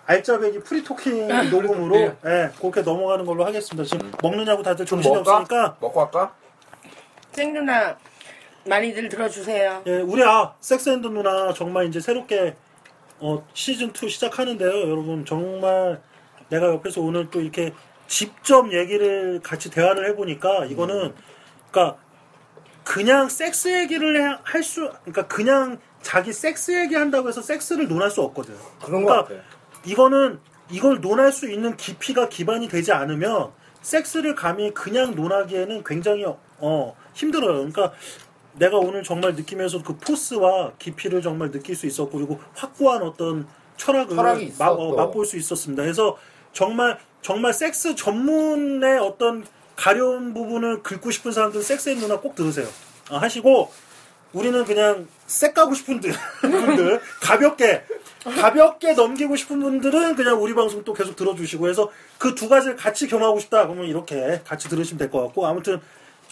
알짜배기 0.05 0.59
프리토킹 0.59 1.49
녹음으로 1.49 1.97
예, 2.25 2.51
그렇게 2.59 2.81
넘어가는 2.81 3.25
걸로 3.25 3.45
하겠습니다. 3.45 3.87
지금 3.87 4.11
먹느냐고 4.21 4.61
다들 4.61 4.85
좀 4.85 5.01
정신이 5.01 5.15
먹을까? 5.15 5.37
없으니까 5.37 5.77
먹고 5.79 6.01
할까? 6.01 6.35
생 7.31 7.53
누나 7.53 7.97
많이들 8.65 9.09
들어주세요. 9.09 9.83
예, 9.87 9.97
우리 9.97 10.23
아 10.23 10.53
섹스 10.59 10.91
and 10.91 11.07
누나 11.07 11.53
정말 11.53 11.87
이제 11.87 11.99
새롭게 11.99 12.55
어, 13.19 13.45
시즌 13.53 13.91
2 13.95 14.09
시작하는데요, 14.09 14.89
여러분 14.89 15.25
정말 15.25 16.01
내가 16.49 16.67
옆에서 16.67 17.01
오늘 17.01 17.29
또 17.31 17.41
이렇게 17.41 17.73
직접 18.07 18.71
얘기를 18.71 19.39
같이 19.41 19.71
대화를 19.71 20.09
해보니까 20.09 20.65
이거는 20.65 21.13
그러니까 21.71 21.97
그냥 22.83 23.29
섹스 23.29 23.67
얘기를 23.81 24.37
할 24.43 24.61
수, 24.63 24.91
그러니까 25.01 25.27
그냥 25.27 25.79
자기 26.01 26.31
섹스 26.31 26.71
얘기 26.79 26.93
한다고 26.95 27.27
해서 27.27 27.41
섹스를 27.41 27.87
논할 27.87 28.11
수 28.11 28.21
없거든. 28.21 28.53
그런 28.83 29.03
거 29.03 29.11
그러니까 29.11 29.23
같아. 29.35 29.54
이거는 29.85 30.39
이걸 30.71 30.99
논할 31.01 31.31
수 31.31 31.49
있는 31.49 31.77
깊이가 31.77 32.29
기반이 32.29 32.67
되지 32.67 32.91
않으면 32.91 33.51
섹스를 33.81 34.33
감히 34.35 34.73
그냥 34.73 35.15
논하기에는 35.15 35.83
굉장히 35.83 36.25
어 36.57 36.95
힘들어요. 37.13 37.53
그러니까 37.53 37.93
내가 38.53 38.77
오늘 38.77 39.03
정말 39.03 39.35
느끼면서 39.35 39.83
그 39.83 39.97
포스와 39.97 40.71
깊이를 40.79 41.21
정말 41.21 41.51
느낄 41.51 41.75
수 41.75 41.85
있었고 41.85 42.17
그리고 42.17 42.39
확고한 42.55 43.03
어떤 43.03 43.47
철학을 43.77 44.15
맛, 44.15 44.69
어, 44.69 44.77
또. 44.77 44.95
맛볼 44.95 45.25
수 45.25 45.37
있었습니다. 45.37 45.83
그래서 45.83 46.17
정말 46.53 46.97
정말 47.21 47.53
섹스 47.53 47.95
전문의 47.95 48.97
어떤 48.99 49.45
가려운 49.75 50.33
부분을 50.33 50.83
긁고 50.83 51.11
싶은 51.11 51.31
사람들은 51.31 51.63
섹스의 51.63 51.97
누나 51.97 52.19
꼭 52.19 52.35
들으세요. 52.35 52.67
어, 53.11 53.17
하시고 53.17 53.71
우리는 54.35 54.65
그냥 54.65 55.07
색 55.27 55.53
가고 55.53 55.73
싶은 55.73 55.99
들- 56.01 56.13
분들 56.41 57.01
가볍게 57.21 57.83
가볍게 58.41 58.93
넘기고 58.93 59.35
싶은 59.35 59.59
분들은 59.61 60.15
그냥 60.15 60.41
우리 60.41 60.53
방송 60.53 60.83
또 60.83 60.93
계속 60.93 61.15
들어주시고 61.15 61.69
해서 61.69 61.89
그 62.17 62.35
두 62.35 62.49
가지를 62.49 62.75
같이 62.75 63.07
경험하고 63.07 63.39
싶다 63.39 63.63
그러면 63.65 63.85
이렇게 63.85 64.41
같이 64.45 64.67
들으시면 64.67 64.97
될 64.99 65.09
것 65.09 65.21
같고 65.25 65.45
아무튼 65.47 65.79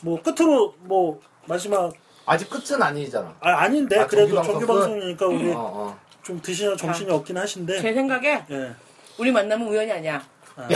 뭐 0.01 0.21
끝으로 0.21 0.75
뭐 0.79 1.21
마지막 1.45 1.93
아직 2.25 2.49
끝은 2.49 2.81
아니잖아. 2.81 3.35
아, 3.39 3.49
아닌데 3.63 3.99
아, 3.99 4.07
그래도 4.07 4.35
정규 4.35 4.51
정규 4.51 4.67
방송 4.67 4.89
방송이니까 4.91 5.25
우리 5.27 5.51
어, 5.51 5.55
어. 5.57 5.99
좀 6.23 6.41
드시는 6.41 6.75
정신이 6.77 7.11
없긴 7.11 7.37
하신데 7.37 7.81
제 7.81 7.93
생각에 7.93 8.43
예. 8.49 8.71
우리 9.17 9.31
만나면 9.31 9.67
우연이 9.67 9.91
아니야. 9.91 10.21
아. 10.55 10.67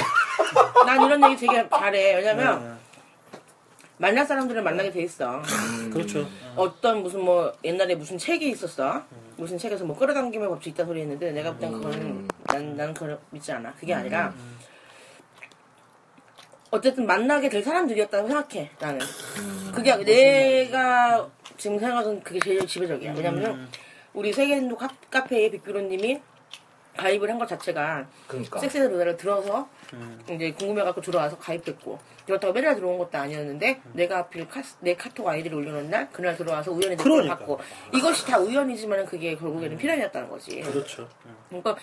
난 0.85 1.03
이런 1.03 1.23
얘기 1.31 1.45
되게 1.47 1.67
잘해. 1.69 2.15
왜냐면 2.15 2.77
예, 2.79 2.86
만날 3.97 4.25
사람들을 4.25 4.61
만나게 4.61 4.91
돼 4.91 5.01
있어. 5.03 5.41
예. 5.85 5.89
그렇죠. 5.89 6.27
어떤 6.55 7.01
무슨 7.01 7.21
뭐 7.21 7.51
옛날에 7.63 7.95
무슨 7.95 8.17
책이 8.17 8.49
있었어. 8.49 9.03
무슨 9.37 9.57
책에서 9.57 9.85
뭐 9.85 9.95
끌어당김의 9.97 10.47
법칙 10.49 10.73
있다 10.73 10.85
소리 10.85 11.01
했는데 11.01 11.31
내가 11.31 11.51
볼 11.51 11.59
땐 11.59 11.71
그건 11.71 12.27
난, 12.45 12.75
난 12.77 12.93
그걸 12.93 13.19
믿지 13.31 13.51
않아. 13.51 13.73
그게 13.73 13.93
아니라 13.93 14.33
어쨌든 16.69 17.05
만나게 17.07 17.49
될 17.49 17.63
사람들이었다고 17.63 18.27
생각해 18.27 18.71
나는. 18.79 18.99
그게 19.73 19.95
내가 20.03 21.27
지금 21.57 21.79
생각은 21.79 22.21
그게 22.23 22.39
제일 22.39 22.67
지배적이야. 22.67 23.13
왜냐면 23.15 23.69
우리 24.13 24.33
세계인도 24.33 24.75
카- 24.75 24.89
카페에 25.09 25.49
빅뷰로님이 25.51 26.19
가입을 26.97 27.29
한 27.29 27.37
것 27.37 27.47
자체가 27.47 28.07
그러니까. 28.27 28.59
섹스의 28.59 28.89
노래를 28.89 29.15
들어서 29.15 29.69
이제 30.29 30.51
궁금해갖고 30.51 31.01
들어와서 31.01 31.37
가입했고 31.37 31.99
그렇다고 32.25 32.51
매달 32.53 32.75
들어온 32.75 32.97
것도 32.97 33.17
아니었는데 33.17 33.81
내가 33.93 34.17
하필 34.17 34.47
카, 34.49 34.61
내 34.81 34.95
카톡 34.95 35.27
아이디를 35.27 35.57
올려놓은 35.57 35.89
날 35.89 36.09
그날 36.11 36.35
들어와서 36.35 36.71
우연히 36.71 36.97
댓글을 36.97 37.11
그러니까. 37.23 37.37
받고 37.37 37.59
이것이 37.93 38.25
다 38.25 38.39
우연이지만 38.39 39.05
그게 39.05 39.35
결국에는 39.35 39.77
필연이었다는 39.77 40.29
거지. 40.29 40.59
그렇죠. 40.61 41.07
그러니까 41.47 41.77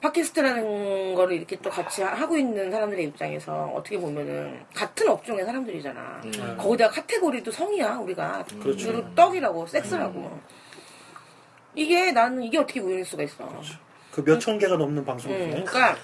팟캐스트라는 0.00 1.14
거를 1.14 1.36
이렇게 1.36 1.56
또 1.56 1.70
같이 1.70 2.02
하고 2.02 2.36
있는 2.36 2.70
사람들의 2.70 3.04
입장에서 3.06 3.72
어떻게 3.74 3.98
보면은 3.98 4.64
같은 4.74 5.08
업종의 5.08 5.44
사람들이잖아. 5.44 6.20
거기다가 6.56 6.94
카테고리도 6.94 7.50
성이야 7.50 7.96
우리가. 7.96 8.44
그렇죠. 8.62 8.92
그리고 8.92 9.14
떡이라고 9.14 9.66
섹스라고. 9.66 10.38
이게 11.74 12.12
나는 12.12 12.42
이게 12.42 12.58
어떻게 12.58 12.80
우연일 12.80 13.04
수가 13.04 13.22
있어? 13.24 13.48
그 13.48 13.62
몇 14.24 14.38
천 14.38 14.58
개가 14.58 14.76
넘는 14.76 15.04
방송 15.04 15.32
음, 15.32 15.50
그러니까 15.50 15.96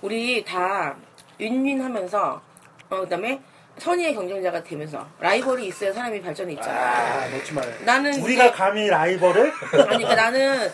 우리 0.00 0.44
다 0.44 0.96
윈윈하면서 1.38 2.42
어, 2.90 3.00
그다음에 3.00 3.40
선의의 3.78 4.14
경쟁자가 4.14 4.62
되면서 4.62 5.06
라이벌이 5.20 5.66
있어야 5.66 5.92
사람이 5.92 6.20
발전이 6.20 6.52
있잖아. 6.54 6.78
아, 6.78 7.28
멋진 7.30 7.54
말. 7.54 7.64
나는 7.84 8.20
우리가 8.20 8.46
이제- 8.46 8.54
감히 8.54 8.88
라이벌을 8.88 9.50
아니 9.50 9.70
그러니까 10.04 10.14
나는 10.14 10.70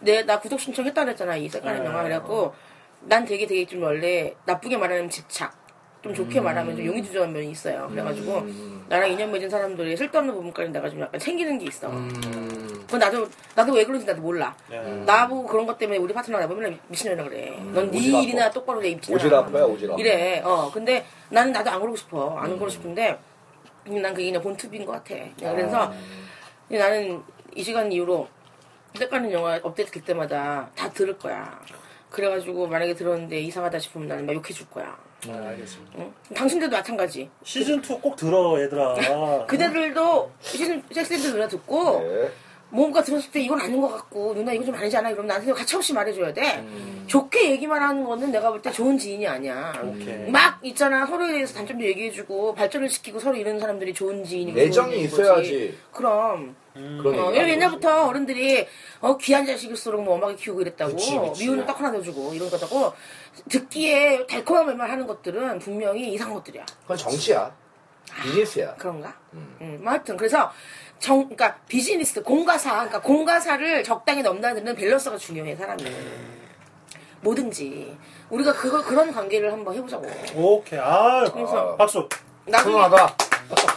내 0.00 0.22
나 0.24 0.38
구독 0.38 0.60
신청했다 0.60 1.04
그랬잖아 1.04 1.36
이 1.36 1.48
색깔의 1.48 1.80
네. 1.80 1.86
영화 1.86 2.02
그래갖고 2.02 2.54
난 3.00 3.24
되게 3.24 3.46
되게 3.46 3.64
좀 3.64 3.82
원래 3.82 4.34
나쁘게 4.44 4.76
말하면 4.76 5.08
집착 5.08 5.56
좀 6.04 6.12
좋게 6.12 6.38
말하면 6.38 6.76
좀 6.76 6.84
용의 6.84 7.02
주저한 7.02 7.32
면이 7.32 7.50
있어요. 7.52 7.88
그래가지고 7.88 8.46
나랑 8.90 9.10
인연 9.10 9.32
맺은 9.32 9.48
사람들이 9.48 9.96
쓸데없는 9.96 10.34
부분까지 10.34 10.68
내가 10.68 10.90
좀 10.90 11.00
약간 11.00 11.18
챙기는 11.18 11.58
게 11.58 11.64
있어. 11.64 11.88
음. 11.88 12.10
그건 12.84 13.00
나도 13.00 13.26
나도 13.54 13.72
왜 13.72 13.86
그런지 13.86 14.04
나도 14.04 14.20
몰라. 14.20 14.54
네. 14.68 14.82
나보고 15.06 15.46
그런 15.46 15.64
것 15.64 15.78
때문에 15.78 15.98
우리 15.98 16.12
파트너가 16.12 16.42
나보고 16.42 16.60
맨날 16.60 16.78
미친년이라 16.88 17.24
그래. 17.26 17.58
넌 17.72 17.90
네. 17.90 17.98
일이나 17.98 18.50
똑바로 18.50 18.84
해 18.84 18.94
미친년아. 18.96 19.46
오지랖이야, 19.46 19.78
오지랖. 19.78 19.98
이래. 19.98 20.42
어 20.44 20.70
근데 20.70 21.06
나는 21.30 21.52
나도 21.52 21.70
안 21.70 21.80
그러고 21.80 21.96
싶어. 21.96 22.36
안 22.36 22.44
음. 22.50 22.56
그러고 22.56 22.68
싶은데 22.68 23.18
음, 23.86 24.02
난 24.02 24.12
그게 24.12 24.26
그냥 24.26 24.42
본투비인 24.42 24.84
것 24.84 24.92
같아. 24.92 25.14
그래서 25.38 25.90
나는 26.68 27.22
이 27.54 27.62
시간 27.62 27.90
이후로 27.90 28.28
시작하는 28.92 29.32
영화 29.32 29.58
업데이트 29.62 29.90
될 29.90 30.04
때마다 30.04 30.68
다 30.76 30.90
들을 30.90 31.16
거야. 31.16 31.58
그래가지고 32.10 32.66
만약에 32.66 32.92
들었는데 32.94 33.40
이상하다 33.40 33.78
싶으면 33.78 34.08
나는 34.08 34.26
막 34.26 34.34
욕해 34.34 34.52
줄 34.52 34.68
거야. 34.68 34.94
네, 35.26 35.32
알겠습니다. 35.32 35.92
응? 35.98 36.12
당신들도 36.34 36.76
마찬가지. 36.76 37.30
시즌 37.42 37.76
2 37.82 38.00
꼭 38.00 38.16
들어 38.16 38.60
얘들아. 38.62 39.46
그대들도 39.46 40.30
시즌 40.40 40.82
섹스들 40.92 41.32
누나 41.32 41.48
듣고 41.48 42.00
네. 42.00 42.30
뭔가 42.70 43.02
들었을 43.04 43.30
때 43.30 43.40
이건 43.40 43.60
아닌 43.60 43.80
것 43.80 43.88
같고 43.88 44.34
누나 44.34 44.52
이거 44.52 44.64
좀 44.64 44.74
아니지 44.74 44.96
않아? 44.96 45.10
이러면 45.10 45.28
나한테 45.28 45.52
같이 45.52 45.76
없이 45.76 45.92
말해줘야 45.92 46.32
돼. 46.32 46.66
좋게 47.06 47.50
얘기만 47.52 47.80
하는 47.80 48.02
거는 48.02 48.32
내가 48.32 48.50
볼 48.50 48.60
때 48.62 48.70
좋은 48.72 48.98
지인이 48.98 49.26
아니야. 49.28 49.72
오케이. 49.84 50.28
막 50.30 50.58
있잖아 50.64 51.06
서로에 51.06 51.32
대해서 51.32 51.54
단점도 51.54 51.84
얘기해주고 51.84 52.54
발전을 52.54 52.88
시키고 52.88 53.20
서로 53.20 53.36
이런 53.36 53.60
사람들이 53.60 53.94
좋은 53.94 54.24
지인이 54.24 54.58
애정이 54.60 55.02
있어야지. 55.02 55.78
그럼 55.92 56.56
그런 56.74 57.06
어, 57.20 57.26
얘기가 57.28 57.44
왜 57.44 57.50
옛날부터 57.52 58.06
어른들이 58.08 58.66
어, 59.00 59.16
귀한 59.18 59.46
자식일수록 59.46 60.02
뭐 60.02 60.14
엄마가 60.14 60.34
키우고 60.34 60.62
이랬다고 60.62 60.92
그치, 60.92 61.16
그치. 61.16 61.44
미운을 61.44 61.66
딱 61.66 61.78
하나 61.78 61.92
넣어주고 61.92 62.34
이런 62.34 62.50
거다고 62.50 62.92
듣기에 63.50 64.26
달콤한 64.26 64.66
말만 64.66 64.90
하는 64.90 65.06
것들은 65.06 65.60
분명히 65.60 66.12
이상한 66.12 66.34
것들이야. 66.34 66.66
그건 66.82 66.96
정치야. 66.96 67.54
비즈니스야. 68.22 68.74
그런가? 68.74 69.14
음. 69.32 69.78
뭐 69.82 69.92
하여튼 69.92 70.16
그래서 70.16 70.50
정 70.98 71.18
그러니까 71.24 71.56
비즈니스 71.68 72.22
공가사 72.22 72.70
그러니까 72.74 73.00
공가사를 73.00 73.84
적당히 73.84 74.22
넘나드는 74.22 74.74
밸런스가 74.74 75.16
중요해 75.18 75.54
사람이 75.56 75.84
뭐든지 77.20 77.96
우리가 78.30 78.52
그걸 78.52 78.82
그런 78.82 79.12
관계를 79.12 79.52
한번 79.52 79.74
해보자고 79.74 80.06
오케이. 80.34 80.78
아, 80.78 81.24
그래서 81.32 81.76
박수. 81.76 82.08
나중에 82.46 82.72
훌륭하다. 82.74 83.16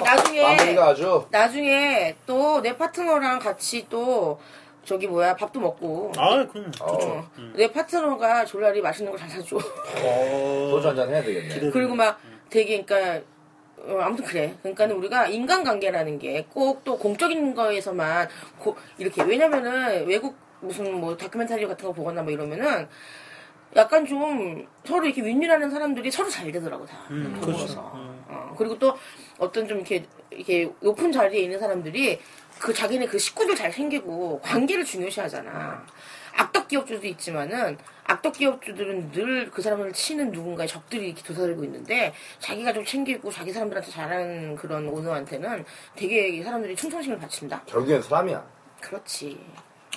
나중에 0.03 0.41
마무리가 0.43 0.87
아주. 0.89 1.25
나중에 1.29 2.15
또 2.25 2.61
내 2.61 2.75
파트너랑 2.75 3.39
같이 3.39 3.85
또 3.89 4.39
저기 4.83 5.07
뭐야 5.07 5.35
밥도 5.35 5.59
먹고 5.59 6.11
아, 6.17 6.45
그럼 6.51 6.71
어. 6.79 6.87
좋죠. 6.97 7.07
어, 7.09 7.29
내 7.55 7.71
파트너가 7.71 8.45
졸라리 8.45 8.81
맛있는 8.81 9.11
걸 9.11 9.19
잘 9.19 9.29
사줘 9.29 9.57
어, 9.57 10.67
소주 10.71 10.87
한잔 10.89 11.09
해야 11.09 11.21
되겠네. 11.21 11.53
기대- 11.53 11.71
그리고 11.71 11.93
막 11.95 12.19
되게 12.49 12.81
그러니까 12.83 13.21
어, 13.87 13.99
아무튼 14.01 14.25
그래. 14.25 14.55
그러니까는 14.61 14.95
우리가 14.97 15.27
인간관계라는 15.27 16.19
게 16.19 16.43
꼭 16.53 16.83
또 16.83 16.97
공적인 16.97 17.53
거에서만 17.55 18.27
고- 18.59 18.75
이렇게 18.97 19.23
왜냐면은 19.23 20.05
외국 20.07 20.35
무슨 20.59 20.93
뭐 20.99 21.15
다큐멘터리 21.15 21.65
같은 21.67 21.85
거 21.87 21.93
보거나 21.93 22.21
뭐 22.23 22.31
이러면은 22.31 22.87
약간 23.75 24.05
좀 24.05 24.65
서로 24.85 25.05
이렇게 25.05 25.21
윈윈하는 25.23 25.69
사람들이 25.69 26.09
서로 26.09 26.29
잘 26.29 26.51
되더라고 26.51 26.85
다. 26.85 26.97
음. 27.11 27.39
그렇죠. 27.43 27.91
음. 27.95 28.23
어, 28.27 28.55
그리고 28.57 28.77
또 28.79 28.95
어떤 29.37 29.67
좀 29.67 29.77
이렇게 29.77 30.05
이렇게 30.31 30.69
높은 30.79 31.11
자리에 31.11 31.41
있는 31.41 31.59
사람들이 31.59 32.19
그 32.59 32.73
자기네 32.73 33.05
그 33.07 33.19
식구들 33.19 33.55
잘 33.55 33.71
챙기고 33.71 34.39
관계를 34.41 34.83
중요시하잖아. 34.83 35.85
악덕 36.37 36.67
기업주도 36.67 37.05
있지만은 37.07 37.77
악덕 38.05 38.33
기업주들은 38.33 39.11
늘 39.11 39.49
그 39.51 39.61
사람을 39.61 39.91
치는 39.93 40.31
누군가의 40.31 40.67
적들이 40.67 41.07
이렇게 41.07 41.23
도사리고 41.23 41.63
있는데 41.63 42.13
자기가 42.39 42.73
좀 42.73 42.85
챙기고 42.85 43.31
자기 43.31 43.51
사람들한테 43.51 43.89
잘하는 43.91 44.55
그런 44.55 44.87
오너한테는 44.87 45.65
되게 45.95 46.41
사람들이 46.43 46.75
충성심을 46.75 47.17
바친다. 47.19 47.61
결국엔 47.65 48.01
사람이야. 48.01 48.45
그렇지. 48.81 49.37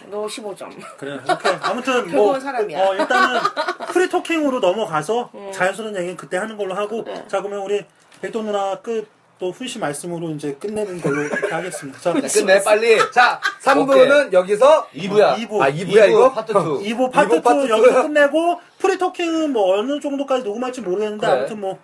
너 0.06 0.24
15점. 0.26 0.70
그래. 0.96 1.14
오케이. 1.16 1.52
아무튼 1.60 2.10
뭐 2.16 2.40
사람이야. 2.40 2.82
어, 2.82 2.94
일단은 2.94 3.40
프리 3.92 4.08
토킹으로 4.08 4.60
넘어가서 4.60 5.30
자연스러운 5.52 5.94
얘기는 5.96 6.16
그때 6.16 6.38
하는 6.38 6.56
걸로 6.56 6.74
하고 6.74 7.04
네. 7.04 7.26
자 7.28 7.42
그러면 7.42 7.64
우리 7.64 7.84
백도 8.22 8.42
누나 8.42 8.80
끝 8.80 9.06
또 9.40 9.50
훈씨 9.50 9.78
말씀으로 9.78 10.30
이제 10.32 10.52
끝내는 10.60 11.00
걸로 11.00 11.22
이렇게 11.22 11.46
하겠습니다. 11.52 11.98
자, 11.98 12.12
자, 12.12 12.28
끝내 12.28 12.62
빨리. 12.62 12.98
자, 13.10 13.40
3부는 13.62 14.34
여기서 14.34 14.86
2부야. 14.90 15.38
이 15.38 15.46
부. 15.48 15.62
아, 15.64 15.70
2부야 15.70 16.10
이거? 16.10 16.30
파트 16.30 16.52
2. 16.52 16.54
2부 16.54 17.10
파트 17.10 17.34
2 17.34 17.36
이부 17.38 17.42
파트 17.42 17.68
여기서? 17.70 18.02
끝내고 18.02 18.60
프리토킹은 18.78 19.52
뭐 19.54 19.78
어느 19.78 19.98
정도까지 19.98 20.44
녹음할지 20.44 20.82
모르겠는데 20.82 21.26
그래. 21.26 21.38
아무튼 21.38 21.58
뭐 21.60 21.78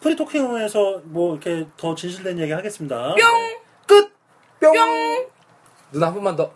프리토킹에서 0.00 1.00
뭐 1.06 1.32
이렇게 1.32 1.66
더 1.76 1.96
진실된 1.96 2.38
얘기 2.38 2.52
하겠습니다. 2.52 3.14
뿅! 3.16 3.16
끝. 3.86 4.12
뿅. 4.60 4.72
뿅! 4.72 5.26
누나 5.90 6.06
한 6.06 6.14
번만 6.14 6.36
더. 6.36 6.52